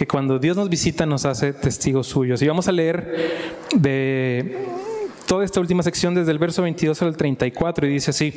que 0.00 0.06
cuando 0.06 0.38
Dios 0.38 0.56
nos 0.56 0.70
visita 0.70 1.04
nos 1.04 1.26
hace 1.26 1.52
testigos 1.52 2.06
suyos. 2.06 2.40
Y 2.40 2.48
vamos 2.48 2.68
a 2.68 2.72
leer 2.72 3.58
de 3.76 4.64
toda 5.26 5.44
esta 5.44 5.60
última 5.60 5.82
sección 5.82 6.14
desde 6.14 6.32
el 6.32 6.38
verso 6.38 6.62
22 6.62 7.02
al 7.02 7.18
34 7.18 7.86
y 7.86 7.90
dice 7.90 8.08
así. 8.08 8.32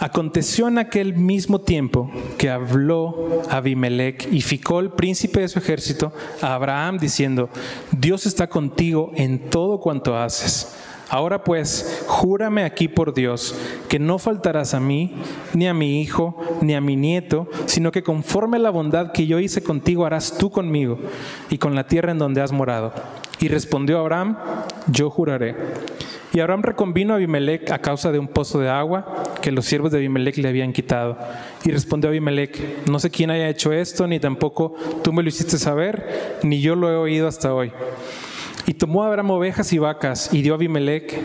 Aconteció 0.00 0.66
en 0.66 0.78
aquel 0.78 1.14
mismo 1.14 1.60
tiempo 1.60 2.10
que 2.36 2.50
habló 2.50 3.44
Abimelech 3.48 4.26
y 4.32 4.40
Ficol, 4.40 4.92
príncipe 4.92 5.38
de 5.38 5.46
su 5.46 5.60
ejército, 5.60 6.12
a 6.42 6.54
Abraham 6.54 6.98
diciendo, 6.98 7.48
Dios 7.92 8.26
está 8.26 8.48
contigo 8.48 9.12
en 9.14 9.50
todo 9.50 9.78
cuanto 9.78 10.18
haces. 10.18 10.74
Ahora 11.10 11.42
pues, 11.42 12.04
júrame 12.06 12.62
aquí 12.62 12.86
por 12.86 13.12
Dios, 13.12 13.56
que 13.88 13.98
no 13.98 14.20
faltarás 14.20 14.74
a 14.74 14.80
mí, 14.80 15.12
ni 15.54 15.66
a 15.66 15.74
mi 15.74 16.00
hijo, 16.00 16.40
ni 16.60 16.76
a 16.76 16.80
mi 16.80 16.94
nieto, 16.94 17.48
sino 17.66 17.90
que 17.90 18.04
conforme 18.04 18.58
a 18.58 18.60
la 18.60 18.70
bondad 18.70 19.10
que 19.10 19.26
yo 19.26 19.40
hice 19.40 19.60
contigo 19.60 20.06
harás 20.06 20.38
tú 20.38 20.50
conmigo 20.50 21.00
y 21.50 21.58
con 21.58 21.74
la 21.74 21.88
tierra 21.88 22.12
en 22.12 22.18
donde 22.18 22.40
has 22.40 22.52
morado. 22.52 22.92
Y 23.40 23.48
respondió 23.48 23.98
Abraham, 23.98 24.38
yo 24.86 25.10
juraré. 25.10 25.56
Y 26.32 26.38
Abraham 26.38 26.62
reconvino 26.62 27.12
a 27.12 27.16
Abimelech 27.16 27.72
a 27.72 27.80
causa 27.80 28.12
de 28.12 28.20
un 28.20 28.28
pozo 28.28 28.60
de 28.60 28.68
agua 28.68 29.24
que 29.42 29.50
los 29.50 29.64
siervos 29.64 29.90
de 29.90 29.98
Abimelech 29.98 30.36
le 30.36 30.48
habían 30.48 30.72
quitado. 30.72 31.18
Y 31.64 31.72
respondió 31.72 32.10
Abimelech, 32.10 32.86
no 32.88 33.00
sé 33.00 33.10
quién 33.10 33.30
haya 33.30 33.48
hecho 33.48 33.72
esto, 33.72 34.06
ni 34.06 34.20
tampoco 34.20 34.76
tú 35.02 35.12
me 35.12 35.24
lo 35.24 35.28
hiciste 35.28 35.58
saber, 35.58 36.38
ni 36.44 36.60
yo 36.60 36.76
lo 36.76 36.88
he 36.88 36.94
oído 36.94 37.26
hasta 37.26 37.52
hoy. 37.52 37.72
Y 38.70 38.74
tomó 38.74 39.02
Abraham 39.02 39.32
ovejas 39.32 39.72
y 39.72 39.78
vacas 39.78 40.32
y 40.32 40.42
dio 40.42 40.52
a 40.52 40.54
Abimelech 40.54 41.20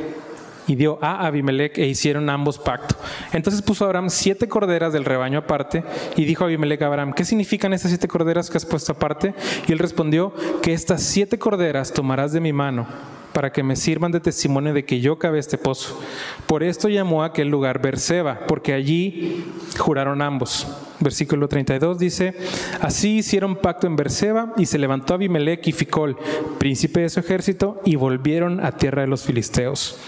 y 0.66 0.74
dio 0.74 0.98
a 1.00 1.28
Abimelech 1.28 1.78
e 1.78 1.86
hicieron 1.86 2.28
ambos 2.32 2.58
pacto. 2.58 2.96
Entonces 3.34 3.62
puso 3.62 3.86
Abraham 3.86 4.10
siete 4.10 4.48
corderas 4.48 4.94
del 4.94 5.06
rebaño 5.06 5.38
aparte 5.38 5.84
y 6.16 6.26
dijo 6.26 6.44
a 6.44 6.48
Abimelech 6.48 6.82
a 6.82 6.88
Abraham, 6.88 7.14
¿qué 7.14 7.24
significan 7.24 7.72
estas 7.72 7.92
siete 7.92 8.08
corderas 8.08 8.50
que 8.50 8.58
has 8.58 8.66
puesto 8.66 8.94
aparte? 8.94 9.36
Y 9.68 9.72
él 9.74 9.78
respondió, 9.78 10.34
que 10.64 10.74
estas 10.74 11.04
siete 11.04 11.38
corderas 11.38 11.94
tomarás 11.94 12.32
de 12.32 12.40
mi 12.40 12.52
mano 12.52 12.88
para 13.36 13.52
que 13.52 13.64
me 13.64 13.76
sirvan 13.76 14.14
de 14.14 14.22
testimonio 14.22 14.74
de 14.74 14.86
que 14.86 15.02
yo 15.02 15.20
cavé 15.20 15.40
este 15.40 15.58
pozo. 15.58 16.00
Por 16.48 16.64
esto 16.64 16.88
llamó 16.88 17.22
a 17.22 17.28
aquel 17.28 17.50
lugar 17.50 17.82
Berseba, 17.82 18.48
porque 18.48 18.72
allí 18.72 19.44
juraron 19.78 20.22
ambos. 20.22 20.66
Versículo 21.02 21.50
32 21.50 22.00
dice, 22.00 22.34
así 22.80 23.18
hicieron 23.18 23.58
pacto 23.58 23.88
en 23.88 23.98
Berseba 23.98 24.54
y 24.56 24.68
se 24.68 24.78
levantó 24.78 25.16
Abimelech 25.16 25.68
y 25.68 25.74
Ficol, 25.74 26.16
príncipe 26.60 27.02
de 27.02 27.10
su 27.10 27.20
ejército, 27.20 27.82
y 27.84 27.98
volvieron 27.98 28.66
a 28.66 28.72
tierra 28.72 29.02
de 29.02 29.10
los 29.10 29.24
filisteos. 29.24 30.00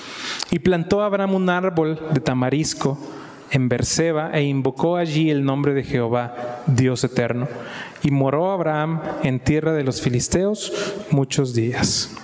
Y 0.49 0.59
plantó 0.59 1.01
Abraham 1.01 1.35
un 1.35 1.49
árbol 1.49 1.99
de 2.13 2.21
tamarisco 2.21 2.97
en 3.51 3.67
Berseba 3.67 4.31
e 4.31 4.43
invocó 4.43 4.95
allí 4.95 5.29
el 5.31 5.43
nombre 5.43 5.73
de 5.73 5.83
Jehová, 5.83 6.63
Dios 6.65 7.03
eterno. 7.03 7.49
Y 8.03 8.11
moró 8.11 8.51
Abraham 8.51 9.01
en 9.23 9.41
tierra 9.41 9.73
de 9.73 9.83
los 9.83 10.01
filisteos 10.01 10.71
muchos 11.11 11.53
días. 11.53 12.15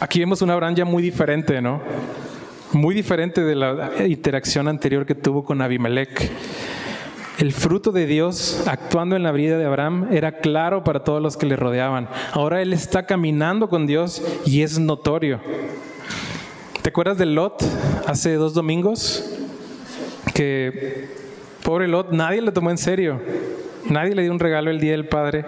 Aquí 0.00 0.20
vemos 0.20 0.42
una 0.42 0.54
Abraham 0.54 0.74
ya 0.74 0.84
muy 0.84 1.02
diferente, 1.02 1.60
¿no? 1.60 1.80
Muy 2.72 2.94
diferente 2.94 3.42
de 3.42 3.54
la 3.54 3.90
interacción 4.06 4.68
anterior 4.68 5.06
que 5.06 5.14
tuvo 5.14 5.44
con 5.44 5.62
Abimelech. 5.62 6.30
El 7.38 7.52
fruto 7.52 7.92
de 7.92 8.06
Dios 8.06 8.64
actuando 8.66 9.14
en 9.14 9.22
la 9.22 9.30
vida 9.30 9.58
de 9.58 9.66
Abraham 9.66 10.08
era 10.10 10.38
claro 10.38 10.84
para 10.84 11.04
todos 11.04 11.20
los 11.20 11.36
que 11.36 11.44
le 11.44 11.54
rodeaban. 11.54 12.08
Ahora 12.32 12.62
él 12.62 12.72
está 12.72 13.04
caminando 13.04 13.68
con 13.68 13.86
Dios 13.86 14.22
y 14.46 14.62
es 14.62 14.78
notorio. 14.78 15.40
¿Te 16.80 16.88
acuerdas 16.88 17.18
de 17.18 17.26
Lot 17.26 17.62
hace 18.06 18.34
dos 18.34 18.54
domingos? 18.54 19.30
Que 20.32 21.08
pobre 21.62 21.88
Lot, 21.88 22.10
nadie 22.12 22.40
le 22.40 22.52
tomó 22.52 22.70
en 22.70 22.78
serio. 22.78 23.20
Nadie 23.90 24.14
le 24.14 24.22
dio 24.22 24.32
un 24.32 24.38
regalo 24.38 24.70
el 24.70 24.80
día 24.80 24.92
del 24.92 25.06
Padre. 25.06 25.44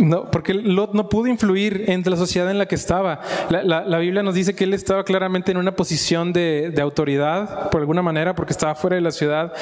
No, 0.00 0.30
porque 0.30 0.52
Lot 0.52 0.92
no 0.94 1.08
pudo 1.08 1.26
influir 1.28 1.84
entre 1.88 2.10
la 2.10 2.16
sociedad 2.16 2.50
en 2.50 2.58
la 2.58 2.66
que 2.66 2.74
estaba. 2.74 3.20
La, 3.50 3.98
Biblia 3.98 4.22
nos 4.22 4.34
dice 4.34 4.54
que 4.54 4.64
él 4.64 4.74
estaba 4.74 5.04
claramente 5.04 5.50
en 5.50 5.56
una 5.56 5.74
posición 5.74 6.32
de, 6.32 6.74
autoridad, 6.80 7.70
por 7.70 7.80
alguna 7.80 8.02
manera, 8.02 8.34
porque 8.34 8.52
estaba 8.52 8.74
fuera 8.74 8.96
de 8.96 9.02
la 9.02 9.10
ciudad 9.10 9.52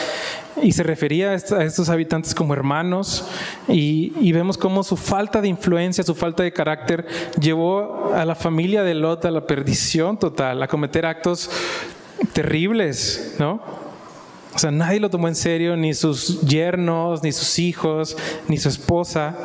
y 0.62 0.72
se 0.72 0.82
refería 0.82 1.30
a, 1.30 1.35
estos 1.35 1.89
habitantes 1.89 2.35
como 2.35 2.53
hermanos. 2.55 3.28
Y, 3.68 4.12
y, 4.20 4.32
vemos 4.32 4.59
cómo 4.59 4.82
su 4.82 4.97
falta 4.97 5.41
de 5.41 5.49
influencia, 5.49 6.03
su 6.03 6.14
falta 6.14 6.43
de 6.43 6.53
carácter, 6.53 7.07
llevó 7.41 8.12
a 8.14 8.24
la 8.24 8.35
familia 8.35 8.82
de 8.82 8.95
Lot 8.95 9.24
a 9.24 9.30
la 9.30 9.47
perdición 9.47 10.18
total, 10.18 10.62
a 10.62 10.68
cometer 10.68 11.07
actos 11.07 11.51
terribles, 12.32 13.37
¿no? 13.39 13.61
O 14.55 14.59
sea, 14.59 14.70
nadie 14.70 15.01
lo 15.01 15.11
tomó 15.11 15.26
en 15.26 15.35
serio, 15.35 15.76
ni 15.76 15.95
sus 15.95 16.41
yernos, 16.43 17.24
ni 17.24 17.32
sus 17.32 17.59
hijos, 17.59 18.16
ni 18.47 18.57
su 18.57 18.68
esposa. 18.68 19.37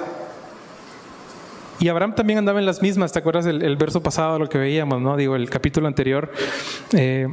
Y 1.79 1.87
Abraham 1.87 2.13
también 2.13 2.39
andaba 2.39 2.59
en 2.59 2.65
las 2.65 2.81
mismas, 2.81 3.13
¿te 3.13 3.19
acuerdas 3.19 3.45
el, 3.45 3.77
verso 3.77 4.03
pasado, 4.03 4.37
lo 4.37 4.49
que 4.49 4.57
veíamos, 4.57 5.01
¿no? 5.01 5.15
Digo, 5.15 5.35
el 5.35 5.49
capítulo 5.49 5.87
anterior. 5.87 6.31
Eh, 6.91 7.27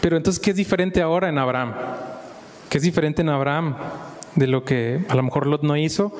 pero 0.00 0.16
entonces, 0.16 0.40
¿qué 0.40 0.50
es 0.50 0.56
diferente 0.56 1.02
ahora 1.02 1.28
en 1.28 1.36
Abraham? 1.36 1.74
¿Qué 2.70 2.78
es 2.78 2.84
diferente 2.84 3.20
en 3.20 3.28
Abraham 3.28 3.76
de 4.34 4.46
lo 4.46 4.64
que 4.64 5.04
a 5.08 5.14
lo 5.14 5.22
mejor 5.22 5.46
Lot 5.46 5.62
no 5.62 5.76
hizo? 5.76 6.16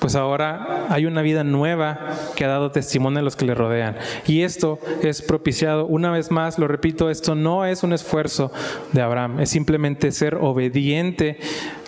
pues 0.00 0.14
ahora 0.14 0.86
hay 0.88 1.04
una 1.04 1.20
vida 1.20 1.44
nueva 1.44 2.16
que 2.34 2.46
ha 2.46 2.48
dado 2.48 2.72
testimonio 2.72 3.20
a 3.20 3.22
los 3.22 3.36
que 3.36 3.44
le 3.44 3.54
rodean. 3.54 3.96
Y 4.26 4.42
esto 4.42 4.80
es 5.02 5.20
propiciado, 5.20 5.86
una 5.86 6.10
vez 6.10 6.30
más, 6.30 6.58
lo 6.58 6.66
repito, 6.66 7.10
esto 7.10 7.34
no 7.34 7.66
es 7.66 7.82
un 7.82 7.92
esfuerzo 7.92 8.50
de 8.92 9.02
Abraham, 9.02 9.40
es 9.40 9.50
simplemente 9.50 10.10
ser 10.10 10.36
obediente 10.36 11.38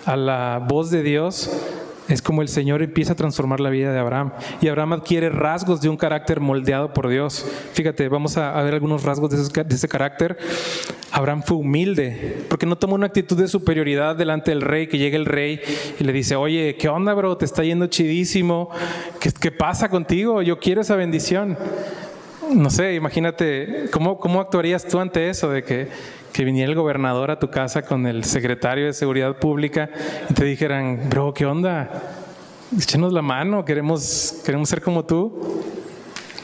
a 0.05 0.15
la 0.15 0.63
voz 0.65 0.91
de 0.91 1.01
Dios 1.01 1.49
es 2.07 2.21
como 2.21 2.41
el 2.41 2.47
Señor 2.47 2.81
empieza 2.81 3.13
a 3.13 3.15
transformar 3.15 3.59
la 3.59 3.69
vida 3.69 3.93
de 3.93 3.99
Abraham. 3.99 4.33
Y 4.61 4.67
Abraham 4.67 4.93
adquiere 4.93 5.29
rasgos 5.29 5.81
de 5.81 5.89
un 5.89 5.97
carácter 5.97 6.39
moldeado 6.39 6.93
por 6.93 7.07
Dios. 7.07 7.45
Fíjate, 7.73 8.09
vamos 8.09 8.37
a, 8.37 8.61
ver 8.61 8.73
algunos 8.73 9.03
rasgos 9.03 9.29
de 9.29 9.75
ese, 9.75 9.87
carácter. 9.87 10.37
Abraham 11.11 11.43
fue 11.43 11.57
humilde, 11.57 12.45
porque 12.49 12.65
no 12.65 12.77
tomó 12.77 12.95
una 12.95 13.07
actitud 13.07 13.37
de 13.37 13.47
superioridad 13.47 14.15
delante 14.15 14.51
del 14.51 14.61
rey, 14.61 14.87
que 14.87 14.97
llega 14.97 15.15
el 15.15 15.25
rey 15.25 15.61
y 15.99 16.03
le 16.03 16.11
dice, 16.11 16.35
oye, 16.35 16.75
¿qué 16.77 16.89
onda, 16.89 17.13
bro? 17.13 17.37
Te 17.37 17.45
está 17.45 17.63
yendo 17.63 17.87
chidísimo. 17.87 18.69
¿Qué, 19.19 19.31
qué 19.31 19.51
pasa 19.51 19.89
contigo? 19.89 20.41
Yo 20.41 20.59
quiero 20.59 20.81
esa 20.81 20.95
bendición. 20.95 21.57
No 22.53 22.69
sé, 22.69 22.95
imagínate, 22.95 23.85
¿cómo, 23.91 24.19
¿cómo 24.19 24.41
actuarías 24.41 24.85
tú 24.85 24.99
ante 24.99 25.29
eso 25.29 25.49
de 25.49 25.63
que 25.63 25.87
que 26.33 26.43
viniera 26.43 26.69
el 26.69 26.75
gobernador 26.75 27.29
a 27.29 27.37
tu 27.37 27.49
casa 27.49 27.83
con 27.83 28.07
el 28.07 28.23
secretario 28.23 28.87
de 28.87 28.93
Seguridad 28.93 29.37
Pública 29.37 29.89
y 30.29 30.33
te 30.33 30.43
dijeran, 30.43 31.07
bro, 31.07 31.31
¿qué 31.31 31.45
onda? 31.45 31.89
Échenos 32.75 33.13
la 33.13 33.21
mano, 33.21 33.63
queremos, 33.63 34.41
queremos 34.43 34.67
ser 34.67 34.81
como 34.81 35.05
tú. 35.05 35.61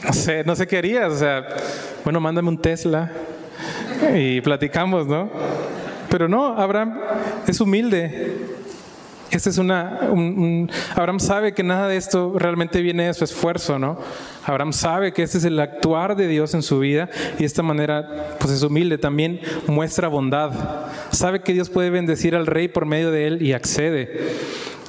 No 0.04 0.12
sé, 0.12 0.44
no 0.44 0.54
sé 0.54 0.68
qué 0.68 0.78
harías. 0.78 1.12
O 1.12 1.18
sea, 1.18 1.44
bueno, 2.04 2.20
mándame 2.20 2.48
un 2.48 2.58
Tesla 2.58 3.10
y 4.14 4.40
platicamos, 4.40 5.08
¿no? 5.08 5.28
Pero 6.08 6.28
no, 6.28 6.56
Abraham 6.56 7.00
es 7.48 7.60
humilde. 7.60 8.39
Este 9.30 9.48
es 9.50 9.58
una, 9.58 10.00
Abraham 10.96 11.20
sabe 11.20 11.54
que 11.54 11.62
nada 11.62 11.86
de 11.86 11.96
esto 11.96 12.34
realmente 12.36 12.82
viene 12.82 13.06
de 13.06 13.14
su 13.14 13.22
esfuerzo, 13.22 13.78
¿no? 13.78 13.96
Abraham 14.44 14.72
sabe 14.72 15.12
que 15.12 15.22
este 15.22 15.38
es 15.38 15.44
el 15.44 15.60
actuar 15.60 16.16
de 16.16 16.26
Dios 16.26 16.52
en 16.54 16.62
su 16.62 16.80
vida 16.80 17.08
y 17.36 17.40
de 17.40 17.44
esta 17.44 17.62
manera, 17.62 18.36
pues 18.40 18.52
es 18.52 18.62
humilde, 18.64 18.98
también 18.98 19.40
muestra 19.68 20.08
bondad. 20.08 20.50
Sabe 21.12 21.42
que 21.42 21.52
Dios 21.52 21.70
puede 21.70 21.90
bendecir 21.90 22.34
al 22.34 22.46
rey 22.46 22.66
por 22.66 22.86
medio 22.86 23.12
de 23.12 23.28
él 23.28 23.42
y 23.42 23.52
accede. 23.52 24.34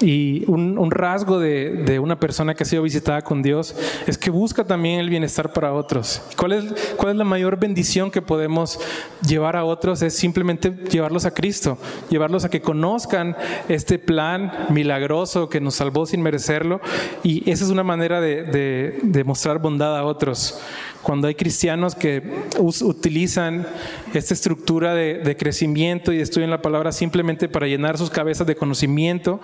Y 0.02 0.44
un, 0.48 0.90
rasgo 0.90 1.40
de, 1.40 2.00
una 2.00 2.20
persona 2.20 2.56
que 2.56 2.64
ha 2.64 2.66
sido 2.66 2.84
visitada 2.84 3.22
con 3.22 3.42
Dios 3.42 3.76
es 4.08 4.18
que 4.18 4.30
busca 4.30 4.64
también 4.64 5.00
el 5.00 5.10
bienestar 5.10 5.54
para 5.54 5.74
otros. 5.74 6.22
¿Cuál 6.38 6.54
es, 6.54 6.96
¿Cuál 6.98 7.12
es 7.12 7.18
la 7.18 7.24
mayor 7.24 7.60
bendición 7.60 8.10
que 8.10 8.22
podemos 8.22 8.80
llevar 9.26 9.56
a 9.56 9.64
otros? 9.64 10.02
Es 10.02 10.16
simplemente 10.16 10.72
llevarlos 10.90 11.26
a 11.26 11.34
Cristo, 11.34 11.78
llevarlos 12.10 12.46
a 12.46 12.50
que 12.50 12.62
conozcan 12.62 13.36
este 13.70 14.00
plan 14.00 14.52
milagroso 14.70 15.50
que 15.50 15.62
nos 15.62 15.76
salvó 15.76 16.06
sin 16.06 16.22
merecerlo. 16.22 16.82
Y 17.24 17.50
esa 17.50 17.64
es 17.64 17.70
una 17.70 17.84
manera 17.84 18.22
de 18.22 19.24
mostrar 19.26 19.60
bondad 19.60 19.98
a 19.98 20.04
otros. 20.04 20.62
Cuando 21.02 21.28
hay 21.28 21.36
cristianos 21.36 21.96
que 21.96 22.22
utilizan 22.60 23.66
esta 24.14 24.34
estructura 24.34 24.94
de, 24.94 25.36
crecimiento 25.38 26.14
y 26.14 26.20
estudian 26.20 26.50
la 26.50 26.62
palabra 26.62 26.92
simplemente 26.92 27.50
para 27.50 27.68
llenar 27.68 27.98
sus 27.98 28.10
cabezas 28.10 28.46
de 28.46 28.56
conocimiento, 28.56 29.40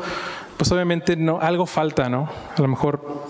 pues 0.57 0.71
obviamente 0.71 1.17
algo 1.41 1.65
falta, 1.65 2.09
¿no? 2.09 2.29
A 2.55 2.61
lo 2.61 2.67
mejor 2.67 3.25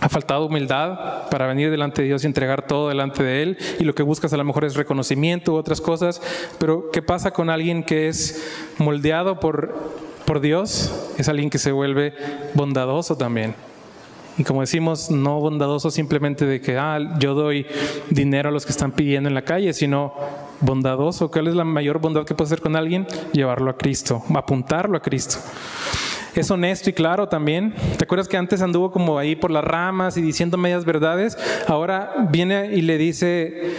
ha 0.00 0.08
faltado 0.10 0.44
humildad 0.46 1.28
para 1.30 1.46
venir 1.46 1.70
delante 1.70 2.02
de 2.02 2.08
Dios 2.08 2.24
y 2.24 2.26
entregar 2.26 2.66
todo 2.66 2.90
delante 2.90 3.22
de 3.22 3.42
Él 3.42 3.58
y 3.78 3.84
lo 3.84 3.94
que 3.94 4.02
buscas 4.02 4.32
a 4.34 4.36
lo 4.36 4.44
mejor 4.44 4.66
es 4.66 4.74
reconocimiento 4.74 5.52
u 5.52 5.56
otras 5.56 5.80
cosas, 5.80 6.20
pero 6.58 6.90
¿qué 6.92 7.00
pasa 7.00 7.30
con 7.30 7.48
alguien 7.48 7.82
que 7.82 8.08
es 8.08 8.44
moldeado 8.76 9.40
por 9.40 10.40
Dios? 10.42 10.94
Es 11.16 11.28
alguien 11.28 11.48
que 11.48 11.58
se 11.58 11.72
vuelve 11.72 12.12
bondadoso 12.52 13.16
también. 13.16 13.54
Y 14.36 14.44
como 14.44 14.62
decimos, 14.62 15.10
no 15.10 15.38
bondadoso 15.40 15.90
simplemente 15.90 16.44
de 16.44 16.60
que 16.60 16.76
ah, 16.76 16.98
yo 17.18 17.34
doy 17.34 17.66
dinero 18.10 18.48
a 18.48 18.52
los 18.52 18.66
que 18.66 18.72
están 18.72 18.92
pidiendo 18.92 19.28
en 19.28 19.34
la 19.34 19.42
calle, 19.42 19.72
sino 19.72 20.14
bondadoso. 20.60 21.30
¿Cuál 21.30 21.48
es 21.48 21.54
la 21.54 21.64
mayor 21.64 22.00
bondad 22.00 22.24
que 22.24 22.34
puedo 22.34 22.46
hacer 22.46 22.60
con 22.60 22.74
alguien? 22.74 23.06
Llevarlo 23.32 23.70
a 23.70 23.76
Cristo, 23.76 24.22
apuntarlo 24.34 24.96
a 24.96 25.00
Cristo. 25.00 25.38
Es 26.34 26.50
honesto 26.50 26.90
y 26.90 26.92
claro 26.92 27.28
también. 27.28 27.74
¿Te 27.96 28.04
acuerdas 28.04 28.26
que 28.26 28.36
antes 28.36 28.60
anduvo 28.60 28.90
como 28.90 29.18
ahí 29.18 29.36
por 29.36 29.52
las 29.52 29.62
ramas 29.62 30.16
y 30.16 30.22
diciendo 30.22 30.56
medias 30.56 30.84
verdades? 30.84 31.38
Ahora 31.68 32.12
viene 32.30 32.74
y 32.74 32.82
le 32.82 32.98
dice, 32.98 33.72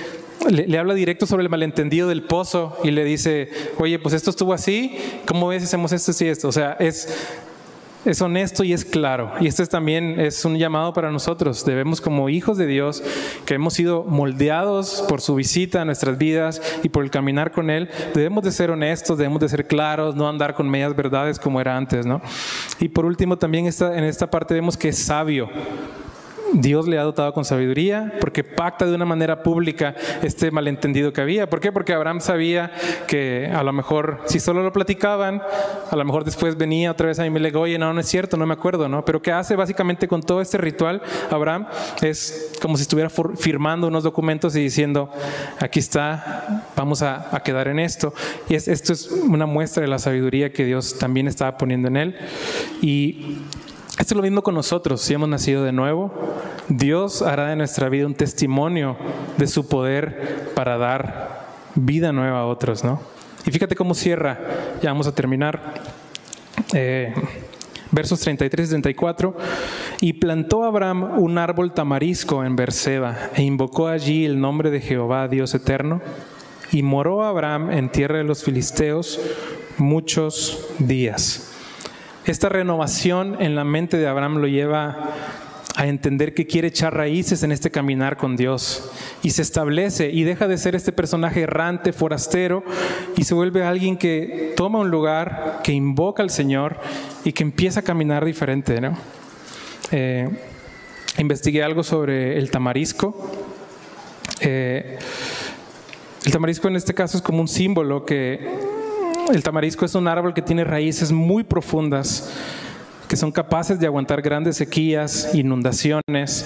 le, 0.50 0.78
habla 0.78 0.94
directo 0.94 1.26
sobre 1.26 1.44
el 1.44 1.50
malentendido 1.50 2.08
del 2.08 2.24
pozo 2.24 2.78
y 2.82 2.92
le 2.92 3.04
dice, 3.04 3.50
oye, 3.78 4.00
pues 4.00 4.16
esto 4.16 4.30
estuvo 4.30 4.54
así, 4.54 4.98
¿cómo 5.28 5.48
ves? 5.50 5.64
Hacemos 5.64 5.92
esto 5.92 6.12
y 6.24 6.28
esto. 6.30 6.48
O 6.48 6.52
sea, 6.54 6.78
es 6.80 7.10
es 8.06 8.22
honesto 8.22 8.64
y 8.64 8.74
es 8.74 8.86
claro. 8.86 9.32
Y 9.40 9.48
este 9.48 9.66
también 9.66 10.20
es 10.20 10.46
un 10.46 10.58
llamado 10.58 10.94
para 10.94 11.12
nosotros. 11.12 11.66
Debemos 11.66 12.02
como 12.02 12.30
hijos 12.30 12.58
de 12.58 12.68
Dios, 12.68 13.04
que 13.46 13.56
hemos 13.56 13.74
sido 13.74 14.04
moldeados 14.04 15.04
por 15.10 15.22
su 15.22 15.36
visita 15.36 15.82
a 15.82 15.86
nuestras 15.86 16.18
vidas 16.18 16.62
y 16.84 16.90
por 16.90 17.04
el 17.04 17.12
caminar 17.12 17.52
con 17.52 17.70
Él, 17.70 17.90
debemos 18.14 18.44
de 18.44 18.52
ser 18.52 18.72
honestos, 18.72 19.18
debemos 19.18 19.42
de 19.42 19.50
ser 19.50 19.68
claros, 19.68 20.16
no 20.16 20.30
andar 20.30 20.54
con 20.54 20.70
medias 20.70 20.96
verdades 20.96 21.40
como 21.40 21.60
era 21.60 21.76
antes. 21.76 22.06
¿no? 22.06 22.22
Y 22.80 22.90
por 22.90 23.06
último, 23.06 23.38
también 23.38 23.66
en 23.66 24.04
esta 24.04 24.30
parte 24.30 24.54
vemos 24.54 24.78
que 24.78 24.90
es 24.90 24.98
sabio. 24.98 25.50
Dios 26.56 26.88
le 26.88 26.98
ha 26.98 27.04
dotado 27.04 27.34
con 27.34 27.44
sabiduría 27.44 28.14
porque 28.20 28.44
pacta 28.44 28.86
de 28.86 28.96
una 28.96 29.06
manera 29.06 29.44
pública 29.44 29.96
este 30.24 30.52
malentendido 30.52 31.12
que 31.12 31.22
había. 31.22 31.50
¿Por 31.50 31.60
qué? 31.60 31.72
Porque 31.72 31.94
Abraham 31.94 32.22
sabía 32.22 32.72
que 33.08 33.52
a 33.54 33.64
lo 33.64 33.74
mejor 33.74 34.22
si 34.26 34.40
solo 34.40 34.64
lo 34.64 34.72
platicaban, 34.72 35.42
a 35.90 35.96
lo 35.96 36.06
mejor 36.06 36.24
después 36.24 36.58
venía 36.58 36.92
otra 36.92 37.08
vez 37.08 37.20
a 37.20 37.24
mí 37.24 37.28
y 37.28 37.32
me 37.32 37.40
le 37.40 37.50
digo, 37.50 37.62
oye, 37.62 37.78
no, 37.78 37.94
no 37.94 38.00
es 38.00 38.08
cierto, 38.08 38.38
no 38.38 38.46
me 38.46 38.54
acuerdo, 38.54 38.88
¿no? 38.88 39.04
Pero 39.04 39.22
¿qué 39.22 39.32
hace 39.32 39.56
básicamente 39.56 40.08
con 40.08 40.22
todo 40.22 40.42
este 40.42 40.58
ritual 40.58 41.02
Abraham? 41.30 41.68
Es 42.02 42.54
como 42.62 42.78
si 42.78 42.84
estuviera 42.84 43.10
firmando 43.10 43.88
unos 43.88 44.04
documentos 44.04 44.56
y 44.56 44.62
diciendo, 44.62 45.10
aquí 45.60 45.80
está, 45.80 46.64
vamos 46.76 47.02
a, 47.02 47.42
quedar 47.44 47.68
en 47.68 47.80
esto. 47.80 48.14
Y 48.50 48.56
esto 48.56 48.94
es 48.94 49.12
una 49.12 49.46
muestra 49.46 49.82
de 49.82 49.88
la 49.88 50.00
sabiduría 50.00 50.52
que 50.52 50.66
Dios 50.66 50.98
también 50.98 51.28
estaba 51.28 51.58
poniendo 51.58 51.90
en 51.90 51.98
él. 51.98 52.16
Y 52.82 53.38
esto 53.98 54.14
es 54.14 54.18
lo 54.18 54.24
mismo 54.24 54.44
con 54.44 54.56
nosotros, 54.56 55.02
si 55.02 55.14
hemos 55.14 55.30
nacido 55.30 55.64
de 55.64 55.72
nuevo, 55.72 56.12
Dios 56.68 57.22
hará 57.22 57.48
de 57.48 57.56
nuestra 57.56 57.88
vida 57.88 58.06
un 58.06 58.14
testimonio 58.14 58.98
de 59.38 59.48
su 59.48 59.70
poder 59.70 60.52
para 60.54 60.78
dar 60.78 61.46
vida 61.76 62.12
nueva 62.12 62.42
a 62.42 62.46
otros, 62.46 62.84
¿no? 62.84 63.00
Y 63.46 63.52
fíjate 63.52 63.76
cómo 63.76 63.94
cierra, 63.94 64.40
ya 64.82 64.92
vamos 64.92 65.08
a 65.08 65.16
terminar, 65.16 65.76
eh, 66.74 67.14
versos 67.92 68.20
33 68.20 68.68
y 68.68 68.72
34, 68.72 69.38
y 70.02 70.14
plantó 70.14 70.66
Abraham 70.66 71.18
un 71.18 71.38
árbol 71.38 71.74
tamarisco 71.74 72.44
en 72.44 72.58
Berseba 72.58 73.30
e 73.34 73.44
invocó 73.44 73.88
allí 73.88 74.26
el 74.26 74.42
nombre 74.42 74.72
de 74.72 74.82
Jehová, 74.82 75.30
Dios 75.30 75.54
eterno, 75.54 76.02
y 76.72 76.84
moró 76.84 77.24
Abraham 77.24 77.72
en 77.72 77.90
tierra 77.90 78.18
de 78.18 78.26
los 78.26 78.44
filisteos 78.44 79.22
muchos 79.78 80.68
días. 80.80 81.55
Esta 82.26 82.50
renovación 82.50 83.40
en 83.40 83.54
la 83.54 83.64
mente 83.64 83.98
de 83.98 84.08
Abraham 84.08 84.38
lo 84.38 84.48
lleva 84.48 85.14
a 85.76 85.86
entender 85.86 86.34
que 86.34 86.48
quiere 86.48 86.70
echar 86.70 86.96
raíces 86.96 87.44
en 87.44 87.52
este 87.52 87.70
caminar 87.70 88.18
con 88.18 88.36
Dios 88.36 88.90
y 89.22 89.30
se 89.30 89.44
establece 89.44 90.10
y 90.10 90.24
deja 90.24 90.48
de 90.48 90.58
ser 90.58 90.74
este 90.74 90.92
personaje 90.92 91.42
errante, 91.42 91.94
forastero 91.94 92.64
y 93.16 93.26
se 93.26 93.36
vuelve 93.36 93.64
alguien 93.64 93.96
que 93.96 94.54
toma 94.58 94.80
un 94.80 94.90
lugar, 94.90 95.60
que 95.64 95.74
invoca 95.74 96.24
al 96.24 96.32
Señor 96.32 96.78
y 97.24 97.32
que 97.32 97.44
empieza 97.44 97.82
a 97.82 97.84
caminar 97.84 98.26
diferente. 98.26 98.82
¿no? 98.82 98.98
Eh, 99.92 100.28
investigué 101.20 101.62
algo 101.62 101.84
sobre 101.84 102.40
el 102.40 102.50
tamarisco. 102.50 103.32
Eh, 104.40 104.98
el 106.26 106.32
tamarisco 106.32 106.70
en 106.70 106.76
este 106.76 106.96
caso 106.96 107.18
es 107.18 107.24
como 107.24 107.40
un 107.40 107.48
símbolo 107.48 108.04
que 108.04 108.75
el 109.34 109.44
tamarisco 109.44 109.86
es 109.86 109.96
un 109.96 110.08
árbol 110.08 110.34
que 110.34 110.42
tiene 110.42 110.64
raíces 110.64 111.12
muy 111.12 111.44
profundas, 111.44 112.32
que 113.08 113.16
son 113.16 113.32
capaces 113.32 113.80
de 113.80 113.88
aguantar 113.88 114.22
grandes 114.22 114.58
sequías, 114.58 115.34
inundaciones, 115.34 116.46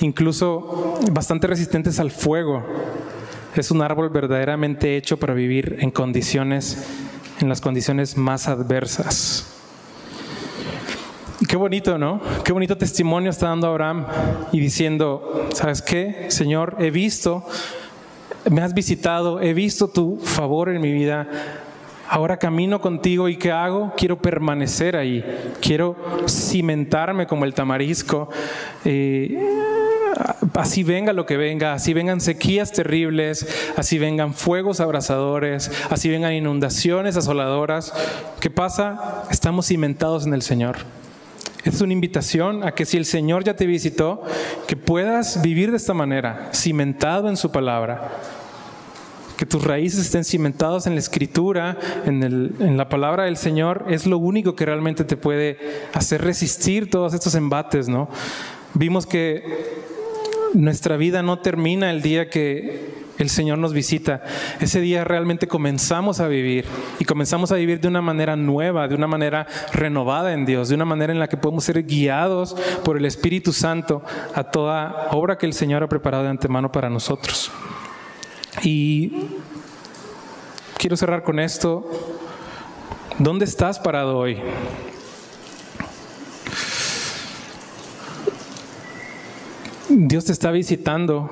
incluso 0.00 0.98
bastante 1.10 1.46
resistentes 1.46 1.98
al 2.00 2.10
fuego. 2.10 2.64
Es 3.54 3.70
un 3.70 3.82
árbol 3.82 4.08
verdaderamente 4.10 4.96
hecho 4.96 5.18
para 5.18 5.34
vivir 5.34 5.76
en 5.80 5.90
condiciones, 5.90 6.86
en 7.40 7.48
las 7.48 7.60
condiciones 7.60 8.16
más 8.16 8.48
adversas. 8.48 9.46
Qué 11.48 11.56
bonito, 11.56 11.98
¿no? 11.98 12.20
Qué 12.44 12.52
bonito 12.52 12.78
testimonio 12.78 13.30
está 13.30 13.48
dando 13.48 13.66
Abraham 13.66 14.06
y 14.52 14.60
diciendo, 14.60 15.48
¿sabes 15.52 15.82
qué? 15.82 16.26
Señor, 16.28 16.76
he 16.78 16.90
visto, 16.90 17.44
me 18.48 18.62
has 18.62 18.74
visitado, 18.74 19.40
he 19.40 19.52
visto 19.52 19.88
tu 19.88 20.18
favor 20.18 20.68
en 20.68 20.80
mi 20.80 20.92
vida, 20.92 21.28
ahora 22.12 22.36
camino 22.36 22.78
contigo 22.78 23.26
y 23.30 23.38
¿qué 23.38 23.50
hago? 23.50 23.94
Quiero 23.96 24.18
permanecer 24.18 24.96
ahí, 24.96 25.24
quiero 25.62 25.96
cimentarme 26.28 27.26
como 27.26 27.46
el 27.46 27.54
tamarisco. 27.54 28.28
Eh, 28.84 29.38
así 30.52 30.82
venga 30.82 31.14
lo 31.14 31.24
que 31.24 31.38
venga, 31.38 31.72
así 31.72 31.94
vengan 31.94 32.20
sequías 32.20 32.70
terribles, 32.70 33.48
así 33.78 33.98
vengan 33.98 34.34
fuegos 34.34 34.80
abrasadores, 34.80 35.70
así 35.88 36.10
vengan 36.10 36.34
inundaciones 36.34 37.16
asoladoras. 37.16 37.94
¿Qué 38.40 38.50
pasa? 38.50 39.24
Estamos 39.30 39.68
cimentados 39.68 40.26
en 40.26 40.34
el 40.34 40.42
Señor. 40.42 40.76
es 41.64 41.80
una 41.80 41.94
invitación 41.94 42.62
a 42.62 42.74
que 42.74 42.84
si 42.84 42.98
el 42.98 43.06
Señor 43.06 43.42
ya 43.42 43.56
te 43.56 43.64
visitó, 43.64 44.22
que 44.66 44.76
puedas 44.76 45.40
vivir 45.40 45.70
de 45.70 45.78
esta 45.78 45.94
manera, 45.94 46.50
cimentado 46.52 47.30
en 47.30 47.38
su 47.38 47.50
palabra. 47.50 48.10
Que 49.42 49.46
tus 49.46 49.64
raíces 49.64 49.98
estén 49.98 50.22
cimentadas 50.22 50.86
en 50.86 50.94
la 50.94 51.00
escritura, 51.00 51.76
en, 52.06 52.22
en 52.22 52.76
la 52.76 52.88
palabra 52.88 53.24
del 53.24 53.36
Señor, 53.36 53.86
es 53.88 54.06
lo 54.06 54.18
único 54.18 54.54
que 54.54 54.64
realmente 54.64 55.02
te 55.02 55.16
puede 55.16 55.58
hacer 55.94 56.22
resistir 56.22 56.88
todos 56.88 57.12
estos 57.12 57.34
embates, 57.34 57.88
¿no? 57.88 58.08
Vimos 58.74 59.04
que 59.04 59.42
nuestra 60.54 60.96
vida 60.96 61.24
no 61.24 61.40
termina 61.40 61.90
el 61.90 62.02
día 62.02 62.30
que 62.30 63.02
el 63.18 63.30
Señor 63.30 63.58
nos 63.58 63.72
visita. 63.72 64.22
Ese 64.60 64.80
día 64.80 65.02
realmente 65.02 65.48
comenzamos 65.48 66.20
a 66.20 66.28
vivir 66.28 66.64
y 67.00 67.04
comenzamos 67.04 67.50
a 67.50 67.56
vivir 67.56 67.80
de 67.80 67.88
una 67.88 68.00
manera 68.00 68.36
nueva, 68.36 68.86
de 68.86 68.94
una 68.94 69.08
manera 69.08 69.48
renovada 69.72 70.34
en 70.34 70.46
Dios, 70.46 70.68
de 70.68 70.76
una 70.76 70.84
manera 70.84 71.12
en 71.12 71.18
la 71.18 71.26
que 71.26 71.36
podemos 71.36 71.64
ser 71.64 71.82
guiados 71.82 72.54
por 72.84 72.96
el 72.96 73.06
Espíritu 73.06 73.52
Santo 73.52 74.04
a 74.36 74.44
toda 74.44 75.08
obra 75.10 75.36
que 75.36 75.46
el 75.46 75.52
Señor 75.52 75.82
ha 75.82 75.88
preparado 75.88 76.22
de 76.22 76.30
antemano 76.30 76.70
para 76.70 76.88
nosotros. 76.88 77.50
Y 78.60 79.10
quiero 80.76 80.96
cerrar 80.96 81.22
con 81.22 81.38
esto. 81.38 81.88
¿Dónde 83.18 83.44
estás 83.44 83.78
parado 83.78 84.18
hoy? 84.18 84.38
Dios 89.88 90.26
te 90.26 90.32
está 90.32 90.50
visitando. 90.50 91.30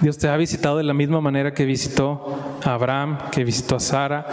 Dios 0.00 0.18
te 0.18 0.28
ha 0.28 0.36
visitado 0.36 0.78
de 0.78 0.84
la 0.84 0.94
misma 0.94 1.20
manera 1.20 1.52
que 1.52 1.64
visitó 1.64 2.58
a 2.64 2.74
Abraham, 2.74 3.18
que 3.32 3.44
visitó 3.44 3.76
a 3.76 3.80
Sara. 3.80 4.26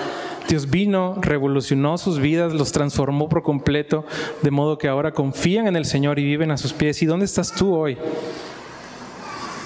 Dios 0.48 0.70
vino, 0.70 1.18
revolucionó 1.20 1.98
sus 1.98 2.20
vidas, 2.20 2.54
los 2.54 2.72
transformó 2.72 3.28
por 3.28 3.44
completo, 3.44 4.06
de 4.44 4.52
modo 4.52 4.78
que 4.78 4.88
ahora 4.88 5.12
confían 5.12 5.68
en 5.68 5.76
el 5.76 5.86
Señor 5.86 6.20
y 6.20 6.24
viven 6.24 6.52
a 6.52 6.58
sus 6.58 6.72
pies. 6.72 7.02
¿Y 7.02 7.06
dónde 7.06 7.26
estás 7.26 7.54
tú 7.54 7.76
hoy? 7.76 7.98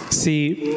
Si 0.10 0.76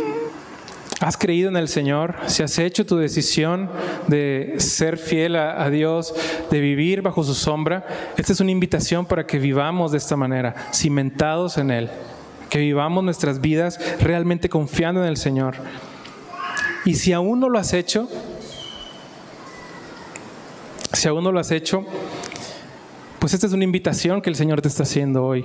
has 1.04 1.18
creído 1.18 1.50
en 1.50 1.56
el 1.56 1.68
Señor, 1.68 2.14
si 2.28 2.42
has 2.42 2.58
hecho 2.58 2.86
tu 2.86 2.96
decisión 2.96 3.68
de 4.06 4.54
ser 4.56 4.96
fiel 4.96 5.36
a, 5.36 5.68
Dios, 5.68 6.14
de 6.50 6.60
vivir 6.60 7.02
bajo 7.02 7.22
su 7.22 7.34
sombra, 7.34 7.86
esta 8.16 8.32
es 8.32 8.40
una 8.40 8.50
invitación 8.50 9.04
para 9.04 9.26
que 9.26 9.38
vivamos 9.38 9.92
de 9.92 9.98
esta 9.98 10.16
manera, 10.16 10.54
cimentados 10.72 11.58
en 11.58 11.70
Él 11.70 11.90
que 12.48 12.60
vivamos 12.60 13.02
nuestras 13.02 13.40
vidas 13.40 13.80
realmente 14.00 14.48
confiando 14.48 15.02
en 15.02 15.08
el 15.08 15.16
Señor. 15.16 15.56
Y 16.84 16.94
si 16.94 17.12
aún 17.12 17.40
no 17.40 17.48
lo 17.48 17.58
has 17.58 17.72
hecho, 17.72 18.08
si 20.92 21.08
aún 21.08 21.24
no 21.24 21.32
lo 21.32 21.40
has 21.40 21.50
hecho, 21.50 21.84
pues 23.18 23.34
esta 23.34 23.48
es 23.48 23.52
una 23.52 23.64
invitación 23.64 24.22
que 24.22 24.30
el 24.30 24.36
Señor 24.36 24.62
te 24.62 24.68
está 24.68 24.84
haciendo 24.84 25.24
hoy, 25.24 25.44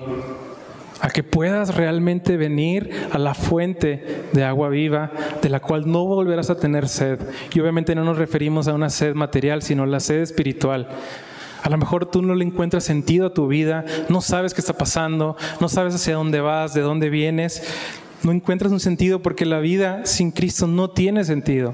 a 1.02 1.10
que 1.10 1.24
puedas 1.24 1.76
realmente 1.76 2.38
venir 2.38 2.89
a 3.12 3.18
la 3.18 3.34
fuente 3.34 4.24
de 4.34 4.43
agua 4.43 4.70
viva, 4.70 5.12
de 5.41 5.50
la 5.50 5.60
cual 5.60 5.89
no 5.89 6.06
volverás 6.06 6.50
a 6.50 6.60
tener 6.60 6.88
sed. 6.88 7.20
Y 7.54 7.60
obviamente 7.60 7.95
no 7.95 8.04
nos 8.04 8.18
referimos 8.18 8.68
a 8.68 8.74
una 8.74 8.89
sed 8.89 9.16
material, 9.16 9.62
sino 9.62 9.84
a 9.84 9.88
la 9.88 10.00
sed 10.00 10.22
espiritual. 10.22 10.88
A 11.64 11.70
lo 11.70 11.78
mejor 11.78 12.06
tú 12.06 12.22
no 12.22 12.36
le 12.36 12.45
encuentras 12.45 12.84
sentido 12.84 13.28
a 13.28 13.34
tu 13.34 13.47
vida, 13.47 13.86
no 14.08 14.22
sabes 14.22 14.54
qué 14.54 14.62
está 14.62 14.74
pasando, 14.74 15.36
no 15.60 15.68
sabes 15.68 15.95
hacia 15.95 16.16
dónde 16.16 16.39
vas, 16.39 16.74
de 16.74 16.82
dónde 16.82 17.10
vienes. 17.10 17.64
No 18.24 18.32
encuentras 18.32 18.72
un 18.72 18.80
sentido 18.80 19.22
porque 19.22 19.45
la 19.45 19.60
vida 19.60 20.06
sin 20.06 20.32
Cristo 20.32 20.68
no 20.68 20.89
tiene 20.89 21.24
sentido. 21.24 21.74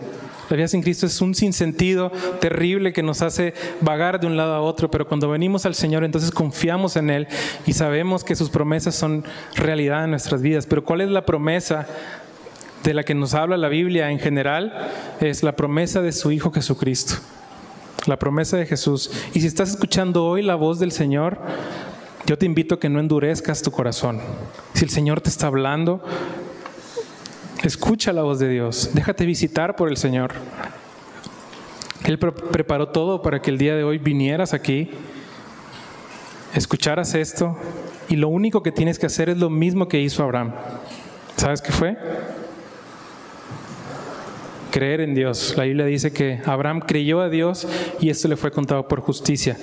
La 0.49 0.55
vida 0.55 0.67
sin 0.67 0.81
Cristo 0.81 1.05
es 1.05 1.21
un 1.21 1.33
sinsentido 1.33 2.11
terrible 2.39 2.93
que 2.93 3.03
nos 3.03 3.21
hace 3.21 3.53
vagar 3.81 4.19
de 4.19 4.27
un 4.27 4.37
lado 4.37 4.53
a 4.53 4.61
otro, 4.61 4.91
pero 4.91 5.07
cuando 5.07 5.29
venimos 5.29 5.65
al 5.65 5.75
Señor 5.75 6.03
entonces 6.03 6.31
confiamos 6.31 6.95
en 6.95 7.09
Él 7.09 7.27
y 7.65 7.73
sabemos 7.73 8.23
que 8.23 8.35
sus 8.35 8.49
promesas 8.49 8.95
son 8.95 9.23
realidad 9.55 10.03
en 10.03 10.11
nuestras 10.11 10.41
vidas. 10.41 10.65
Pero 10.65 10.83
¿cuál 10.83 11.01
es 11.01 11.09
la 11.09 11.25
promesa 11.25 11.87
de 12.83 12.93
la 12.93 13.03
que 13.03 13.15
nos 13.15 13.33
habla 13.33 13.57
la 13.57 13.69
Biblia 13.69 14.11
en 14.11 14.19
general? 14.19 14.91
Es 15.19 15.43
la 15.43 15.55
promesa 15.55 16.01
de 16.01 16.11
su 16.11 16.31
Hijo 16.31 16.51
Jesucristo 16.51 17.15
la 18.07 18.19
promesa 18.19 18.57
de 18.57 18.65
Jesús. 18.65 19.11
Y 19.33 19.41
si 19.41 19.47
estás 19.47 19.69
escuchando 19.71 20.25
hoy 20.25 20.41
la 20.41 20.55
voz 20.55 20.79
del 20.79 20.91
Señor, 20.91 21.39
yo 22.25 22.37
te 22.37 22.45
invito 22.45 22.75
a 22.75 22.79
que 22.79 22.89
no 22.89 22.99
endurezcas 22.99 23.61
tu 23.61 23.71
corazón. 23.71 24.19
Si 24.73 24.83
el 24.83 24.89
Señor 24.89 25.21
te 25.21 25.29
está 25.29 25.47
hablando, 25.47 26.03
escucha 27.63 28.13
la 28.13 28.23
voz 28.23 28.39
de 28.39 28.49
Dios, 28.49 28.91
déjate 28.93 29.25
visitar 29.25 29.75
por 29.75 29.89
el 29.89 29.97
Señor. 29.97 30.33
Él 32.03 32.19
preparó 32.19 32.89
todo 32.89 33.21
para 33.21 33.41
que 33.41 33.49
el 33.49 33.57
día 33.57 33.75
de 33.75 33.83
hoy 33.83 33.97
vinieras 33.97 34.53
aquí, 34.53 34.91
escucharas 36.53 37.15
esto, 37.15 37.57
y 38.07 38.15
lo 38.15 38.29
único 38.29 38.61
que 38.61 38.71
tienes 38.71 38.99
que 38.99 39.07
hacer 39.07 39.29
es 39.29 39.37
lo 39.37 39.49
mismo 39.49 39.87
que 39.87 39.99
hizo 39.99 40.23
Abraham. 40.23 40.53
¿Sabes 41.35 41.61
qué 41.61 41.71
fue? 41.71 41.97
creer 44.75 44.99
en 44.99 45.15
Dios. 45.15 45.53
La 45.55 45.63
Biblia 45.63 45.85
dice 45.85 46.11
que 46.11 46.41
Abraham 46.43 46.81
creyó 46.81 47.21
a 47.21 47.29
Dios 47.29 47.65
y 48.01 48.09
esto 48.09 48.27
le 48.27 48.35
fue 48.35 48.51
contado 48.51 48.89
por 48.89 48.99
justicia. 48.99 49.55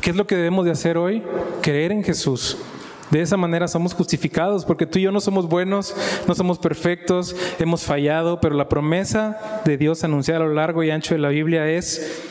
¿Qué 0.00 0.08
es 0.08 0.16
lo 0.16 0.26
que 0.26 0.34
debemos 0.34 0.64
de 0.64 0.70
hacer 0.70 0.96
hoy? 0.96 1.22
Creer 1.60 1.92
en 1.92 2.02
Jesús. 2.02 2.56
De 3.10 3.20
esa 3.20 3.36
manera 3.36 3.68
somos 3.68 3.94
justificados, 3.94 4.64
porque 4.64 4.86
tú 4.86 4.98
y 4.98 5.02
yo 5.02 5.12
no 5.12 5.20
somos 5.20 5.48
buenos, 5.48 5.94
no 6.26 6.34
somos 6.34 6.58
perfectos, 6.58 7.36
hemos 7.58 7.84
fallado, 7.84 8.40
pero 8.40 8.56
la 8.56 8.68
promesa 8.68 9.60
de 9.64 9.76
Dios 9.76 10.02
anunciada 10.02 10.40
a 10.40 10.46
lo 10.46 10.54
largo 10.54 10.82
y 10.82 10.90
ancho 10.90 11.14
de 11.14 11.20
la 11.20 11.28
Biblia 11.28 11.68
es, 11.68 12.24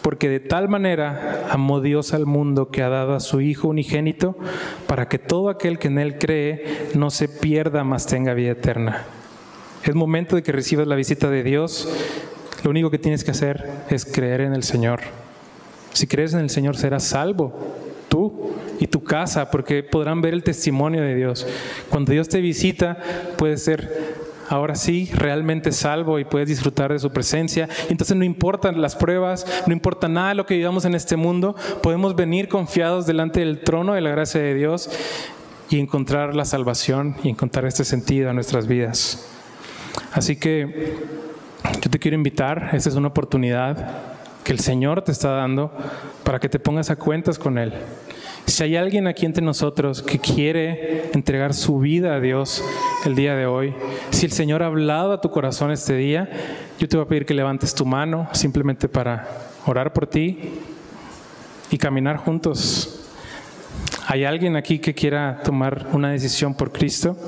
porque 0.00 0.30
de 0.30 0.40
tal 0.40 0.70
manera 0.70 1.46
amó 1.50 1.82
Dios 1.82 2.14
al 2.14 2.24
mundo 2.24 2.70
que 2.70 2.82
ha 2.82 2.88
dado 2.88 3.14
a 3.14 3.20
su 3.20 3.42
Hijo 3.42 3.68
unigénito, 3.68 4.36
para 4.86 5.08
que 5.08 5.18
todo 5.18 5.50
aquel 5.50 5.78
que 5.78 5.88
en 5.88 5.98
Él 5.98 6.18
cree 6.18 6.88
no 6.94 7.10
se 7.10 7.28
pierda, 7.28 7.84
mas 7.84 8.06
tenga 8.06 8.32
vida 8.32 8.52
eterna. 8.52 9.04
Es 9.84 9.94
momento 9.94 10.36
de 10.36 10.42
que 10.42 10.52
recibas 10.52 10.86
la 10.86 10.96
visita 10.96 11.28
de 11.28 11.42
Dios. 11.42 11.88
Lo 12.64 12.70
único 12.70 12.90
que 12.90 12.98
tienes 12.98 13.24
que 13.24 13.30
hacer 13.30 13.70
es 13.90 14.04
creer 14.04 14.40
en 14.40 14.54
el 14.54 14.62
Señor. 14.62 15.00
Si 15.92 16.06
crees 16.06 16.32
en 16.32 16.40
el 16.40 16.50
Señor 16.50 16.76
serás 16.76 17.04
salvo, 17.04 17.52
tú 18.08 18.52
y 18.78 18.86
tu 18.86 19.02
casa, 19.02 19.50
porque 19.50 19.82
podrán 19.82 20.20
ver 20.20 20.34
el 20.34 20.42
testimonio 20.42 21.02
de 21.02 21.14
Dios. 21.14 21.46
Cuando 21.90 22.12
Dios 22.12 22.28
te 22.28 22.40
visita, 22.40 22.98
puedes 23.36 23.62
ser 23.62 24.16
ahora 24.48 24.74
sí 24.74 25.10
realmente 25.14 25.72
salvo 25.72 26.18
y 26.18 26.24
puedes 26.24 26.48
disfrutar 26.48 26.92
de 26.92 26.98
su 26.98 27.10
presencia. 27.10 27.68
Entonces 27.88 28.16
no 28.16 28.24
importan 28.24 28.80
las 28.80 28.96
pruebas, 28.96 29.46
no 29.66 29.72
importa 29.72 30.08
nada 30.08 30.34
lo 30.34 30.46
que 30.46 30.56
vivamos 30.56 30.84
en 30.84 30.94
este 30.94 31.16
mundo, 31.16 31.54
podemos 31.82 32.16
venir 32.16 32.48
confiados 32.48 33.06
delante 33.06 33.40
del 33.40 33.60
trono 33.60 33.94
de 33.94 34.00
la 34.00 34.10
gracia 34.10 34.40
de 34.40 34.54
Dios 34.54 34.90
y 35.70 35.78
encontrar 35.78 36.34
la 36.34 36.44
salvación 36.44 37.16
y 37.22 37.28
encontrar 37.28 37.66
este 37.66 37.84
sentido 37.84 38.30
a 38.30 38.32
nuestras 38.32 38.66
vidas. 38.66 39.28
Así 40.12 40.36
que 40.36 40.96
yo 41.82 41.90
te 41.90 41.98
quiero 41.98 42.14
invitar, 42.16 42.70
esta 42.72 42.88
es 42.88 42.94
una 42.94 43.08
oportunidad 43.08 44.16
que 44.44 44.52
el 44.52 44.60
Señor 44.60 45.02
te 45.02 45.12
está 45.12 45.30
dando 45.32 45.70
para 46.24 46.40
que 46.40 46.48
te 46.48 46.58
pongas 46.58 46.90
a 46.90 46.96
cuentas 46.96 47.38
con 47.38 47.58
Él. 47.58 47.74
Si 48.48 48.64
hay 48.64 48.76
alguien 48.76 49.06
aquí 49.06 49.26
entre 49.26 49.44
nosotros 49.44 50.02
que 50.02 50.18
quiere 50.18 51.10
entregar 51.12 51.52
su 51.52 51.78
vida 51.80 52.14
a 52.14 52.20
Dios 52.20 52.64
el 53.04 53.14
día 53.14 53.36
de 53.36 53.44
hoy, 53.44 53.74
si 54.08 54.24
el 54.24 54.32
Señor 54.32 54.62
ha 54.62 54.66
hablado 54.66 55.12
a 55.12 55.20
tu 55.20 55.30
corazón 55.30 55.70
este 55.70 55.94
día, 55.94 56.30
yo 56.78 56.88
te 56.88 56.96
voy 56.96 57.04
a 57.04 57.08
pedir 57.08 57.26
que 57.26 57.34
levantes 57.34 57.74
tu 57.74 57.84
mano 57.84 58.26
simplemente 58.32 58.88
para 58.88 59.28
orar 59.66 59.92
por 59.92 60.06
ti 60.06 60.38
y 61.70 61.76
caminar 61.76 62.16
juntos. 62.16 63.04
¿Hay 64.06 64.24
alguien 64.24 64.56
aquí 64.56 64.78
que 64.78 64.94
quiera 64.94 65.42
tomar 65.44 65.86
una 65.92 66.10
decisión 66.10 66.54
por 66.54 66.72
Cristo? 66.72 67.18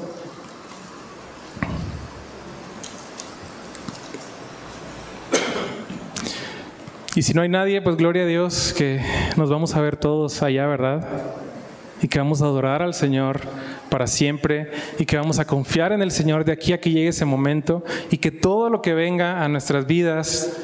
Y 7.16 7.22
si 7.22 7.34
no 7.34 7.42
hay 7.42 7.48
nadie, 7.48 7.82
pues 7.82 7.96
gloria 7.96 8.22
a 8.22 8.26
Dios 8.26 8.72
que 8.76 9.00
nos 9.36 9.50
vamos 9.50 9.74
a 9.74 9.80
ver 9.80 9.96
todos 9.96 10.42
allá, 10.42 10.68
¿verdad? 10.68 11.04
Y 12.00 12.06
que 12.06 12.20
vamos 12.20 12.40
a 12.40 12.44
adorar 12.44 12.82
al 12.82 12.94
Señor 12.94 13.40
para 13.88 14.06
siempre 14.06 14.70
y 14.96 15.06
que 15.06 15.16
vamos 15.16 15.40
a 15.40 15.44
confiar 15.44 15.90
en 15.90 16.02
el 16.02 16.12
Señor 16.12 16.44
de 16.44 16.52
aquí 16.52 16.72
a 16.72 16.80
que 16.80 16.90
llegue 16.90 17.08
ese 17.08 17.24
momento 17.24 17.82
y 18.12 18.18
que 18.18 18.30
todo 18.30 18.70
lo 18.70 18.80
que 18.80 18.94
venga 18.94 19.42
a 19.44 19.48
nuestras 19.48 19.86
vidas 19.86 20.56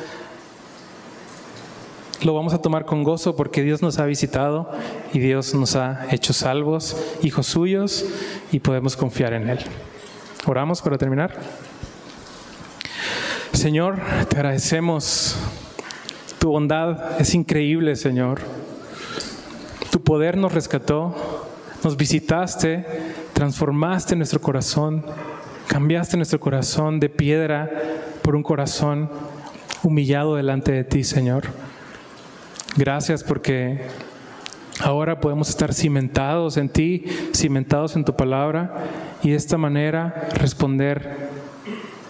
lo 2.23 2.33
vamos 2.33 2.55
a 2.55 2.63
tomar 2.63 2.85
con 2.85 3.03
gozo 3.03 3.35
porque 3.35 3.63
Dios 3.63 3.83
nos 3.83 3.99
ha 3.99 4.07
visitado 4.07 4.71
y 5.13 5.19
Dios 5.19 5.53
nos 5.53 5.75
ha 5.75 6.07
hecho 6.13 6.33
salvos, 6.33 6.97
hijos 7.23 7.49
suyos 7.49 8.07
y 8.53 8.61
podemos 8.61 8.97
confiar 8.97 9.33
en 9.33 9.49
Él. 9.49 9.59
Oramos 10.47 10.81
para 10.81 10.97
terminar. 10.97 11.35
Señor, 13.53 14.01
te 14.29 14.37
agradecemos 14.37 15.37
tu 16.47 16.53
bondad 16.53 17.21
es 17.21 17.35
increíble, 17.35 17.97
Señor. 17.97 18.39
Tu 19.91 20.01
poder 20.01 20.37
nos 20.37 20.55
rescató, 20.55 21.13
nos 21.83 21.97
visitaste, 21.97 22.87
transformaste 23.33 24.15
nuestro 24.15 24.41
corazón, 24.41 25.05
cambiaste 25.67 26.17
nuestro 26.17 26.39
corazón 26.39 27.01
de 27.01 27.09
piedra 27.09 27.69
por 28.23 28.37
un 28.37 28.45
corazón 28.45 29.11
humillado 29.83 30.37
delante 30.37 30.71
de 30.71 30.85
ti, 30.85 31.03
Señor. 31.03 31.47
Gracias 32.77 33.25
porque 33.25 33.81
Ahora 34.79 35.21
podemos 35.21 35.49
estar 35.49 35.75
cimentados 35.75 36.59
en 36.59 36.69
ti, 36.69 37.07
cimentados 37.35 37.97
en 37.97 38.05
tu 38.05 38.15
palabra 38.15 38.85
y 39.23 39.31
de 39.31 39.37
esta 39.37 39.57
manera 39.57 40.29
responder 40.35 41.29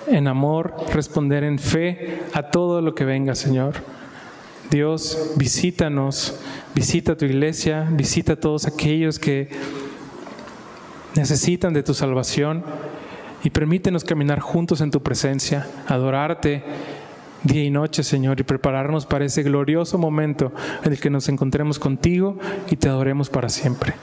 en 0.08 0.28
amor, 0.28 0.74
responder 0.92 1.44
en 1.44 1.58
fe 1.58 2.24
a 2.34 2.50
todo 2.50 2.82
lo 2.82 2.94
que 2.94 3.04
venga, 3.04 3.34
Señor. 3.36 3.95
Dios, 4.70 5.32
visítanos, 5.36 6.38
visita 6.74 7.16
tu 7.16 7.24
iglesia, 7.24 7.88
visita 7.92 8.32
a 8.32 8.36
todos 8.36 8.66
aquellos 8.66 9.18
que 9.18 9.48
necesitan 11.14 11.72
de 11.72 11.82
tu 11.82 11.94
salvación 11.94 12.64
y 13.44 13.50
permítenos 13.50 14.02
caminar 14.02 14.40
juntos 14.40 14.80
en 14.80 14.90
tu 14.90 15.02
presencia, 15.02 15.68
adorarte 15.86 16.64
día 17.44 17.62
y 17.62 17.70
noche, 17.70 18.02
Señor, 18.02 18.40
y 18.40 18.42
prepararnos 18.42 19.06
para 19.06 19.24
ese 19.24 19.44
glorioso 19.44 19.98
momento 19.98 20.52
en 20.82 20.92
el 20.92 20.98
que 20.98 21.10
nos 21.10 21.28
encontremos 21.28 21.78
contigo 21.78 22.36
y 22.68 22.76
te 22.76 22.88
adoremos 22.88 23.30
para 23.30 23.48
siempre. 23.48 23.94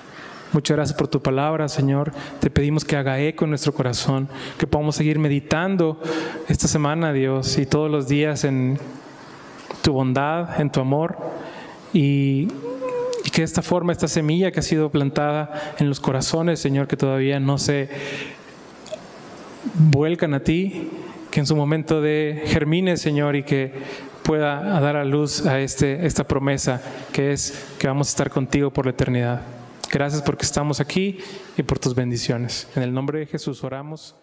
Muchas 0.54 0.78
gracias 0.78 0.98
por 0.98 1.08
tu 1.08 1.22
palabra, 1.22 1.68
Señor. 1.68 2.14
Te 2.40 2.50
pedimos 2.50 2.86
que 2.86 2.96
haga 2.96 3.20
eco 3.20 3.44
en 3.44 3.50
nuestro 3.50 3.74
corazón, 3.74 4.30
que 4.58 4.68
podamos 4.68 4.96
seguir 4.96 5.20
meditando 5.20 6.00
esta 6.48 6.68
semana, 6.68 7.12
Dios, 7.12 7.58
y 7.58 7.66
todos 7.66 7.92
los 7.92 8.08
días 8.08 8.44
en 8.44 8.78
tu 9.84 9.94
bondad, 9.94 10.60
en 10.60 10.72
tu 10.72 10.80
amor, 10.80 11.18
y, 11.94 12.48
que 13.32 13.44
esta 13.44 13.62
forma, 13.62 13.92
esta 13.92 14.08
semilla 14.08 14.52
que 14.52 14.60
ha 14.60 14.64
sido 14.64 14.90
plantada 14.90 15.76
en 15.80 15.90
los 15.90 16.00
corazones, 16.00 16.60
Señor, 16.60 16.88
que 16.88 16.98
todavía 16.98 17.40
no 17.40 17.58
se 17.58 17.90
vuelcan 19.76 20.34
a 20.34 20.42
ti, 20.42 20.90
que 21.32 21.40
en 21.40 21.48
su 21.48 21.56
momento 21.56 22.00
de 22.02 22.44
germine, 22.46 22.96
Señor, 22.98 23.36
y 23.36 23.44
que 23.44 23.74
pueda 24.24 24.80
dar 24.80 24.96
a 24.96 25.04
luz 25.04 25.46
a 25.46 25.60
este, 25.60 26.06
esta 26.06 26.26
promesa 26.26 26.82
que 27.12 27.34
es 27.34 27.74
que 27.80 27.88
vamos 27.88 28.08
a 28.08 28.12
estar 28.12 28.30
contigo 28.30 28.72
por 28.72 28.86
la 28.86 28.92
eternidad. 28.92 29.42
Gracias 29.92 30.22
porque 30.22 30.46
estamos 30.46 30.80
aquí 30.80 31.20
y 31.58 31.64
por 31.64 31.80
tus 31.80 31.96
bendiciones. 31.96 32.68
En 32.76 32.84
el 32.84 32.94
nombre 32.94 33.20
de 33.20 33.26
Jesús 33.26 33.64
oramos. 33.64 34.16